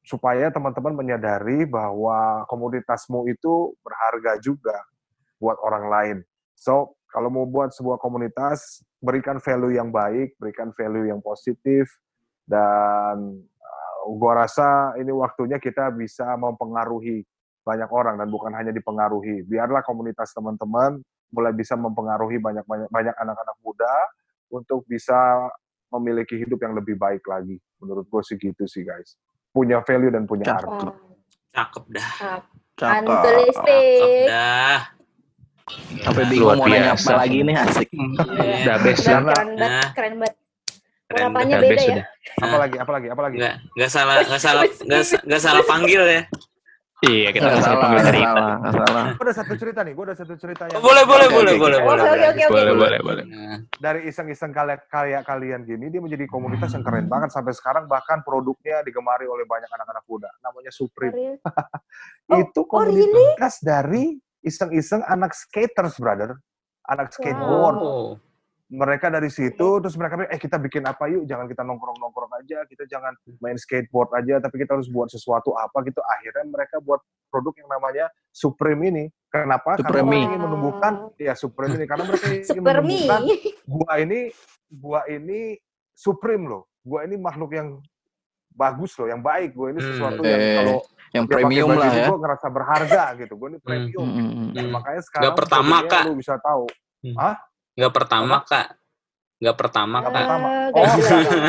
supaya 0.00 0.48
teman-teman 0.48 0.96
menyadari 0.96 1.68
bahwa 1.68 2.44
komunitasmu 2.48 3.28
itu 3.28 3.76
berharga 3.84 4.40
juga 4.40 4.76
buat 5.40 5.56
orang 5.60 5.84
lain. 5.88 6.16
So, 6.56 6.96
kalau 7.10 7.32
mau 7.32 7.44
buat 7.48 7.72
sebuah 7.74 7.98
komunitas, 7.98 8.84
berikan 9.02 9.40
value 9.42 9.76
yang 9.76 9.90
baik, 9.90 10.36
berikan 10.38 10.70
value 10.76 11.10
yang 11.10 11.18
positif, 11.24 11.90
dan 12.46 13.44
uh, 13.44 14.00
gua 14.14 14.46
rasa 14.46 14.94
ini 15.00 15.10
waktunya 15.10 15.56
kita 15.56 15.90
bisa 15.90 16.36
mempengaruhi 16.36 17.24
banyak 17.64 17.90
orang 17.92 18.16
dan 18.20 18.28
bukan 18.28 18.52
hanya 18.56 18.72
dipengaruhi. 18.72 19.44
Biarlah 19.44 19.84
komunitas 19.84 20.32
teman-teman 20.32 21.00
mulai 21.30 21.54
bisa 21.54 21.78
mempengaruhi 21.78 22.42
banyak 22.42 22.64
banyak 22.66 23.14
anak-anak 23.14 23.56
muda 23.62 23.94
untuk 24.50 24.82
bisa 24.90 25.46
memiliki 25.90 26.38
hidup 26.38 26.58
yang 26.62 26.74
lebih 26.74 26.98
baik 26.98 27.22
lagi. 27.26 27.58
Menurut 27.82 28.06
gue 28.06 28.22
sih 28.22 28.38
gitu 28.38 28.66
sih 28.66 28.82
guys. 28.82 29.14
Punya 29.50 29.82
value 29.82 30.10
dan 30.10 30.24
punya 30.24 30.44
Cakep. 30.46 30.62
arti. 30.64 30.86
Cakep 31.50 31.84
dah. 31.90 32.10
Cakep. 32.16 32.42
Cakep 32.76 33.06
dah. 34.26 34.78
Sampai 36.00 36.22
Luar 36.24 36.30
bingung 36.30 36.50
mau 36.56 36.66
nanya 36.66 36.82
biasa. 36.92 37.06
apa 37.06 37.20
lagi 37.20 37.38
nih 37.40 37.56
asik. 37.56 37.88
Iya. 37.90 38.56
Udah 38.60 38.76
best 38.80 39.00
Udah 39.00 39.10
ya. 39.10 39.18
Karena- 39.20 39.30
keren 39.30 39.54
banget, 39.54 39.70
Nah. 39.70 39.88
keren 39.94 40.14
banget. 40.18 40.36
Keren 41.06 41.22
Udah 41.26 41.30
beda 41.36 41.58
best 41.60 41.78
ya. 41.80 41.86
sudah. 41.90 42.06
Apalagi, 42.40 42.76
apalagi, 42.78 43.06
apalagi. 43.08 43.36
Nggak, 43.38 43.54
nggak 43.76 43.90
salah, 43.90 44.14
nggak 44.20 44.40
salah, 44.40 44.62
nggak 45.26 45.40
salah 45.40 45.62
panggil 45.64 46.02
ya. 46.02 46.22
Iya, 47.00 47.32
kita 47.32 47.40
Nggak 47.40 47.56
nggak 47.56 47.64
salah 47.64 47.80
panggil 47.80 47.96
nggak 47.96 48.08
cerita. 48.12 48.28
salah, 48.28 48.54
salah. 48.76 49.04
Gue 49.16 49.24
ada 49.24 49.36
satu 49.40 49.54
cerita 49.56 49.80
nih, 49.80 49.92
gue 49.96 50.04
ada 50.04 50.16
satu 50.20 50.34
cerita 50.36 50.62
yang 50.68 50.80
boleh, 50.84 51.04
boleh, 51.08 51.28
boleh, 51.32 51.54
boleh, 51.56 51.78
boleh. 51.80 52.04
Boleh, 52.44 52.74
boleh, 52.76 53.00
boleh. 53.00 53.24
Nah, 53.24 53.56
dari 53.80 54.00
iseng-iseng 54.04 54.52
karya, 54.52 54.76
karya 54.84 55.24
kalian 55.24 55.64
gini, 55.64 55.88
dia 55.88 56.00
menjadi 56.04 56.28
komunitas 56.28 56.76
yang 56.76 56.84
keren 56.84 57.08
banget 57.08 57.32
sampai 57.32 57.56
sekarang 57.56 57.88
bahkan 57.88 58.20
produknya 58.20 58.84
digemari 58.84 59.24
oleh 59.24 59.48
banyak 59.48 59.72
anak-anak 59.72 60.04
muda. 60.04 60.28
Namanya 60.44 60.72
Supreme. 60.72 61.14
Real. 61.16 61.36
Oh, 62.30 62.38
Itu 62.38 62.62
oh, 62.62 62.78
komunitas 62.78 63.58
dari 63.58 64.14
iseng-iseng 64.46 65.02
anak 65.02 65.34
skaters, 65.34 65.98
brother. 65.98 66.38
Anak 66.86 67.10
skateboard. 67.10 68.22
Mereka 68.70 69.10
dari 69.10 69.26
situ 69.26 69.82
terus 69.82 69.98
mereka 69.98 70.14
bilang 70.14 70.30
eh 70.30 70.38
kita 70.38 70.54
bikin 70.56 70.86
apa 70.86 71.10
yuk 71.10 71.26
jangan 71.26 71.50
kita 71.50 71.66
nongkrong 71.66 71.98
nongkrong 71.98 72.30
aja 72.38 72.62
kita 72.70 72.86
jangan 72.86 73.10
main 73.42 73.58
skateboard 73.58 74.14
aja 74.14 74.38
tapi 74.38 74.62
kita 74.62 74.78
harus 74.78 74.86
buat 74.86 75.10
sesuatu 75.10 75.58
apa 75.58 75.74
gitu 75.82 75.98
akhirnya 76.00 76.46
mereka 76.46 76.78
buat 76.78 77.02
produk 77.26 77.50
yang 77.58 77.68
namanya 77.68 78.06
Supreme 78.30 78.80
ini 78.86 79.04
kenapa 79.26 79.74
karena 79.74 79.82
Supreme. 79.82 80.06
mereka 80.06 80.22
ingin 80.22 80.40
menumbuhkan 80.40 80.92
ya 81.18 81.34
Supreme 81.34 81.74
ini 81.74 81.84
karena 81.90 82.04
mereka 82.06 82.26
ingin 82.30 82.46
Super 82.46 82.76
me. 82.78 82.86
menumbuhkan 82.86 83.20
gua 83.66 83.92
ini 83.98 84.20
gua 84.70 85.00
ini 85.10 85.40
Supreme 85.90 86.44
loh 86.46 86.62
gua 86.86 87.00
ini 87.02 87.18
makhluk 87.18 87.50
yang 87.50 87.68
bagus 88.50 88.94
loh 88.94 89.10
yang 89.10 89.18
baik 89.18 89.50
gua 89.50 89.74
ini 89.74 89.82
Hmm. 89.82 89.88
sesuatu 89.90 90.22
Oke. 90.22 90.30
yang 90.30 90.42
kalau 90.62 90.78
Yang 91.10 91.24
Dia 91.26 91.34
pakai 91.34 91.42
premium 91.42 91.68
lah 91.74 91.90
ya. 91.90 92.06
Gue 92.06 92.18
ngerasa 92.22 92.46
berharga 92.54 93.02
gitu. 93.18 93.34
Gue 93.34 93.48
ini 93.50 93.58
premium. 93.58 94.06
Mm, 94.06 94.14
mm, 94.14 94.30
mm. 94.30 94.48
Dan 94.54 94.62
Hmm. 94.62 94.74
makanya 94.78 95.02
sekarang 95.02 95.34
pertama, 95.34 95.76
jadinya 95.82 95.90
Kak. 95.90 96.02
Lu 96.06 96.12
bisa 96.14 96.34
tahu. 96.38 96.64
Nggak 97.74 97.92
pertama, 97.92 98.36
Kak. 98.42 98.66
Nggak 99.40 99.56
pertama, 99.56 99.96
Nggak 99.98 100.12
Kak. 100.12 100.20
pertama. 100.20 100.48
Eh, 100.48 100.58
Oh. 100.70 100.86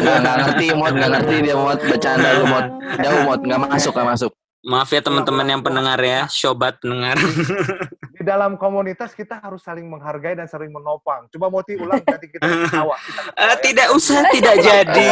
Nggak, 0.02 0.18
nggak 0.18 0.36
ngerti 0.40 0.66
mod, 0.74 0.94
nggak 0.96 1.12
ngerti 1.12 1.36
dia 1.44 1.56
mod 1.56 1.80
bercanda 1.80 2.30
lu 2.34 2.46
mod. 2.46 2.66
Jauh 2.98 3.22
mod, 3.24 3.40
nggak 3.42 3.62
masuk, 3.64 3.94
nggak 3.94 4.10
masuk. 4.10 4.32
Maaf 4.62 4.90
ya 4.90 5.02
teman-teman 5.02 5.48
yang 5.48 5.62
pendengar 5.62 5.98
ya, 5.98 6.26
sobat 6.28 6.78
pendengar. 6.78 7.18
Di 8.22 8.30
dalam 8.30 8.54
komunitas 8.54 9.18
kita 9.18 9.42
harus 9.42 9.66
saling 9.66 9.90
menghargai 9.90 10.38
dan 10.38 10.46
saling 10.46 10.70
menopang. 10.70 11.26
Coba 11.34 11.50
Moti 11.50 11.74
ulang 11.74 12.06
nanti 12.06 12.30
kita 12.30 12.46
ketawa. 12.70 12.94
Kita 12.94 13.22
ketawa, 13.26 13.34
Eh, 13.34 13.50
ya. 13.50 13.54
tidak 13.58 13.88
usah, 13.98 14.22
tidak 14.30 14.56
jadi. 14.62 15.10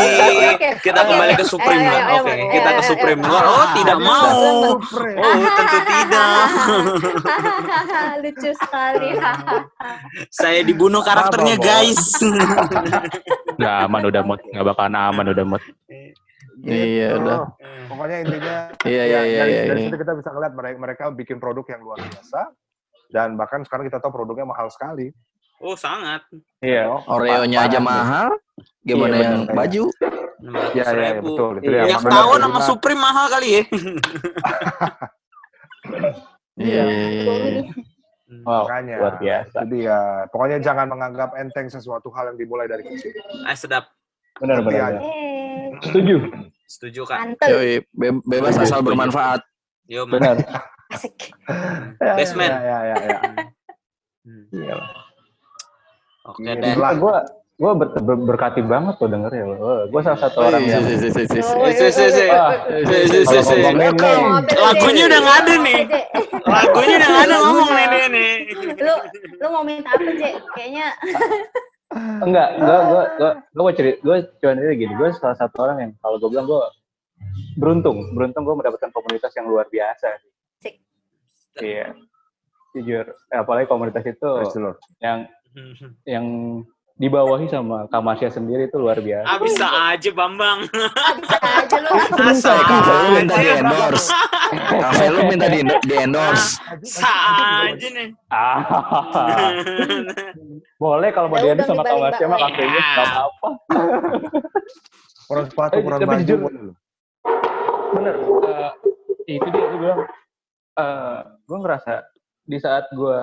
Kita 0.77 1.01
kembali 1.01 1.33
ke 1.33 1.41
Supreme 1.41 1.81
Ayo, 1.81 1.89
lah. 1.89 2.03
ayo, 2.05 2.21
Oke, 2.21 2.29
ayo, 2.29 2.45
kita 2.53 2.69
ke 2.69 2.83
Supreme. 2.85 3.21
ayo. 3.25 3.33
Oh, 3.41 3.67
tidak 3.73 3.97
mau. 3.97 4.37
Oh, 4.77 5.41
tentu 5.57 5.79
tidak. 5.81 6.45
Lucu 8.21 8.49
sekali. 8.53 9.09
Saya 10.37 10.61
dibunuh 10.61 11.01
karakternya, 11.01 11.57
guys. 11.57 12.13
Nggak 13.57 13.75
aman 13.89 14.01
udah 14.05 14.21
mod. 14.21 14.39
Nggak 14.45 14.65
bakalan 14.69 14.93
aman 14.93 15.25
udah 15.33 15.45
mod. 15.47 15.63
Iya, 15.89 16.05
Gitu. 17.09 17.25
udah. 17.25 17.41
Pokoknya 17.89 18.17
intinya 18.21 18.55
Iya, 18.85 19.01
ya, 19.01 19.05
iya, 19.07 19.21
iya, 19.25 19.39
dari, 19.39 19.49
iya. 19.49 19.61
dari 19.65 19.79
iya. 19.81 19.87
situ 19.89 19.97
kita 19.97 20.13
bisa 20.13 20.29
ngeliat 20.29 20.53
mereka, 20.53 20.77
mereka 20.77 21.03
bikin 21.09 21.37
produk 21.39 21.65
yang 21.65 21.81
luar 21.81 21.97
biasa 21.97 22.53
dan 23.09 23.33
bahkan 23.35 23.65
sekarang 23.65 23.85
kita 23.85 23.97
tahu 23.97 24.13
produknya 24.13 24.45
mahal 24.45 24.69
sekali. 24.69 25.09
Oh, 25.59 25.75
sangat. 25.75 26.23
Iya. 26.63 26.87
Oreonya 27.03 27.67
aja 27.67 27.79
mahal. 27.79 28.31
Gimana 28.79 29.11
Iya, 29.11 29.23
yang 29.25 29.35
benar. 29.43 29.55
baju? 29.59 29.83
Ya, 30.39 30.49
ya, 30.71 30.83
ya, 30.87 31.11
600.000. 31.19 31.19
betul. 31.19 31.51
Itu 31.59 31.67
Iya. 31.67 31.83
Yang 31.89 32.03
tahu 32.07 32.29
nama 32.37 32.59
Supreme 32.63 33.01
mahal 33.01 33.25
kali 33.27 33.47
ya. 33.51 33.63
Iya, 36.55 36.83
iya, 36.85 37.07
iya, 37.09 37.21
iya. 37.49 37.63
Wow. 38.45 38.69
Makanya, 38.69 38.95
Luar 39.01 39.15
biasa. 39.17 39.57
Jadi 39.65 39.77
ya, 39.83 39.99
pokoknya 40.29 40.57
jangan 40.59 40.85
menganggap 40.87 41.33
enteng 41.35 41.67
sesuatu 41.67 42.13
hal 42.13 42.31
yang 42.31 42.37
dimulai 42.37 42.69
dari 42.69 42.85
kecil. 42.85 43.09
Ah, 43.41 43.57
sedap. 43.57 43.89
Benar 44.37 44.61
Ngerti 44.61 44.69
benar. 44.69 44.93
Setuju. 45.81 46.15
Setuju, 46.63 47.01
Kak. 47.03 47.17
Mantep. 47.19 47.47
Yoi, 47.49 47.71
be- 47.89 48.23
bebas 48.23 48.53
Setuju, 48.53 48.69
asal 48.69 48.79
bermanfaat. 48.79 49.41
Yo. 49.87 50.05
Benar. 50.05 50.39
Asik. 50.99 51.17
Ya, 52.03 52.13
Basement. 52.15 52.51
Ya, 52.51 52.59
ya, 52.59 52.77
ya, 52.83 52.95
ya. 52.99 53.19
Hmm. 54.27 54.43
Iya. 54.51 54.75
Oke 56.27 56.43
Iya, 56.43 56.53
deh. 56.59 56.73
Gue 56.75 57.15
gue 57.59 57.71
ber, 57.75 57.87
ber- 57.99 58.23
berkati 58.25 58.61
banget 58.61 58.95
tuh 58.95 59.07
denger 59.07 59.31
ya. 59.31 59.43
Gue 59.87 60.01
salah 60.01 60.19
satu 60.19 60.43
orang 60.43 60.63
yang 60.63 60.83
si, 60.83 60.95
si, 60.95 61.09
si. 61.11 61.23
Si, 61.27 61.39
si, 61.39 61.87
si, 61.89 62.03
kalau 63.23 63.43
si. 63.43 63.55
ngomongin 63.59 63.95
Kalau 63.95 64.15
nih, 64.15 64.23
ngobrol, 64.23 64.59
Lagunya 64.63 65.03
udah 65.07 65.19
nggak 65.19 65.37
ada 65.39 65.53
nih. 65.57 65.79
Lagunya 66.45 66.95
udah 66.99 67.09
nggak 67.09 67.25
ada 67.25 67.35
ngomong 67.39 67.69
nih 67.69 67.85
dia 67.87 68.05
nih. 68.07 68.31
Lu 68.79 68.93
lu 69.39 69.47
mau 69.49 69.63
minta 69.63 69.89
apa, 69.91 70.03
Jek? 70.11 70.33
Kayaknya 70.51 70.85
enggak, 72.25 72.47
enggak, 72.55 72.81
gue, 72.85 73.03
gue, 73.17 73.31
gue 73.49 73.63
mau 73.65 73.73
cerita, 73.73 73.97
gue 74.05 74.17
cuma 74.37 74.51
ini 74.53 74.73
gini, 74.77 74.93
gue 74.93 75.09
salah 75.17 75.33
satu 75.33 75.55
orang 75.65 75.77
yang 75.81 75.91
kalau 75.97 76.15
gue 76.15 76.29
bilang 76.29 76.45
gue 76.45 76.61
beruntung, 77.57 77.97
beruntung 78.13 78.43
gue 78.45 78.55
mendapatkan 78.55 78.93
komunitas 78.93 79.33
yang 79.33 79.49
luar 79.49 79.65
biasa. 79.67 80.07
Sik. 80.15 80.31
Iya, 81.59 81.87
jujur, 82.71 83.05
Eh, 83.27 83.37
apalagi 83.37 83.65
komunitas 83.65 84.03
itu 84.03 84.29
yang 84.99 85.25
yang 86.05 86.25
dibawahi 86.95 87.47
sama 87.47 87.87
Kamasya 87.87 88.29
sendiri 88.29 88.65
itu 88.65 88.75
luar 88.75 88.97
biasa. 88.97 89.25
Ah, 89.25 89.37
bisa 89.39 89.65
aja 89.87 90.09
Bambang. 90.11 90.67
ah, 90.67 91.11
bisa 91.15 91.37
aja 91.39 91.77
lu. 91.79 91.89
Eh, 91.99 92.07
kafe 92.11 92.95
lu 92.99 93.09
minta 93.15 93.35
di 93.37 93.47
endorse. 93.49 94.07
Kafe 94.69 95.05
lu 95.07 95.19
minta 95.25 95.45
di, 95.47 95.59
di 95.61 95.95
endorse. 95.95 96.59
Sa 96.83 97.13
aja 97.63 97.87
nih. 97.87 98.07
Ah, 98.27 98.59
boleh 100.77 101.09
kalau 101.11 101.27
mau 101.27 101.37
Ya 101.37 101.51
diadu 101.51 101.61
udah, 101.61 101.69
sama 101.69 101.83
Kamasya 101.83 102.25
mah 102.25 102.37
kafenya 102.41 102.79
nggak 102.79 103.07
apa-apa. 103.07 103.49
Kurang 105.25 105.45
sepatu, 105.47 105.71
Eh, 105.71 105.81
kurang 105.81 105.99
tapi 105.99 106.11
baju. 106.11 106.35
bener 107.89 108.15
eh, 108.19 108.69
itu 109.29 109.47
dia 109.47 109.65
gue 109.65 109.79
bilang 109.79 109.99
eh 110.79 111.17
gue 111.43 111.57
ngerasa 111.59 111.93
di 112.45 112.57
saat 112.57 112.87
gue 112.91 113.17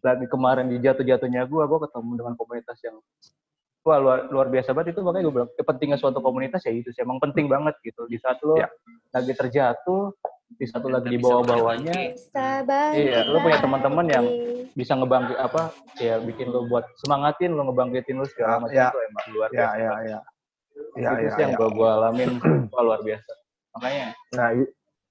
lagi 0.00 0.26
kemarin 0.28 0.68
di 0.68 0.78
jatuh-jatuhnya 0.78 1.44
gue 1.44 1.62
gue 1.64 1.80
ketemu 1.88 2.10
dengan 2.14 2.34
komunitas 2.36 2.78
yang 2.84 2.96
wah 3.84 3.98
luar 4.00 4.18
luar 4.30 4.46
biasa 4.48 4.72
banget 4.72 4.96
itu 4.96 5.00
makanya 5.02 5.24
gue 5.28 5.34
bilang 5.34 5.50
"Ya, 5.56 5.64
pentingnya 5.64 5.98
suatu 5.98 6.20
komunitas 6.20 6.60
ya 6.64 6.72
itu 6.72 6.88
sih 6.88 7.02
emang 7.02 7.20
penting 7.20 7.48
banget 7.48 7.76
gitu 7.82 8.06
di 8.06 8.16
saat 8.16 8.40
lo 8.40 8.56
Ya. 8.56 8.68
lagi 9.12 9.32
terjatuh 9.32 10.12
di 10.54 10.64
saat 10.64 10.80
lo 10.80 10.88
Kita 10.88 10.96
lagi 11.00 11.08
di 11.10 11.18
bawah-bawahnya. 11.18 11.94
Iya, 12.94 13.20
lu 13.26 13.38
punya 13.40 13.58
teman-teman 13.58 14.06
yang 14.06 14.24
bisa 14.74 14.92
ngebangkit 14.94 15.38
apa 15.38 15.70
ya 15.98 16.18
bikin 16.18 16.50
lo 16.50 16.66
buat 16.66 16.84
semangatin 16.98 17.54
lo 17.54 17.62
ngebangkitin 17.68 18.18
lo 18.18 18.26
segala 18.26 18.62
macam 18.62 18.74
Ya. 18.74 18.88
itu 18.88 18.98
emang 19.00 19.24
luar 19.30 19.48
Ya, 19.50 19.56
biasa 19.56 19.76
ya, 19.78 19.92
ya. 20.02 20.18
Ya, 20.94 21.10
itu 21.14 21.26
ya, 21.26 21.30
sih 21.30 21.42
yang 21.46 21.52
ya. 21.54 21.58
gue 21.58 21.68
gue 21.70 21.88
alamin 21.88 22.30
wah 22.70 22.82
luar 22.82 23.00
biasa 23.02 23.32
makanya 23.72 24.06
Nah, 24.34 24.48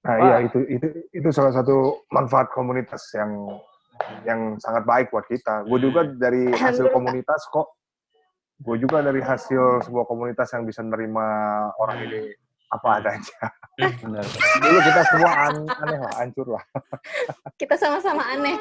nah 0.03 0.13
Wah. 0.13 0.19
iya 0.19 0.35
itu 0.43 0.59
itu 0.67 0.87
itu 1.11 1.29
salah 1.31 1.51
satu 1.51 2.03
manfaat 2.11 2.51
komunitas 2.51 3.07
yang 3.15 3.31
yang 4.27 4.59
sangat 4.59 4.83
baik 4.83 5.07
buat 5.09 5.23
kita. 5.25 5.63
Gue 5.63 5.79
juga 5.79 6.03
dari 6.03 6.51
hasil 6.51 6.91
komunitas 6.91 7.47
kok. 7.47 7.71
Gue 8.59 8.75
juga 8.75 8.99
dari 8.99 9.19
hasil 9.19 9.79
sebuah 9.81 10.03
komunitas 10.03 10.51
yang 10.51 10.63
bisa 10.63 10.83
nerima 10.83 11.23
orang 11.77 12.03
ini 12.03 12.35
apa 12.67 12.99
adanya. 12.99 13.47
benar 13.73 14.25
Dulu 14.59 14.79
kita 14.81 15.01
semua 15.07 15.31
an- 15.45 15.65
aneh 15.71 15.97
lah, 15.97 16.13
hancur 16.19 16.47
lah. 16.51 16.63
Kita 17.55 17.73
sama-sama 17.73 18.21
aneh. 18.27 18.55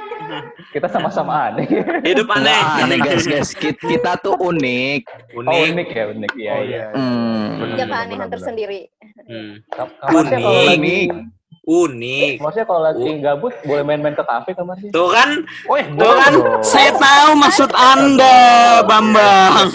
kita 0.71 0.89
sama-sama 0.89 1.33
aneh 1.49 1.67
Hidup 2.01 2.29
aneh. 2.29 2.53
Nggak 2.55 2.85
aneh 2.87 2.99
guys, 3.01 3.25
guys. 3.25 3.51
Kita, 3.53 3.83
kita 3.83 4.11
tuh 4.21 4.37
unik. 4.37 5.03
Oh 5.33 5.41
Unik. 5.43 5.65
unik 5.75 5.89
ya 5.91 6.05
unik 6.13 6.33
iya 6.37 6.53
Oh, 6.53 6.63
iya. 6.63 6.85
Hmm. 6.93 7.49
Benar, 7.57 7.67
Dia 7.73 7.85
benar, 7.85 7.89
keanehan 7.91 8.21
benar, 8.21 8.33
tersendiri. 8.37 8.81
Hmm. 9.33 9.53
Kam- 9.67 9.95
Kamarnya 9.99 10.37
kalau 10.37 10.53
Unik. 10.53 10.69
lagi 10.69 11.01
Unik. 11.63 12.35
maksudnya 12.37 12.67
kalau 12.67 12.83
lagi 12.83 13.09
gabut 13.19 13.55
boleh 13.63 13.83
main-main 13.83 14.13
ke 14.13 14.25
kafe 14.25 14.51
kamarnya. 14.51 14.91
Tuh 14.91 15.09
kan, 15.09 15.31
Wih, 15.65 15.85
tuh 15.95 16.13
kan, 16.13 16.33
dong. 16.35 16.59
saya 16.61 16.91
tahu 16.93 17.31
maksud 17.35 17.71
Anda, 17.71 18.39
Bambang. 18.83 19.71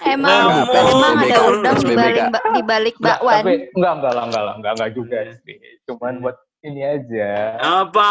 Emang 0.00 0.42
Nggak 0.64 0.82
emang 0.86 1.14
ada 1.18 1.38
udang 1.50 1.76
di 1.76 1.92
balik 1.92 2.24
di 2.30 2.62
balik 2.62 2.94
Enggak, 2.96 3.18
bakwan. 3.18 3.42
tapi 3.42 3.54
enggak 3.70 3.92
enggak 3.92 4.12
lah 4.12 4.24
enggak 4.24 4.42
lah 4.42 4.54
enggak 4.54 4.72
enggak 4.72 4.90
juga 4.92 5.18
sih. 5.36 5.56
Cuman 5.84 6.12
buat 6.20 6.36
ini 6.62 6.80
aja. 6.84 7.30
Apa? 7.58 8.10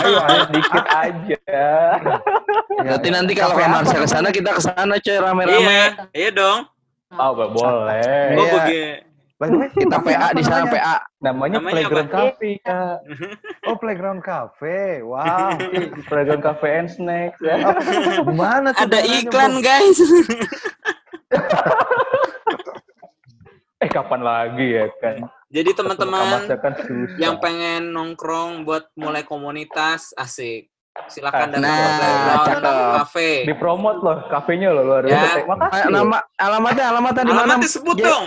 Ayo 0.00 0.18
ayo 0.20 0.42
dikit 0.50 0.86
aja. 1.06 1.38
Iya, 1.38 2.82
Berarti 2.82 3.08
iya. 3.08 3.14
nanti 3.14 3.32
kalau 3.32 3.54
Kamarsa 3.54 3.94
ke 3.94 4.08
sana 4.08 4.28
kita 4.28 4.50
ke 4.50 4.60
sana 4.60 4.94
coy 4.96 5.16
rame-rame. 5.16 5.54
Iya, 5.62 5.84
iya 6.10 6.30
dong. 6.30 6.66
Oh, 7.12 7.30
boleh. 7.30 8.34
Oh, 8.34 8.40
Iya. 8.40 8.52
begini. 8.56 9.09
By 9.40 9.48
the 9.48 9.56
way, 9.56 9.68
Kita 9.74 9.96
kafe 9.96 10.12
PA 10.12 10.20
apa 10.20 10.36
di 10.36 10.42
sana? 10.44 10.68
PA. 10.68 10.96
Namanya, 11.18 11.56
Namanya 11.56 11.72
Playground 11.72 12.06
apa? 12.06 12.16
Cafe, 12.28 12.50
Kak. 12.60 12.96
Oh, 13.64 13.76
Playground 13.76 14.20
Cafe. 14.20 14.80
Wow. 15.00 15.50
Playground 16.10 16.42
Cafe 16.42 16.68
and 16.70 16.88
Snacks 16.88 17.40
ya. 17.40 17.56
Gimana 18.28 18.68
tuh? 18.70 18.84
Ada 18.84 18.98
iklan, 19.00 19.52
Bro? 19.54 19.64
guys. 19.64 19.98
Eh 23.80 23.88
kapan 23.88 24.20
lagi 24.20 24.76
ya 24.76 24.86
kan? 25.00 25.24
Jadi 25.48 25.70
teman-teman 25.72 26.46
kan 26.46 26.72
yang 27.16 27.40
pengen 27.40 27.90
nongkrong 27.90 28.62
buat 28.62 28.92
mulai 28.94 29.24
komunitas 29.24 30.12
asik. 30.14 30.68
Silakan 31.08 31.48
datang 31.50 31.64
Nah, 31.64 31.80
ke 31.80 31.88
Playground 31.96 32.44
cakep. 32.44 32.92
Cafe. 33.00 33.30
dipromot 33.48 33.96
loh 33.98 34.18
kafenya 34.28 34.68
loh 34.68 34.84
luar 34.84 35.02
Ya. 35.02 35.16
biasa. 35.16 35.38
Makasih. 35.48 35.80
Eh, 35.80 35.88
Nama 35.88 36.16
alamatnya 36.36 36.84
alamatnya 36.86 37.22
di 37.22 37.32
mana? 37.32 37.42
Alamat 37.46 37.64
disebut 37.64 37.96
Je- 37.96 38.04
dong. 38.04 38.26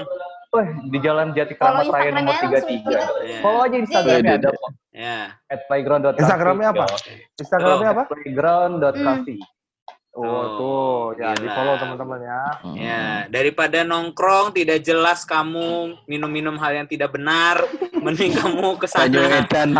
Wah, 0.53 0.67
di 0.85 0.97
Jalan 1.01 1.33
Jati 1.33 1.57
Kramat 1.57 1.89
Raya 1.89 2.13
nomor 2.13 2.29
Instagramnya 2.29 2.61
langsung. 2.61 2.77
33. 2.85 3.25
Ya. 3.25 3.39
Follow 3.41 3.61
aja 3.65 3.77
Instagramnya 3.81 4.21
Iya, 4.21 4.37
ada 4.37 4.49
iya. 4.53 4.61
kok. 4.61 4.71
Ya. 4.93 5.17
At 5.49 5.59
playground.cafe. 5.65 6.21
Instagramnya 6.21 6.67
apa? 6.69 6.85
Instagramnya 7.41 7.89
apa? 7.89 8.03
Playground.cafe. 8.05 9.35
Oh, 10.13 10.21
Oh, 10.21 10.45
tuh. 10.61 11.17
Ya, 11.17 11.33
gila. 11.33 11.41
di 11.41 11.47
follow 11.49 11.73
teman-teman 11.81 12.19
ya. 12.21 12.41
Ya, 12.77 13.03
daripada 13.33 13.81
nongkrong 13.81 14.53
tidak 14.53 14.85
jelas 14.85 15.25
kamu 15.25 15.97
minum-minum 16.05 16.53
hal 16.61 16.77
yang 16.77 16.85
tidak 16.85 17.09
benar, 17.17 17.65
mending 18.05 18.37
kamu 18.37 18.77
ke 18.77 18.85
sana. 18.85 19.41
Edan. 19.41 19.73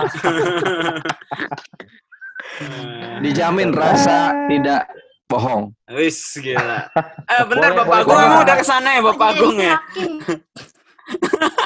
Hmm. 2.57 3.21
Dijamin 3.24 3.69
rasa 3.78 4.34
tidak 4.49 4.89
bohong. 5.34 5.63
Wis 5.89 6.17
gila. 6.38 6.86
Eh 7.31 7.41
bentar 7.43 7.71
Boleh, 7.71 7.77
Bapak 7.79 7.97
Agung 7.99 8.19
emang 8.19 8.41
udah 8.41 8.55
ke 8.55 8.63
sana 8.63 8.89
ya 8.91 9.01
Bapak 9.01 9.27
Agung 9.31 9.57
ya? 9.57 9.75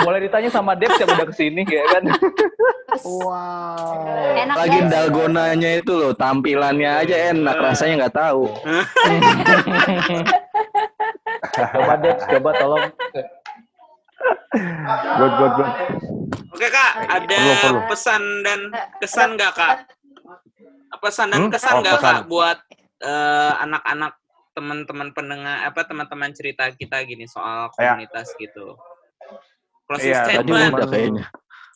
Boleh 0.02 0.20
ditanya 0.20 0.50
sama 0.50 0.74
Dev 0.74 0.90
yang 0.92 1.10
udah 1.10 1.24
ke 1.24 1.36
sini 1.36 1.62
ya 1.64 1.84
kan? 1.90 2.04
Wow. 2.98 4.10
Enak 4.34 4.56
Lagi 4.58 4.80
guys. 4.80 4.90
dalgonanya 4.90 5.70
itu 5.78 5.94
loh, 5.94 6.12
tampilannya 6.12 6.90
aja 6.98 7.16
enak, 7.32 7.56
rasanya 7.56 7.94
nggak 8.02 8.16
tahu. 8.18 8.44
coba 11.54 11.94
Dev, 11.98 12.18
coba 12.20 12.50
tolong. 12.56 12.86
Good, 15.18 15.34
good, 15.36 15.54
good. 15.54 15.70
Oke 16.50 16.68
kak, 16.68 16.92
ada 17.06 17.38
Perlu, 17.38 17.54
perlu. 17.62 17.80
pesan 17.88 18.22
dan 18.42 18.60
kesan 18.98 19.30
nggak 19.38 19.52
kak? 19.54 19.76
Pesan 20.98 21.28
dan 21.30 21.40
Hmm? 21.40 21.52
kesan 21.54 21.72
Oh, 21.72 21.80
nggak 21.80 21.96
pesan. 21.96 22.10
kak 22.10 22.22
buat 22.26 22.58
eh, 23.02 23.54
anak-anak 23.62 24.14
teman-teman 24.52 25.14
pendengar 25.14 25.70
apa 25.70 25.86
teman-teman 25.86 26.34
cerita 26.34 26.66
kita 26.74 27.06
gini 27.06 27.30
soal 27.30 27.70
Ya. 27.78 27.94
komunitas 27.94 28.34
gitu. 28.42 28.74
Closing 29.86 30.14
Tadi 30.14 30.26
statement. 30.44 30.74
udah 30.74 30.88
kayaknya. 30.90 31.26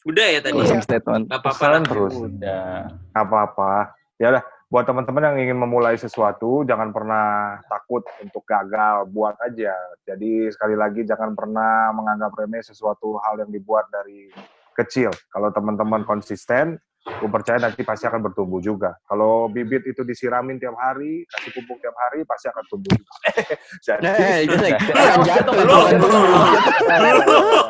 Udah 0.01 0.27
ya 0.27 0.39
tadi. 0.41 0.57
Closing 0.57 0.81
statement. 0.83 1.23
Gak 1.29 1.39
apa-apa 1.45 1.65
lah. 1.69 1.81
terus. 1.85 2.13
Udah. 2.17 2.69
Nggak 3.13 3.25
apa-apa. 3.29 3.73
Ya 4.17 4.27
udah, 4.33 4.43
buat 4.67 4.85
teman-teman 4.85 5.23
yang 5.31 5.37
ingin 5.47 5.57
memulai 5.61 5.95
sesuatu, 5.95 6.65
jangan 6.65 6.89
pernah 6.89 7.57
takut 7.69 8.01
untuk 8.19 8.41
gagal, 8.43 9.05
buat 9.13 9.37
aja. 9.39 9.73
Jadi 10.03 10.49
sekali 10.49 10.73
lagi 10.73 11.05
jangan 11.05 11.37
pernah 11.37 11.93
menganggap 11.93 12.33
remeh 12.35 12.65
sesuatu 12.65 13.21
hal 13.21 13.45
yang 13.45 13.51
dibuat 13.53 13.87
dari 13.93 14.29
kecil. 14.73 15.11
Kalau 15.29 15.51
teman-teman 15.51 16.01
konsisten, 16.03 16.81
gue 17.01 17.29
percaya 17.33 17.57
nanti 17.57 17.81
pasti 17.81 18.05
akan 18.05 18.21
bertumbuh 18.29 18.61
juga. 18.61 18.93
Kalau 19.09 19.49
bibit 19.49 19.89
itu 19.89 20.05
disiramin 20.05 20.61
tiap 20.61 20.77
hari, 20.77 21.25
kasih 21.25 21.51
pupuk 21.57 21.81
tiap 21.81 21.97
hari, 21.97 22.21
pasti 22.29 22.45
akan 22.53 22.63
tumbuh 22.69 22.93
juga. 22.93 23.13
Jadi, 23.89 24.05
Jusek, 24.45 24.77
jangan 24.89 25.19
jatuh 25.25 25.53
Lu. 25.65 25.81
tangan 26.85 27.15
dulu. 27.25 27.61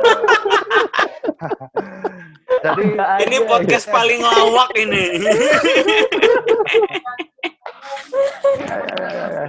jadi 2.61 2.83
Ini 3.23 3.37
podcast 3.47 3.87
paling 3.87 4.19
lawak 4.19 4.69
ini. 4.75 5.05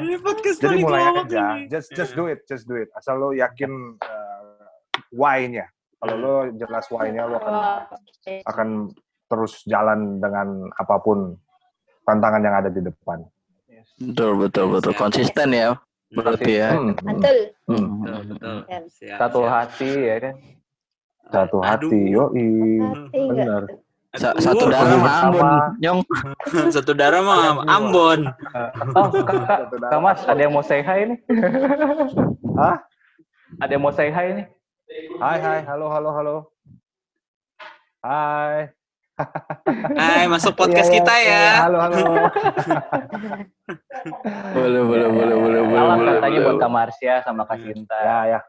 Ini 0.03 0.15
podcast 0.23 0.59
Jadi 0.63 0.67
paling 0.67 0.83
mulai 0.87 1.03
lawak 1.11 1.27
aja, 1.27 1.59
ini. 1.59 1.67
just 1.67 1.91
just 1.93 2.15
do 2.15 2.31
it, 2.31 2.47
just 2.47 2.65
do 2.71 2.79
it. 2.79 2.89
Asal 2.95 3.19
lo 3.19 3.35
yakin 3.35 3.99
uh, 3.99 4.43
why-nya. 5.11 5.67
Kalau 5.99 6.15
lo 6.19 6.35
jelas 6.55 6.87
why-nya, 6.91 7.27
lo 7.27 7.37
akan 7.43 7.55
akan 8.47 8.69
terus 9.33 9.65
jalan 9.65 10.21
dengan 10.21 10.69
apa 10.77 11.01
pun 11.01 11.33
tantangan 12.05 12.45
yang 12.45 12.53
ada 12.61 12.69
di 12.69 12.85
depan. 12.85 13.25
Betul, 13.97 14.37
betul, 14.37 14.65
betul. 14.69 14.93
Konsisten 14.93 15.49
ya. 15.57 15.73
Berarti 16.13 16.53
ya. 16.61 16.77
Hmm, 16.77 16.93
Betul. 16.93 17.39
Hmm. 17.65 17.87
Betul, 18.05 18.21
betul. 18.29 18.57
Siap, 18.93 19.17
Satu 19.17 19.41
siap. 19.41 19.53
hati 19.57 19.91
ya 19.97 20.17
kan. 20.21 20.35
Satu 21.33 21.57
hati, 21.65 22.01
Aduh. 22.13 22.29
Hati 22.29 22.45
nggak? 22.77 23.31
Benar. 23.33 23.63
Sa-. 24.13 24.37
Satu 24.37 24.69
darah 24.69 24.97
mah. 25.01 25.17
Ambon, 25.25 25.63
Nyong. 25.81 26.01
Satu 26.77 26.93
darah 26.93 27.21
mah 27.25 27.65
Ambon. 27.65 28.21
Oh, 28.93 29.09
kakak, 29.09 29.73
Kak 29.73 30.01
Mas, 30.05 30.21
ada 30.29 30.37
yang 30.37 30.53
mau 30.53 30.61
say 30.61 30.85
hi 30.85 31.09
nih? 31.09 31.19
Hah? 32.61 32.77
Ada 33.65 33.73
yang 33.73 33.81
mau 33.81 33.95
say 33.97 34.13
hi 34.13 34.37
nih? 34.37 34.47
Hai, 35.17 35.39
hai, 35.41 35.61
halo, 35.65 35.89
halo, 35.89 36.11
halo. 36.13 36.37
Hai. 38.05 38.69
Hai, 39.93 40.25
masuk 40.27 40.53
podcast 40.61 40.87
Iya, 40.87 40.97
kita 40.97 41.15
iya, 41.17 41.31
ya. 41.33 41.53
Halo, 41.63 41.79
halo. 41.79 41.99
Boleh, 44.53 44.83
boleh, 44.83 45.09
boleh, 45.09 45.37
boleh, 45.37 45.61
boleh, 45.63 45.79
Salam 45.79 45.97
boleh. 45.97 46.13
katanya 46.13 46.39
buat. 46.43 46.57
Kak 46.59 46.71
Marsha 46.71 47.15
sama 47.23 47.43
Kak 47.45 47.57
Sinta. 47.57 47.97
ya, 47.97 48.19
ya. 48.27 48.41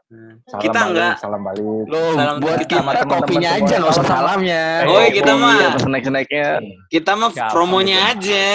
Salam 0.44 0.60
Kita 0.60 0.74
balik, 0.76 0.90
enggak. 0.90 1.14
Salam 1.16 1.40
balik. 1.40 1.84
Loh, 1.86 2.12
Salam 2.12 2.36
buat 2.38 2.56
kita 2.58 2.74
kita 2.82 3.04
kopinya 3.06 3.50
semua. 3.50 3.62
aja, 3.62 3.74
nggak 3.76 3.92
usah 3.92 4.06
salamnya. 4.06 4.64
Oh, 4.84 4.98
iya, 4.98 5.10
kita 5.10 5.32
mah. 5.34 5.54
Iya, 5.54 5.68
snack-snacknya. 5.78 6.46
Kita 6.88 7.10
mah 7.14 7.30
Siapa 7.30 7.50
promonya 7.50 7.98
gitu? 8.10 8.34
aja. 8.34 8.48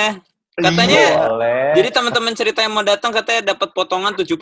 Katanya 0.59 1.03
Boleh. 1.23 1.71
jadi 1.71 1.87
teman-teman 1.89 2.33
cerita 2.35 2.59
yang 2.59 2.75
mau 2.75 2.83
datang 2.83 3.15
katanya 3.15 3.55
dapat 3.55 3.71
potongan 3.71 4.11
70% 4.11 4.35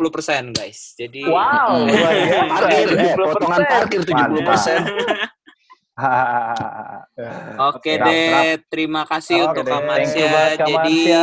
guys. 0.50 0.98
Jadi 0.98 1.22
Wow, 1.22 1.78
luar 1.86 2.10
biasa. 2.10 2.50
Parkir, 2.58 2.88
eh, 2.90 3.14
70%. 3.14 3.22
potongan 3.30 3.62
parkir 3.70 4.02
70%. 4.02 4.82
Oke 7.74 7.98
Siap, 7.98 8.06
deh, 8.06 8.62
terima 8.70 9.02
kasih 9.10 9.50
Oke 9.50 9.66
untuk 9.66 9.66
Kak 9.66 9.98
Jadi 10.62 11.18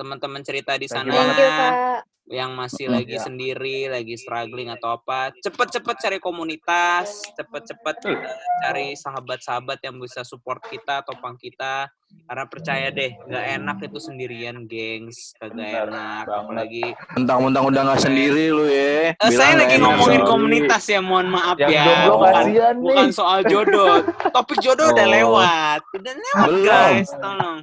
teman-teman 0.00 0.40
cerita 0.40 0.72
di 0.80 0.88
Thank 0.88 1.04
sana. 1.04 1.12
You 1.12 1.20
Thank 1.20 1.36
you, 1.36 1.50
Kak. 1.52 2.08
Yang 2.30 2.54
masih 2.54 2.86
Hmm. 2.86 2.94
lagi 2.94 3.18
sendiri, 3.18 3.90
lagi 3.90 4.14
struggling 4.14 4.70
atau 4.70 4.94
apa, 4.94 5.34
cepet-cepet 5.36 5.96
cari 5.98 6.18
komunitas, 6.22 7.26
cepet-cepet 7.34 7.96
eh, 8.06 8.18
cari 8.62 8.86
sahabat-sahabat 8.94 9.82
yang 9.82 9.98
bisa 9.98 10.22
support 10.22 10.62
kita, 10.64 11.02
topang 11.02 11.34
kita. 11.34 11.90
Karena 12.26 12.42
percaya 12.44 12.90
deh, 12.90 13.14
nggak 13.20 13.44
enak 13.56 13.78
itu 13.84 13.98
sendirian, 13.98 14.66
gengs, 14.66 15.30
kagak 15.36 15.86
enak. 15.86 16.26
Apalagi 16.26 16.82
Mentang-mentang 17.12 17.66
udah 17.66 17.82
nggak 17.84 18.00
sendiri 18.00 18.50
lu 18.50 18.66
ya. 18.66 19.14
Eh, 19.14 19.30
saya 19.30 19.54
lagi 19.56 19.78
ngomongin 19.78 20.18
sorry. 20.18 20.30
komunitas 20.30 20.82
ya, 20.86 20.98
mohon 21.00 21.30
maaf 21.30 21.54
Yang 21.56 21.70
ya. 21.70 21.82
jomblo 21.84 22.14
bukan, 22.16 22.44
bukan 22.80 23.06
soal 23.10 23.42
jodoh. 23.44 24.02
Topik 24.30 24.58
jodoh 24.58 24.90
udah 24.90 25.06
Oh. 25.06 25.10
lewat. 25.12 25.80
Udah 25.92 26.14
lewat, 26.14 26.46
Belum. 26.46 26.66
guys. 26.66 27.10
Tolong. 27.12 27.58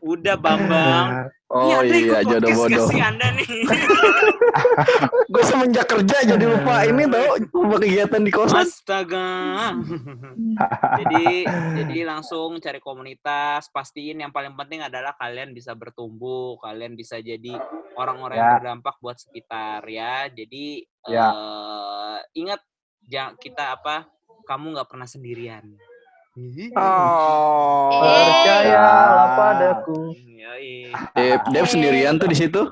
Udah, 0.00 0.36
Bambang. 0.36 1.30
Oh 1.48 1.80
iya, 1.80 2.20
ikut 2.20 2.28
jodoh 2.28 2.52
bodoh. 2.52 2.86
sih 2.86 3.00
Anda 3.00 3.32
nih? 3.32 3.48
Gue 5.32 5.42
semenjak 5.42 5.88
kerja 5.88 6.16
jadi 6.26 6.44
lupa 6.44 6.84
ini 6.84 7.08
tau, 7.08 7.24
lupa 7.56 7.76
kegiatan 7.80 8.20
di 8.20 8.28
kosan. 8.28 8.68
Astaga. 8.68 9.72
jadi 11.00 11.24
jadi 11.74 11.96
langsung 12.04 12.60
cari 12.60 12.78
komunitas, 12.78 13.68
pastiin 13.68 14.20
yang 14.20 14.28
paling 14.28 14.52
penting 14.54 14.84
adalah 14.84 15.16
kalian 15.16 15.52
bisa 15.52 15.72
bertumbuh, 15.72 16.60
kalian 16.60 16.92
bisa 16.92 17.16
jadi 17.16 17.56
orang-orang 17.94 18.36
yang 18.36 18.44
Ya. 18.44 18.56
berdampak 18.60 18.94
buat 19.00 19.16
sekitar 19.16 19.80
ya. 19.84 20.28
Jadi 20.28 20.84
Ya. 21.08 21.32
eh, 21.32 22.18
ingat 22.36 22.60
jangan 23.02 23.34
kita 23.36 23.72
apa? 23.72 24.04
Kamu 24.44 24.76
nggak 24.76 24.88
pernah 24.88 25.08
sendirian. 25.08 25.64
Oh. 26.72 28.00
Percayalah 28.00 29.28
padaku. 29.34 30.14
Yoi. 30.14 30.92
Dep, 31.12 31.40
Dep 31.50 31.64
sendirian 31.64 32.16
tuh 32.16 32.26
di 32.26 32.36
situ. 32.36 32.62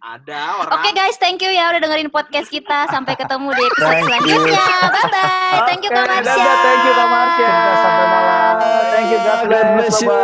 Ada 0.00 0.40
orang. 0.58 0.72
Oke 0.74 0.90
guys, 0.90 1.14
thank 1.16 1.38
you 1.38 1.48
ya 1.48 1.70
udah 1.70 1.78
dengerin 1.78 2.08
podcast 2.08 2.48
kita. 2.48 2.88
Sampai 2.88 3.14
ketemu 3.14 3.52
di 3.52 3.62
episode 3.62 3.84
Thank 3.86 4.00
you. 4.00 4.08
selanjutnya. 4.08 4.64
Bye 4.88 5.06
bye. 5.06 5.60
Thank 5.68 5.80
you 5.82 5.90
Kak 5.90 6.04
Marsha. 6.04 6.34
thank 6.58 6.82
you 6.82 6.92
Kak 6.92 7.08
Marsha. 7.08 7.52
Sampai 7.76 8.06
malam. 8.06 8.54
Thank 8.90 9.06
you, 9.06 9.18
God 9.20 9.40
bless 9.76 9.96
you. 10.00 10.14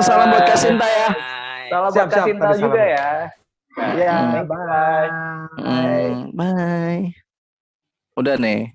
Salam 0.00 0.26
buat 0.30 0.44
Kasinta 0.44 0.86
ya. 0.88 1.08
Bye. 1.08 1.68
Salam 1.68 1.88
buat 1.88 2.08
Kak 2.08 2.16
siap. 2.16 2.26
Sinta 2.26 2.46
Tadi 2.48 2.60
juga 2.60 2.82
ya. 2.82 3.08
Ya, 3.76 4.14
Hmm. 4.16 4.44
bye. 4.48 5.08
Hmm, 5.60 6.12
bye. 6.32 7.00
Udah 8.16 8.34
nih. 8.40 8.72